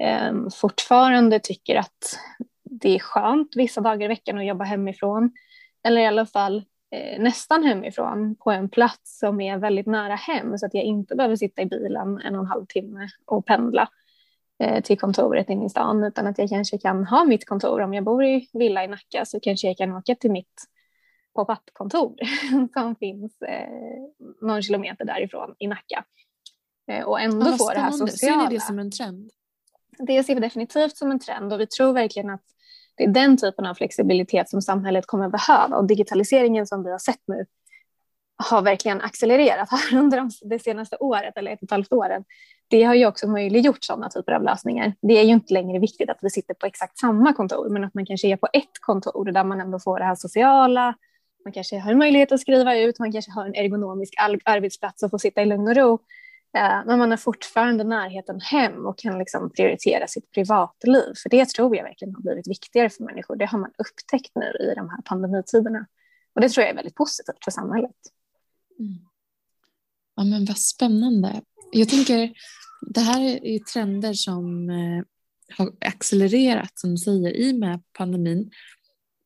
eh, 0.00 0.48
fortfarande 0.54 1.40
tycker 1.40 1.76
att 1.76 2.18
det 2.64 2.94
är 2.94 2.98
skönt 2.98 3.56
vissa 3.56 3.80
dagar 3.80 4.04
i 4.04 4.08
veckan 4.08 4.38
att 4.38 4.46
jobba 4.46 4.64
hemifrån 4.64 5.30
eller 5.84 6.00
i 6.00 6.06
alla 6.06 6.26
fall 6.26 6.64
eh, 6.90 7.22
nästan 7.22 7.64
hemifrån 7.64 8.36
på 8.36 8.50
en 8.50 8.68
plats 8.68 9.18
som 9.18 9.40
är 9.40 9.58
väldigt 9.58 9.86
nära 9.86 10.14
hem 10.14 10.58
så 10.58 10.66
att 10.66 10.74
jag 10.74 10.84
inte 10.84 11.16
behöver 11.16 11.36
sitta 11.36 11.62
i 11.62 11.66
bilen 11.66 12.20
en 12.24 12.34
och 12.34 12.40
en 12.40 12.46
halv 12.46 12.66
timme 12.66 13.08
och 13.26 13.46
pendla 13.46 13.88
Eh, 13.88 14.05
till 14.84 14.98
kontoret 14.98 15.50
inne 15.50 15.66
i 15.66 15.68
stan 15.68 16.04
utan 16.04 16.26
att 16.26 16.38
jag 16.38 16.48
kanske 16.48 16.78
kan 16.78 17.06
ha 17.06 17.24
mitt 17.24 17.46
kontor. 17.46 17.80
Om 17.80 17.94
jag 17.94 18.04
bor 18.04 18.24
i 18.24 18.48
villa 18.52 18.84
i 18.84 18.88
Nacka 18.88 19.24
så 19.24 19.40
kanske 19.40 19.66
jag 19.66 19.76
kan 19.76 19.92
åka 19.92 20.14
till 20.14 20.30
mitt 20.30 20.66
pop-up-kontor 21.34 22.14
som 22.72 22.96
finns 22.96 23.42
eh, 23.42 23.68
någon 24.40 24.62
kilometer 24.62 25.04
därifrån 25.04 25.54
i 25.58 25.66
Nacka. 25.66 26.04
Eh, 26.90 27.04
och 27.04 27.20
ändå 27.20 27.50
ja, 27.50 27.56
få 27.56 27.70
det 27.70 27.80
här 27.80 27.90
sociala. 27.90 28.40
Ser 28.40 28.48
ni 28.48 28.54
det 28.54 28.60
som 28.60 28.78
en 28.78 28.90
trend? 28.90 29.30
Det 29.98 30.24
ser 30.24 30.34
vi 30.34 30.40
definitivt 30.40 30.96
som 30.96 31.10
en 31.10 31.20
trend 31.20 31.52
och 31.52 31.60
vi 31.60 31.66
tror 31.66 31.92
verkligen 31.92 32.30
att 32.30 32.44
det 32.96 33.04
är 33.04 33.08
den 33.08 33.36
typen 33.36 33.66
av 33.66 33.74
flexibilitet 33.74 34.48
som 34.48 34.62
samhället 34.62 35.06
kommer 35.06 35.28
behöva 35.28 35.76
och 35.76 35.86
digitaliseringen 35.86 36.66
som 36.66 36.84
vi 36.84 36.90
har 36.90 36.98
sett 36.98 37.22
nu 37.26 37.46
har 38.36 38.62
verkligen 38.62 39.00
accelererat 39.00 39.70
här 39.70 39.98
under 39.98 40.48
det 40.48 40.58
senaste 40.58 40.96
året 40.96 41.36
eller 41.36 41.50
ett 41.50 41.58
och 41.58 41.64
ett 41.64 41.70
halvt 41.70 41.92
åren 41.92 42.24
det 42.68 42.82
har 42.82 42.94
ju 42.94 43.06
också 43.06 43.28
möjliggjort 43.28 43.84
sådana 43.84 44.08
typer 44.08 44.32
av 44.32 44.42
lösningar. 44.42 44.94
Det 45.02 45.18
är 45.18 45.24
ju 45.24 45.32
inte 45.32 45.54
längre 45.54 45.78
viktigt 45.78 46.10
att 46.10 46.18
vi 46.22 46.30
sitter 46.30 46.54
på 46.54 46.66
exakt 46.66 46.98
samma 46.98 47.32
kontor, 47.32 47.68
men 47.68 47.84
att 47.84 47.94
man 47.94 48.06
kanske 48.06 48.28
är 48.28 48.36
på 48.36 48.48
ett 48.52 48.80
kontor 48.80 49.24
där 49.24 49.44
man 49.44 49.60
ändå 49.60 49.78
får 49.78 49.98
det 49.98 50.04
här 50.04 50.14
sociala. 50.14 50.94
Man 51.44 51.52
kanske 51.52 51.78
har 51.78 51.92
en 51.92 51.98
möjlighet 51.98 52.32
att 52.32 52.40
skriva 52.40 52.76
ut, 52.76 52.98
man 52.98 53.12
kanske 53.12 53.32
har 53.32 53.46
en 53.46 53.54
ergonomisk 53.54 54.14
arbetsplats 54.44 55.02
och 55.02 55.10
får 55.10 55.18
sitta 55.18 55.42
i 55.42 55.46
lugn 55.46 55.68
och 55.68 55.76
ro. 55.76 55.98
Eh, 56.56 56.82
men 56.86 56.98
man 56.98 57.10
har 57.10 57.16
fortfarande 57.16 57.84
närheten 57.84 58.40
hem 58.40 58.86
och 58.86 58.98
kan 58.98 59.18
liksom 59.18 59.50
prioritera 59.50 60.06
sitt 60.06 60.30
privatliv. 60.30 61.12
För 61.22 61.30
det 61.30 61.48
tror 61.48 61.76
jag 61.76 61.84
verkligen 61.84 62.14
har 62.14 62.22
blivit 62.22 62.48
viktigare 62.48 62.90
för 62.90 63.04
människor. 63.04 63.36
Det 63.36 63.46
har 63.46 63.58
man 63.58 63.70
upptäckt 63.78 64.32
nu 64.34 64.66
i 64.70 64.74
de 64.74 64.90
här 64.90 65.02
pandemitiderna. 65.04 65.86
Och 66.34 66.40
det 66.40 66.48
tror 66.48 66.62
jag 66.62 66.70
är 66.70 66.76
väldigt 66.76 66.94
positivt 66.94 67.44
för 67.44 67.50
samhället. 67.50 67.96
Mm. 68.78 68.98
Ja, 70.16 70.24
men 70.24 70.44
vad 70.44 70.58
spännande. 70.58 71.42
Jag 71.72 71.88
tänker, 71.88 72.32
det 72.94 73.00
här 73.00 73.44
är 73.44 73.58
trender 73.58 74.14
som 74.14 74.70
eh, 74.70 75.04
har 75.56 75.72
accelererat 75.80 76.78
som 76.78 76.90
du 76.90 76.96
säger 76.96 77.36
i 77.36 77.52
och 77.52 77.56
med 77.56 77.82
pandemin 77.92 78.50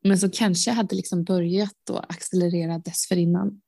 men 0.04 0.18
som 0.18 0.30
kanske 0.30 0.70
hade 0.70 0.96
liksom 0.96 1.24
börjat 1.24 1.74
då 1.86 1.98
accelerera 1.98 2.78
dessförinnan. 2.78 3.60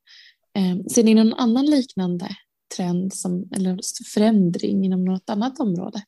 Eh, 0.55 0.87
ser 0.87 1.05
ni 1.05 1.15
någon 1.15 1.35
annan 1.35 1.67
liknande 1.67 2.29
trend 2.77 3.15
som, 3.15 3.49
eller 3.57 3.79
förändring 4.15 4.85
inom 4.85 5.05
något 5.05 5.31
annat 5.31 5.61
område? 5.61 6.03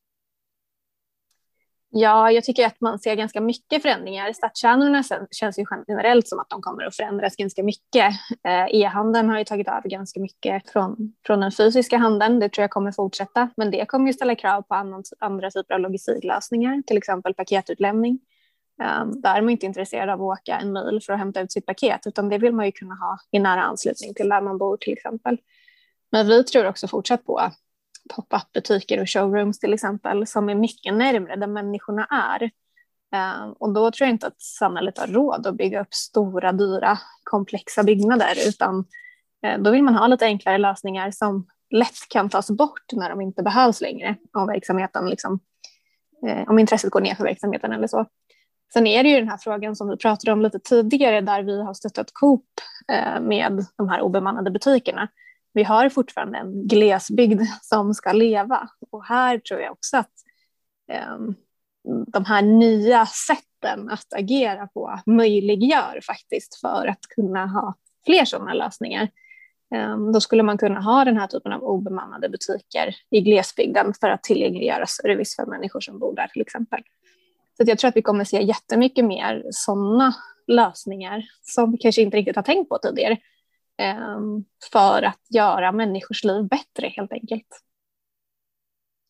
Ja, 1.97 2.31
jag 2.31 2.45
tycker 2.45 2.67
att 2.67 2.81
man 2.81 2.99
ser 2.99 3.15
ganska 3.15 3.41
mycket 3.41 3.83
förändringar. 3.83 4.33
Stadskärnorna 4.33 5.03
känns 5.31 5.59
ju 5.59 5.65
generellt 5.89 6.29
som 6.29 6.41
att 6.41 6.51
de 6.51 6.63
kommer 6.63 6.85
att 6.85 6.97
förändras 6.97 7.37
ganska 7.37 7.63
mycket. 7.63 8.07
Eh, 8.45 8.67
e-handeln 8.71 9.31
har 9.31 9.39
ju 9.39 9.45
tagit 9.45 9.69
över 9.69 9.89
ganska 9.89 10.21
mycket 10.21 10.71
från, 10.71 11.15
från 11.27 11.41
den 11.41 11.53
fysiska 11.53 11.99
handeln. 11.99 12.41
Det 12.41 12.49
tror 12.49 12.63
jag 12.63 12.71
kommer 12.71 12.93
fortsätta, 12.93 13.49
men 13.57 13.71
det 13.71 13.87
kommer 13.87 14.07
ju 14.07 14.13
ställa 14.13 14.35
krav 14.35 14.63
på 14.63 14.75
annan, 14.75 15.03
andra 15.19 15.51
typer 15.51 15.75
av 15.75 15.81
logistiklösningar, 15.81 16.83
till 16.87 16.97
exempel 16.97 17.35
paketutlämning. 17.35 18.21
Ehm, 18.83 19.21
där 19.21 19.37
är 19.37 19.41
man 19.41 19.51
inte 19.51 19.67
intresserad 19.67 20.09
av 20.09 20.23
att 20.23 20.41
åka 20.41 20.59
en 20.59 20.73
mil 20.73 21.01
för 21.07 21.13
att 21.13 21.19
hämta 21.19 21.41
ut 21.41 21.53
sitt 21.53 21.67
paket, 21.67 22.07
utan 22.07 22.29
det 22.29 22.39
vill 22.39 22.53
man 22.53 22.67
ju 22.67 22.73
kunna 22.73 22.95
ha 22.95 23.19
i 23.31 23.39
nära 23.39 23.63
anslutning 23.63 24.15
till 24.15 24.29
där 24.29 24.41
man 24.41 24.59
bor 24.59 24.77
till 24.77 24.93
exempel. 24.93 25.39
Men 26.13 26.27
vi 26.27 26.45
tror 26.45 26.67
också 26.67 26.89
fortsatt 26.89 27.25
på 27.25 27.41
pop-up 28.15 28.53
butiker 28.53 29.01
och 29.01 29.09
showrooms 29.09 29.59
till 29.59 29.75
exempel 29.75 30.27
som 30.27 30.49
är 30.49 30.55
mycket 30.55 30.95
närmare 30.95 31.37
där 31.37 31.47
människorna 31.47 32.05
är. 32.05 32.51
Ehm, 33.15 33.53
och 33.53 33.73
då 33.73 33.91
tror 33.91 34.07
jag 34.07 34.15
inte 34.15 34.27
att 34.27 34.41
samhället 34.41 34.99
har 34.99 35.07
råd 35.07 35.47
att 35.47 35.57
bygga 35.57 35.81
upp 35.81 35.95
stora, 35.95 36.53
dyra, 36.53 36.99
komplexa 37.25 37.83
byggnader 37.83 38.49
utan 38.49 38.85
eh, 39.47 39.59
då 39.59 39.71
vill 39.71 39.83
man 39.83 39.95
ha 39.95 40.07
lite 40.07 40.25
enklare 40.25 40.59
lösningar 40.59 41.11
som 41.11 41.47
lätt 41.71 42.09
kan 42.09 42.29
tas 42.29 42.51
bort 42.51 42.93
när 42.93 43.11
de 43.11 43.21
inte 43.21 43.43
behövs 43.43 43.81
längre 43.81 44.17
om 44.33 44.47
verksamheten 44.47 45.11
liksom, 45.11 45.41
eh, 46.27 46.49
om 46.51 46.59
intresset 46.59 46.91
går 46.91 47.01
ner 47.01 47.15
för 47.15 47.25
verksamheten 47.25 47.73
eller 47.73 47.87
så. 47.87 48.07
Sen 48.73 48.87
är 48.87 49.03
det 49.03 49.09
ju 49.09 49.17
den 49.17 49.29
här 49.29 49.39
frågan 49.39 49.77
som 49.77 49.89
vi 49.89 49.97
pratade 49.97 50.33
om 50.33 50.43
lite 50.43 50.59
tidigare 50.59 51.21
där 51.21 51.43
vi 51.43 51.63
har 51.63 51.75
stöttat 51.75 52.11
Coop 52.13 52.47
eh, 52.93 53.21
med 53.21 53.67
de 53.77 53.89
här 53.89 54.01
obemannade 54.01 54.51
butikerna. 54.51 55.09
Vi 55.55 55.63
har 55.63 55.89
fortfarande 55.89 56.39
en 56.39 56.67
glesbygd 56.69 57.43
som 57.63 57.95
ska 57.95 58.13
leva 58.13 58.69
och 58.91 59.05
här 59.05 59.39
tror 59.39 59.61
jag 59.61 59.73
också 59.73 59.97
att 59.97 60.13
eh, 60.91 61.19
de 62.07 62.25
här 62.25 62.43
nya 62.43 63.07
sätten 63.07 63.91
att 63.91 64.13
agera 64.15 64.67
på 64.67 65.01
möjliggör 65.07 66.01
faktiskt 66.07 66.61
för 66.61 66.87
att 66.87 67.01
kunna 67.15 67.47
ha 67.47 67.75
fler 68.05 68.25
sådana 68.25 68.55
lösningar. 68.55 69.09
Ehm, 69.75 70.13
då 70.13 70.21
skulle 70.21 70.43
man 70.43 70.59
kunna 70.59 70.81
ha 70.81 71.05
den 71.05 71.17
här 71.17 71.27
typen 71.27 71.53
av 71.53 71.63
obemannade 71.63 72.29
butiker 72.29 72.97
i 73.11 73.21
glesbygden 73.21 73.95
för 74.01 74.09
att 74.09 74.23
tillgängliggöra 74.23 74.87
service 74.87 75.37
för 75.37 75.47
människor 75.47 75.81
som 75.81 75.99
bor 75.99 76.15
där 76.15 76.27
till 76.27 76.43
exempel. 76.43 76.81
Så 77.57 77.65
jag 77.67 77.79
tror 77.79 77.89
att 77.89 77.97
vi 77.97 78.03
kommer 78.03 78.25
se 78.25 78.43
jättemycket 78.43 79.05
mer 79.05 79.45
sådana 79.51 80.15
lösningar 80.47 81.25
som 81.43 81.73
vi 81.73 81.79
kanske 81.79 82.03
inte 82.03 82.17
riktigt 82.17 82.37
har 82.37 82.43
tänkt 82.43 82.69
på 82.69 82.79
tidigare 82.79 83.19
för 84.73 85.03
att 85.03 85.21
göra 85.31 85.73
människors 85.73 86.25
liv 86.25 86.49
bättre 86.49 86.89
helt 86.89 87.13
enkelt. 87.13 87.49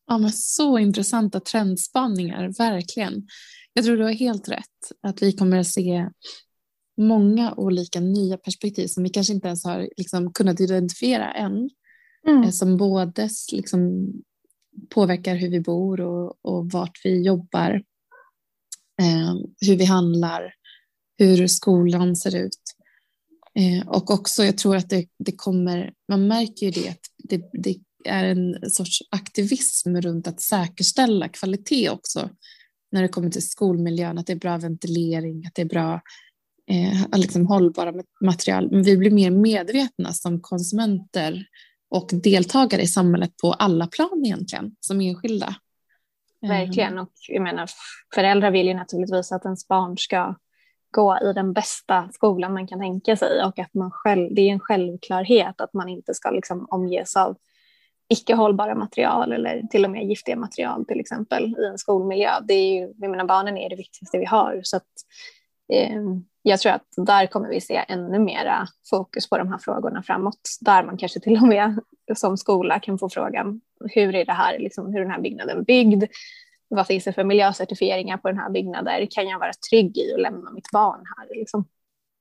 Ja, 0.07 0.19
men 0.19 0.33
så 0.33 0.79
intressanta 0.79 1.41
trendspaningar, 1.41 2.53
verkligen. 2.59 3.27
Jag 3.73 3.85
tror 3.85 3.97
du 3.97 4.05
har 4.05 4.12
helt 4.12 4.49
rätt 4.49 4.93
att 5.03 5.23
vi 5.23 5.33
kommer 5.33 5.59
att 5.59 5.67
se 5.67 6.09
många 6.97 7.55
olika 7.55 8.01
nya 8.01 8.37
perspektiv 8.37 8.87
som 8.87 9.03
vi 9.03 9.09
kanske 9.09 9.33
inte 9.33 9.47
ens 9.47 9.65
har 9.65 9.89
liksom 9.97 10.33
kunnat 10.33 10.61
identifiera 10.61 11.33
än. 11.33 11.71
Mm. 12.27 12.43
Eh, 12.43 12.51
som 12.51 12.77
både 12.77 13.29
liksom 13.53 14.12
påverkar 14.91 15.37
hur 15.37 15.51
vi 15.51 15.61
bor 15.61 16.01
och, 16.01 16.39
och 16.43 16.71
vart 16.71 17.01
vi 17.05 17.23
jobbar. 17.23 17.83
Eh, 19.03 19.35
hur 19.61 19.77
vi 19.77 19.85
handlar, 19.85 20.55
hur 21.19 21.47
skolan 21.47 22.17
ser 22.17 22.37
ut. 22.37 22.64
Eh, 23.59 23.89
och 23.89 24.11
också, 24.11 24.45
jag 24.45 24.59
tror 24.59 24.77
att 24.77 24.91
det, 24.91 25.07
det 25.19 25.33
kommer, 25.33 25.93
man 26.09 26.27
märker 26.27 26.67
ju 26.67 26.73
det, 26.73 26.89
att 26.89 27.01
det, 27.19 27.51
det 27.53 27.77
är 28.05 28.25
en 28.25 28.71
sorts 28.71 28.99
aktivism 29.11 29.97
runt 29.97 30.27
att 30.27 30.41
säkerställa 30.41 31.29
kvalitet 31.29 31.91
också 31.91 32.31
när 32.93 33.03
det 33.03 33.09
kommer 33.09 33.31
till 33.31 33.49
skolmiljön, 33.49 34.19
att 34.19 34.27
det 34.27 34.33
är 34.33 34.37
bra 34.37 34.57
ventilering, 34.57 35.47
att 35.47 35.55
det 35.55 35.63
är 35.63 35.67
bra 35.67 36.01
eh, 36.71 37.19
liksom 37.19 37.47
hållbara 37.47 37.93
material. 38.21 38.71
Men 38.71 38.83
vi 38.83 38.97
blir 38.97 39.11
mer 39.11 39.31
medvetna 39.31 40.13
som 40.13 40.41
konsumenter 40.41 41.47
och 41.91 42.11
deltagare 42.13 42.83
i 42.83 42.87
samhället 42.87 43.37
på 43.37 43.53
alla 43.53 43.87
plan 43.87 44.23
egentligen, 44.25 44.77
som 44.81 45.01
enskilda. 45.01 45.55
Verkligen, 46.41 46.99
och 46.99 47.13
jag 47.29 47.43
menar 47.43 47.71
föräldrar 48.15 48.51
vill 48.51 48.67
ju 48.67 48.75
naturligtvis 48.75 49.33
att 49.33 49.45
ens 49.45 49.69
barn 49.69 49.99
ska 49.99 50.35
gå 50.95 51.18
i 51.22 51.32
den 51.32 51.53
bästa 51.53 52.09
skolan 52.12 52.53
man 52.53 52.66
kan 52.66 52.80
tänka 52.80 53.16
sig 53.16 53.45
och 53.45 53.59
att 53.59 53.74
man 53.74 53.90
själv, 53.90 54.34
det 54.34 54.40
är 54.40 54.53
en 54.53 54.61
självklarhet 54.61 55.61
att 55.61 55.74
man 55.74 55.88
inte 55.88 56.14
ska 56.14 56.30
liksom 56.30 56.66
omges 56.70 57.16
av 57.16 57.36
icke 58.09 58.34
hållbara 58.34 58.74
material 58.74 59.32
eller 59.32 59.62
till 59.62 59.84
och 59.84 59.90
med 59.90 60.05
giftiga 60.05 60.36
material 60.36 60.84
till 60.86 61.01
exempel 61.01 61.57
i 61.59 61.66
en 61.66 61.78
skolmiljö. 61.78 62.30
Det 62.42 62.55
är 62.55 62.74
ju, 62.74 62.92
jag 62.97 63.11
menar, 63.11 63.24
barnen 63.24 63.57
är 63.59 63.68
det 63.68 63.76
viktigaste 63.76 64.18
vi 64.18 64.24
har 64.24 64.61
så 64.62 64.76
att 64.76 64.92
eh, 65.72 66.01
jag 66.42 66.61
tror 66.61 66.72
att 66.72 66.88
där 66.97 67.26
kommer 67.26 67.49
vi 67.49 67.61
se 67.61 67.84
ännu 67.88 68.18
mera 68.18 68.68
fokus 68.90 69.28
på 69.28 69.38
de 69.38 69.49
här 69.49 69.59
frågorna 69.59 70.03
framåt, 70.03 70.40
där 70.61 70.84
man 70.84 70.97
kanske 70.97 71.20
till 71.20 71.36
och 71.36 71.49
med 71.49 71.78
som 72.16 72.36
skola 72.36 72.80
kan 72.80 72.99
få 72.99 73.09
frågan 73.09 73.61
hur 73.95 74.14
är 74.14 74.24
det 74.24 74.32
här, 74.32 74.59
liksom, 74.59 74.86
hur 74.86 74.97
är 74.97 75.01
den 75.01 75.11
här 75.11 75.20
byggnaden 75.20 75.64
byggd? 75.64 76.05
Vad 76.69 76.87
finns 76.87 77.05
det 77.05 77.12
för 77.12 77.25
miljöcertifieringar 77.25 78.17
på 78.17 78.29
den 78.29 78.39
här 78.39 78.51
byggnaden? 78.51 79.07
Kan 79.11 79.29
jag 79.29 79.39
vara 79.39 79.53
trygg 79.71 79.99
i 79.99 80.15
att 80.15 80.21
lämna 80.21 80.51
mitt 80.51 80.71
barn 80.73 81.05
här? 81.17 81.39
Liksom? 81.39 81.65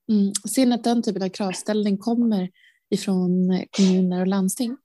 Mm. 0.09 0.33
Ser 0.33 0.65
ni 0.65 0.75
att 0.75 0.83
den 0.83 1.03
typen 1.03 1.23
av 1.23 1.29
kravställning 1.29 1.97
kommer 1.97 2.49
ifrån 2.89 3.63
kommuner 3.77 4.21
och 4.21 4.27
landsting? 4.27 4.77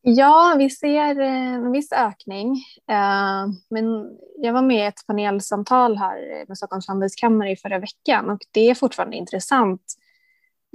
Ja, 0.00 0.54
vi 0.58 0.70
ser 0.70 1.20
eh, 1.20 1.54
en 1.54 1.72
viss 1.72 1.92
ökning. 1.92 2.52
Eh, 2.90 3.46
men 3.70 4.16
jag 4.36 4.52
var 4.52 4.62
med 4.62 4.84
i 4.84 4.86
ett 4.86 5.06
panelsamtal 5.06 5.96
här 5.96 6.44
med 6.48 6.56
Stockholms 6.58 6.88
handelskammare 6.88 7.50
i 7.50 7.56
förra 7.56 7.78
veckan 7.78 8.30
och 8.30 8.38
det 8.50 8.70
är 8.70 8.74
fortfarande 8.74 9.16
intressant 9.16 9.82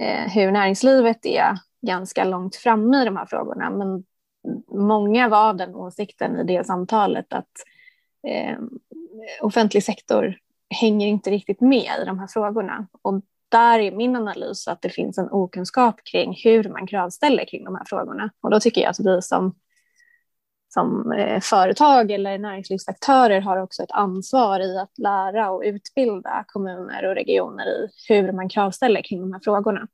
eh, 0.02 0.32
hur 0.32 0.52
näringslivet 0.52 1.26
är 1.26 1.58
ganska 1.86 2.24
långt 2.24 2.56
framme 2.56 3.02
i 3.02 3.04
de 3.04 3.16
här 3.16 3.26
frågorna. 3.26 3.70
Men 3.70 4.04
många 4.86 5.28
var 5.28 5.48
av 5.48 5.56
den 5.56 5.74
åsikten 5.74 6.40
i 6.40 6.44
det 6.44 6.66
samtalet 6.66 7.32
att 7.32 7.52
Eh, 8.26 8.58
offentlig 9.40 9.82
sektor 9.82 10.38
hänger 10.80 11.06
inte 11.06 11.30
riktigt 11.30 11.60
med 11.60 11.90
i 12.02 12.04
de 12.06 12.18
här 12.18 12.26
frågorna. 12.26 12.86
Och 13.02 13.22
där 13.48 13.78
är 13.78 13.92
min 13.92 14.16
analys 14.16 14.68
att 14.68 14.82
det 14.82 14.88
finns 14.88 15.18
en 15.18 15.30
okunskap 15.30 16.00
kring 16.04 16.40
hur 16.44 16.68
man 16.68 16.86
kravställer 16.86 17.44
kring 17.44 17.64
de 17.64 17.74
här 17.74 17.84
frågorna. 17.86 18.30
Och 18.40 18.50
då 18.50 18.60
tycker 18.60 18.80
jag 18.80 18.90
att 18.90 19.00
vi 19.00 19.22
som, 19.22 19.54
som 20.68 21.12
eh, 21.12 21.40
företag 21.40 22.10
eller 22.10 22.38
näringslivsaktörer 22.38 23.40
har 23.40 23.56
också 23.56 23.82
ett 23.82 23.90
ansvar 23.90 24.60
i 24.60 24.78
att 24.78 24.98
lära 24.98 25.50
och 25.50 25.62
utbilda 25.64 26.44
kommuner 26.48 27.08
och 27.08 27.14
regioner 27.14 27.66
i 27.66 27.88
hur 28.08 28.32
man 28.32 28.48
kravställer 28.48 29.02
kring 29.02 29.20
de 29.20 29.32
här 29.32 29.40
frågorna. 29.44 29.88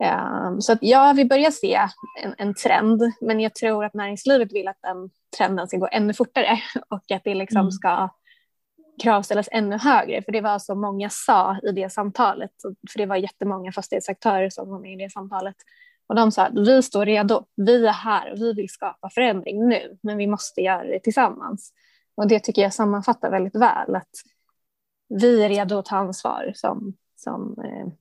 Um, 0.00 0.60
så 0.60 0.72
att 0.72 0.78
ja, 0.82 1.12
vi 1.16 1.24
börjar 1.24 1.50
se 1.50 1.88
en, 2.22 2.34
en, 2.38 2.54
trend, 2.54 3.02
men 3.20 3.40
jag 3.40 3.54
tror 3.54 3.84
att 3.84 3.94
näringslivet 3.94 4.52
vill 4.52 4.68
att 4.68 4.82
den 4.82 5.10
trenden 5.38 5.68
ska 5.68 5.76
gå 5.76 5.88
ännu 5.92 6.14
fortare 6.14 6.58
och 6.88 7.10
att 7.10 7.24
det 7.24 7.34
liksom 7.34 7.60
mm. 7.60 7.70
ska 7.70 8.08
krav 9.02 9.22
ställas 9.22 9.48
ännu 9.52 9.78
högre, 9.78 10.22
för 10.22 10.32
det 10.32 10.40
var 10.40 10.58
så 10.58 10.74
många 10.74 11.10
sa 11.10 11.58
i 11.62 11.72
det 11.72 11.92
samtalet, 11.92 12.50
för 12.92 12.98
det 12.98 13.06
var 13.06 13.16
jättemånga 13.16 13.72
fastighetsaktörer 13.72 14.50
som 14.50 14.70
var 14.70 14.78
med 14.78 14.92
i 14.92 15.04
det 15.04 15.10
samtalet. 15.10 15.56
Och 16.06 16.14
de 16.14 16.32
sa 16.32 16.42
att 16.42 16.58
vi 16.58 16.82
står 16.82 17.06
redo, 17.06 17.44
vi 17.56 17.86
är 17.86 17.92
här 17.92 18.32
och 18.32 18.38
vi 18.38 18.52
vill 18.52 18.68
skapa 18.68 19.10
förändring 19.10 19.68
nu, 19.68 19.98
men 20.00 20.16
vi 20.16 20.26
måste 20.26 20.60
göra 20.60 20.84
det 20.84 21.00
tillsammans. 21.00 21.72
Och 22.14 22.28
det 22.28 22.40
tycker 22.40 22.62
jag 22.62 22.74
sammanfattar 22.74 23.30
väldigt 23.30 23.56
väl, 23.56 23.96
att 23.96 24.10
vi 25.08 25.42
är 25.42 25.48
redo 25.48 25.78
att 25.78 25.84
ta 25.84 25.96
ansvar 25.96 26.52
som, 26.54 26.94
som 27.16 27.56
eh, 27.64 27.92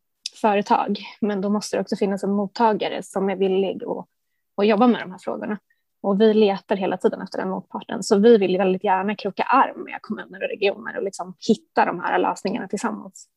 företag, 0.42 1.00
men 1.22 1.42
då 1.42 1.50
måste 1.50 1.78
det 1.78 1.82
också 1.82 1.96
finnas 1.96 2.24
en 2.24 2.32
mottagare 2.32 3.04
som 3.04 3.30
är 3.30 3.36
villig 3.36 3.84
att, 3.84 4.08
att 4.56 4.68
jobba 4.68 4.88
med 4.88 5.02
de 5.02 5.12
här 5.12 5.20
frågorna. 5.20 5.60
Och 6.02 6.22
vi 6.22 6.34
letar 6.34 6.76
hela 6.76 6.98
tiden 6.98 7.22
efter 7.22 7.38
den 7.38 7.50
motparten. 7.50 8.04
Så 8.04 8.20
vi 8.20 8.38
vill 8.38 8.58
väldigt 8.58 8.84
gärna 8.84 9.16
kroka 9.16 9.44
arm 9.44 9.84
med 9.84 10.00
kommuner 10.02 10.44
och 10.44 10.50
regioner 10.50 10.98
och 10.98 11.04
liksom 11.04 11.36
hitta 11.48 11.86
de 11.86 12.00
här 12.00 12.20
lösningarna 12.20 12.68
tillsammans. 12.68 13.28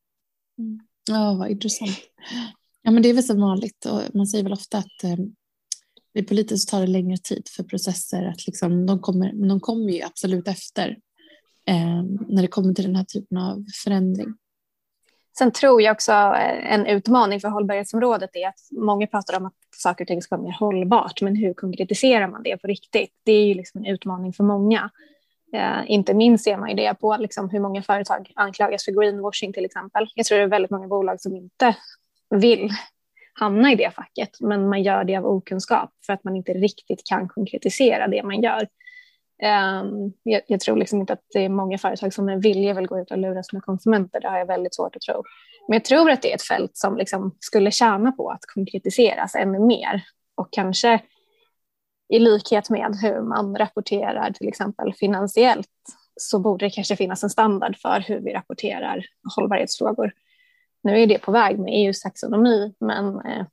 Mm. 0.58 0.80
Ja, 1.08 1.34
vad 1.38 1.50
intressant. 1.50 1.98
Ja, 2.82 2.90
men 2.90 3.02
det 3.02 3.08
är 3.08 3.14
väl 3.14 3.24
som 3.24 3.40
vanligt 3.40 3.86
och 3.86 4.14
man 4.14 4.26
säger 4.26 4.44
väl 4.44 4.52
ofta 4.52 4.78
att 4.78 5.04
eh, 5.04 5.16
det 6.14 6.22
politiskt 6.22 6.68
tar 6.68 6.80
det 6.80 6.86
längre 6.86 7.16
tid 7.16 7.48
för 7.56 7.62
processer 7.62 8.26
att 8.26 8.46
liksom, 8.46 8.86
de 8.86 8.98
kommer, 8.98 9.32
men 9.32 9.48
de 9.48 9.60
kommer 9.60 9.92
ju 9.92 10.02
absolut 10.02 10.48
efter 10.48 10.88
eh, 11.66 12.02
när 12.28 12.42
det 12.42 12.48
kommer 12.48 12.74
till 12.74 12.84
den 12.84 12.96
här 12.96 13.04
typen 13.04 13.38
av 13.38 13.64
förändring. 13.84 14.34
Sen 15.38 15.52
tror 15.52 15.82
jag 15.82 15.92
också 15.92 16.12
eh, 16.12 16.72
en 16.72 16.86
utmaning 16.86 17.40
för 17.40 17.48
hållbarhetsområdet 17.48 18.36
är 18.36 18.48
att 18.48 18.60
många 18.70 19.06
pratar 19.06 19.36
om 19.36 19.46
att 19.46 19.54
saker 19.76 20.04
och 20.04 20.08
ting 20.08 20.22
ska 20.22 20.36
vara 20.36 20.46
mer 20.46 20.56
hållbart, 20.58 21.20
men 21.20 21.36
hur 21.36 21.54
konkretiserar 21.54 22.28
man 22.28 22.42
det 22.42 22.56
på 22.56 22.66
riktigt? 22.66 23.10
Det 23.24 23.32
är 23.32 23.46
ju 23.46 23.54
liksom 23.54 23.84
en 23.84 23.86
utmaning 23.86 24.32
för 24.32 24.44
många. 24.44 24.90
Eh, 25.54 25.80
inte 25.86 26.14
minst 26.14 26.44
ser 26.44 26.56
man 26.56 26.68
ju 26.68 26.74
det 26.74 26.94
på 26.94 27.16
liksom 27.16 27.50
hur 27.50 27.60
många 27.60 27.82
företag 27.82 28.32
anklagas 28.34 28.84
för 28.84 28.92
greenwashing 28.92 29.52
till 29.52 29.64
exempel. 29.64 30.06
Jag 30.14 30.26
tror 30.26 30.38
det 30.38 30.44
är 30.44 30.48
väldigt 30.48 30.70
många 30.70 30.88
bolag 30.88 31.20
som 31.20 31.36
inte 31.36 31.76
vill 32.30 32.70
hamna 33.34 33.72
i 33.72 33.74
det 33.74 33.90
facket, 33.90 34.40
men 34.40 34.68
man 34.68 34.82
gör 34.82 35.04
det 35.04 35.16
av 35.16 35.26
okunskap 35.26 35.90
för 36.06 36.12
att 36.12 36.24
man 36.24 36.36
inte 36.36 36.52
riktigt 36.52 37.06
kan 37.08 37.28
konkretisera 37.28 38.08
det 38.08 38.22
man 38.22 38.42
gör. 38.42 38.68
Um, 39.42 40.12
jag, 40.22 40.42
jag, 40.46 40.60
tror 40.60 40.76
liksom 40.76 41.00
inte 41.00 41.12
att 41.12 41.24
det 41.32 41.38
är 41.38 41.48
många 41.48 41.78
företag 41.78 42.14
som 42.14 42.24
med 42.24 42.42
vilja 42.42 42.74
vill 42.74 42.86
gå 42.86 43.00
ut 43.00 43.10
och 43.10 43.18
lura 43.18 43.42
sina 43.42 43.60
konsumenter. 43.60 44.20
Det 44.20 44.28
har 44.28 44.38
jag 44.38 44.46
väldigt 44.46 44.74
svårt 44.74 44.96
att 44.96 45.02
tro. 45.02 45.22
Men 45.68 45.74
jag 45.74 45.84
tror 45.84 46.10
att 46.10 46.22
det 46.22 46.30
är 46.30 46.34
ett 46.34 46.42
fält 46.42 46.76
som 46.76 46.96
liksom 46.96 47.36
skulle 47.40 47.70
tjäna 47.70 48.12
på 48.12 48.30
att 48.30 48.46
konkretiseras 48.54 49.34
ännu 49.34 49.58
mer 49.58 50.04
och 50.34 50.48
kanske 50.50 51.00
i 52.08 52.18
likhet 52.18 52.70
med 52.70 52.96
hur 53.02 53.20
man 53.20 53.56
rapporterar 53.56 54.30
till 54.30 54.48
exempel 54.48 54.94
finansiellt 54.94 55.70
så 56.16 56.38
borde 56.38 56.66
det 56.66 56.70
kanske 56.70 56.96
finnas 56.96 57.24
en 57.24 57.30
standard 57.30 57.76
för 57.76 58.00
hur 58.00 58.20
vi 58.20 58.32
rapporterar 58.32 59.06
hållbarhetsfrågor. 59.36 60.12
Nu 60.82 61.02
är 61.02 61.06
det 61.06 61.18
på 61.18 61.32
väg 61.32 61.58
med 61.58 61.72
EUs 61.74 62.00
taxonomi, 62.00 62.74
men 62.78 63.20
eh, 63.20 63.46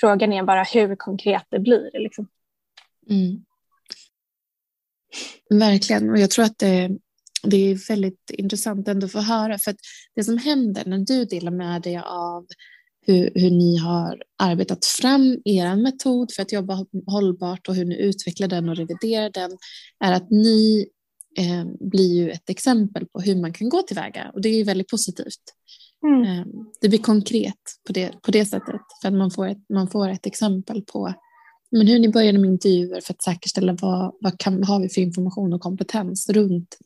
frågan 0.00 0.32
är 0.32 0.42
bara 0.42 0.62
hur 0.62 0.96
konkret 0.96 1.46
det 1.48 1.58
blir. 1.58 1.90
Liksom. 1.98 2.28
Mm. 3.10 3.44
Verkligen, 5.50 6.10
och 6.10 6.18
jag 6.18 6.30
tror 6.30 6.44
att 6.44 6.58
det, 6.58 6.90
det 7.42 7.56
är 7.56 7.88
väldigt 7.88 8.30
intressant 8.30 8.88
ändå 8.88 9.06
att 9.06 9.12
få 9.12 9.20
höra, 9.20 9.58
för 9.58 9.74
det 10.14 10.24
som 10.24 10.38
händer 10.38 10.84
när 10.84 10.98
du 10.98 11.24
delar 11.24 11.52
med 11.52 11.82
dig 11.82 11.96
av 11.96 12.46
hur, 13.06 13.30
hur 13.34 13.50
ni 13.50 13.76
har 13.76 14.22
arbetat 14.38 14.84
fram 14.84 15.38
er 15.44 15.76
metod 15.76 16.32
för 16.32 16.42
att 16.42 16.52
jobba 16.52 16.86
hållbart 17.06 17.68
och 17.68 17.74
hur 17.74 17.84
ni 17.84 18.02
utvecklar 18.02 18.48
den 18.48 18.68
och 18.68 18.76
reviderar 18.76 19.30
den, 19.30 19.50
är 20.04 20.12
att 20.12 20.30
ni 20.30 20.88
eh, 21.38 21.64
blir 21.80 22.14
ju 22.14 22.30
ett 22.30 22.50
exempel 22.50 23.06
på 23.06 23.20
hur 23.20 23.36
man 23.36 23.52
kan 23.52 23.68
gå 23.68 23.82
tillväga 23.82 24.30
och 24.34 24.40
det 24.40 24.48
är 24.48 24.64
väldigt 24.64 24.88
positivt. 24.88 25.42
Mm. 26.06 26.22
Eh, 26.22 26.46
det 26.80 26.88
blir 26.88 26.98
konkret 26.98 27.54
på 27.86 27.92
det, 27.92 28.22
på 28.22 28.30
det 28.30 28.44
sättet 28.44 28.80
för 29.02 29.08
att 29.08 29.14
man 29.14 29.30
får 29.30 29.48
ett, 29.48 29.68
man 29.74 29.88
får 29.88 30.08
ett 30.08 30.26
exempel 30.26 30.82
på 30.82 31.14
men 31.70 31.86
hur 31.86 31.98
ni 31.98 32.08
började 32.08 32.38
med 32.38 32.50
intervjuer 32.50 33.00
för 33.00 33.14
att 33.14 33.22
säkerställa 33.22 33.76
vad, 33.80 34.14
vad, 34.20 34.38
kan, 34.38 34.64
har 34.64 34.80
vi 34.80 34.88
för 34.88 35.00
information 35.00 35.52
och 35.52 35.60
kompetens 35.60 36.28
runt 36.28 36.76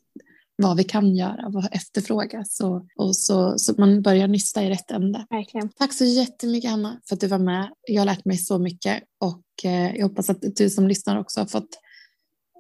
vad 0.57 0.77
vi 0.77 0.85
kan 0.85 1.17
göra, 1.17 1.49
vad 1.49 1.69
efterfrågas 1.73 2.61
och, 2.61 2.87
och 2.97 3.17
så, 3.17 3.59
så 3.59 3.75
man 3.79 4.03
börjar 4.03 4.29
nysta 4.29 4.63
i 4.63 4.71
rätt 4.71 4.91
ände. 4.91 5.27
Verkligen. 5.31 5.69
Tack 5.69 5.93
så 5.93 6.05
jättemycket 6.05 6.71
Hanna 6.71 7.01
för 7.09 7.15
att 7.15 7.21
du 7.21 7.27
var 7.27 7.39
med. 7.39 7.71
Jag 7.87 8.01
har 8.01 8.07
lärt 8.07 8.25
mig 8.25 8.39
så 8.39 8.59
mycket 8.59 9.03
och 9.21 9.65
eh, 9.65 9.97
jag 9.97 10.09
hoppas 10.09 10.31
att 10.31 10.39
du 10.57 10.71
som 10.71 10.89
lyssnar 10.89 11.19
också 11.21 11.41
har 11.41 11.47
fått 11.47 11.79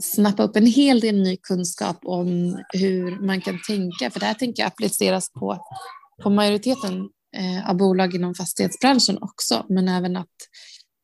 snappa 0.02 0.42
upp 0.42 0.56
en 0.56 0.66
hel 0.66 1.00
del 1.00 1.22
ny 1.22 1.36
kunskap 1.36 1.98
om 2.02 2.58
hur 2.72 3.26
man 3.26 3.40
kan 3.40 3.58
tänka. 3.66 4.10
För 4.10 4.20
det 4.20 4.26
här 4.26 4.34
tänker 4.34 4.62
jag 4.62 4.66
appliceras 4.66 5.32
på, 5.32 5.58
på 6.22 6.30
majoriteten 6.30 7.08
eh, 7.36 7.70
av 7.70 7.76
bolag 7.76 8.14
inom 8.14 8.34
fastighetsbranschen 8.34 9.18
också, 9.20 9.66
men 9.68 9.88
även 9.88 10.16
att 10.16 10.28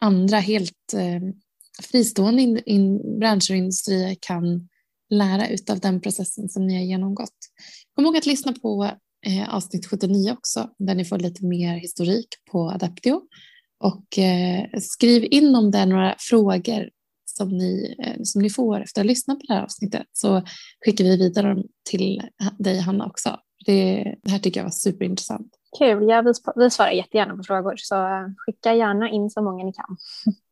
andra 0.00 0.38
helt 0.38 0.94
eh, 0.94 1.20
fristående 1.82 2.42
in, 2.42 2.62
in, 2.66 3.18
branscher 3.18 3.50
och 3.50 3.56
industrier 3.56 4.16
kan 4.20 4.68
lära 5.10 5.48
ut 5.48 5.70
av 5.70 5.80
den 5.80 6.00
processen 6.00 6.48
som 6.48 6.66
ni 6.66 6.74
har 6.74 6.82
genomgått. 6.82 7.36
Kom 7.94 8.04
ihåg 8.04 8.16
att 8.16 8.26
lyssna 8.26 8.52
på 8.52 8.90
eh, 9.26 9.54
avsnitt 9.54 9.86
79 9.86 10.32
också, 10.32 10.70
där 10.78 10.94
ni 10.94 11.04
får 11.04 11.18
lite 11.18 11.44
mer 11.44 11.76
historik 11.76 12.28
på 12.50 12.70
Adaptio. 12.70 13.20
Och 13.80 14.18
eh, 14.18 14.64
skriv 14.80 15.24
in 15.30 15.54
om 15.54 15.70
det 15.70 15.78
är 15.78 15.86
några 15.86 16.14
frågor 16.18 16.88
som 17.24 17.48
ni, 17.48 17.94
eh, 17.98 18.22
som 18.22 18.42
ni 18.42 18.50
får 18.50 18.80
efter 18.80 19.00
att 19.00 19.04
ha 19.04 19.08
lyssnat 19.08 19.38
på 19.38 19.44
det 19.48 19.54
här 19.54 19.62
avsnittet 19.62 20.06
så 20.12 20.42
skickar 20.84 21.04
vi 21.04 21.16
vidare 21.16 21.48
dem 21.48 21.64
till 21.90 22.18
eh, 22.18 22.52
dig 22.58 22.78
Hanna 22.78 23.06
också. 23.06 23.36
Det, 23.66 24.04
det 24.22 24.30
här 24.30 24.38
tycker 24.38 24.60
jag 24.60 24.64
var 24.64 24.70
superintressant. 24.70 25.57
Kul, 25.78 26.08
ja, 26.08 26.22
vi, 26.22 26.32
vi 26.56 26.70
svarar 26.70 26.90
jättegärna 26.90 27.36
på 27.36 27.42
frågor 27.42 27.74
så 27.76 27.96
skicka 28.36 28.74
gärna 28.74 29.10
in 29.10 29.30
så 29.30 29.42
många 29.42 29.64
ni 29.64 29.72
kan. 29.72 29.96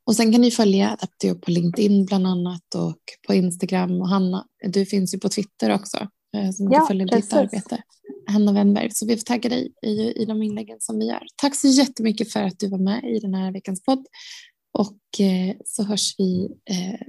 Och 0.06 0.16
sen 0.16 0.32
kan 0.32 0.40
ni 0.40 0.50
följa 0.50 0.86
Adaptio 0.90 1.34
på 1.34 1.50
LinkedIn 1.50 2.06
bland 2.06 2.26
annat 2.26 2.74
och 2.74 3.02
på 3.26 3.34
Instagram 3.34 4.00
och 4.00 4.08
Hanna, 4.08 4.46
du 4.68 4.86
finns 4.86 5.14
ju 5.14 5.18
på 5.18 5.28
Twitter 5.28 5.74
också 5.74 5.96
eh, 6.36 6.50
som 6.50 6.72
ja, 6.72 6.86
följer 6.86 7.06
ditt 7.06 7.32
arbete. 7.32 7.82
Hanna 8.28 8.52
Wennberg, 8.52 8.90
så 8.90 9.06
vi 9.06 9.16
får 9.16 9.24
tagga 9.24 9.48
dig 9.48 9.72
i, 9.82 10.22
i 10.22 10.24
de 10.24 10.42
inläggen 10.42 10.76
som 10.80 10.98
vi 10.98 11.06
gör. 11.06 11.22
Tack 11.36 11.56
så 11.56 11.68
jättemycket 11.68 12.32
för 12.32 12.42
att 12.42 12.58
du 12.58 12.68
var 12.68 12.78
med 12.78 13.04
i 13.04 13.18
den 13.18 13.34
här 13.34 13.52
veckans 13.52 13.82
podd 13.82 14.06
och 14.78 15.20
eh, 15.20 15.56
så 15.64 15.82
hörs 15.82 16.14
vi 16.18 16.44
eh, 16.70 17.00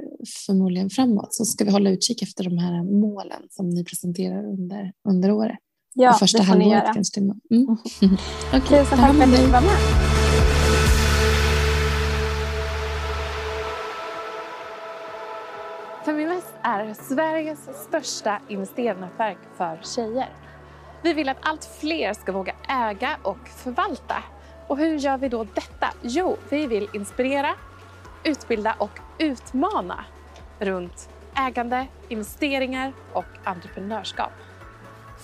förmodligen 0.46 0.90
framåt 0.90 1.34
så 1.34 1.46
ska 1.46 1.66
vi 1.66 1.72
hålla 1.72 1.90
utkik 1.90 2.22
efter 2.22 2.44
de 2.44 2.58
här 2.58 2.84
målen 2.84 3.42
som 3.50 3.70
ni 3.70 3.84
presenterar 3.84 4.46
under, 4.46 4.94
under 5.10 5.32
året. 5.32 5.58
Ja, 6.00 6.10
och 6.10 6.20
första 6.20 6.38
det 6.38 6.46
får 6.46 6.56
ni 6.56 6.72
göra. 6.72 6.94
Kanske 6.94 7.20
mm. 7.20 7.40
mm. 7.52 7.68
okay, 8.48 8.84
Tusen 8.84 8.98
tack 8.98 9.16
för 9.16 9.24
att 9.24 9.36
du 9.36 9.46
var 9.46 9.62
med. 9.62 9.78
Feminvest 16.06 16.54
är 16.62 16.94
Sveriges 16.94 17.60
största 17.88 18.40
investeringsnätverk 18.48 19.38
för 19.58 19.80
tjejer. 19.84 20.30
Vi 21.04 21.14
vill 21.14 21.30
att 21.30 21.38
allt 21.42 21.70
fler 21.80 22.14
ska 22.14 22.32
våga 22.32 22.54
äga 22.70 23.18
och 23.24 23.48
förvalta. 23.48 24.24
Och 24.68 24.78
hur 24.78 24.98
gör 24.98 25.18
vi 25.18 25.30
då 25.30 25.44
detta? 25.44 25.88
Jo, 26.02 26.38
vi 26.50 26.68
vill 26.68 26.88
inspirera, 26.94 27.50
utbilda 28.24 28.76
och 28.78 29.00
utmana 29.20 30.06
runt 30.60 31.10
ägande, 31.36 31.88
investeringar 32.10 32.94
och 33.14 33.26
entreprenörskap. 33.44 34.32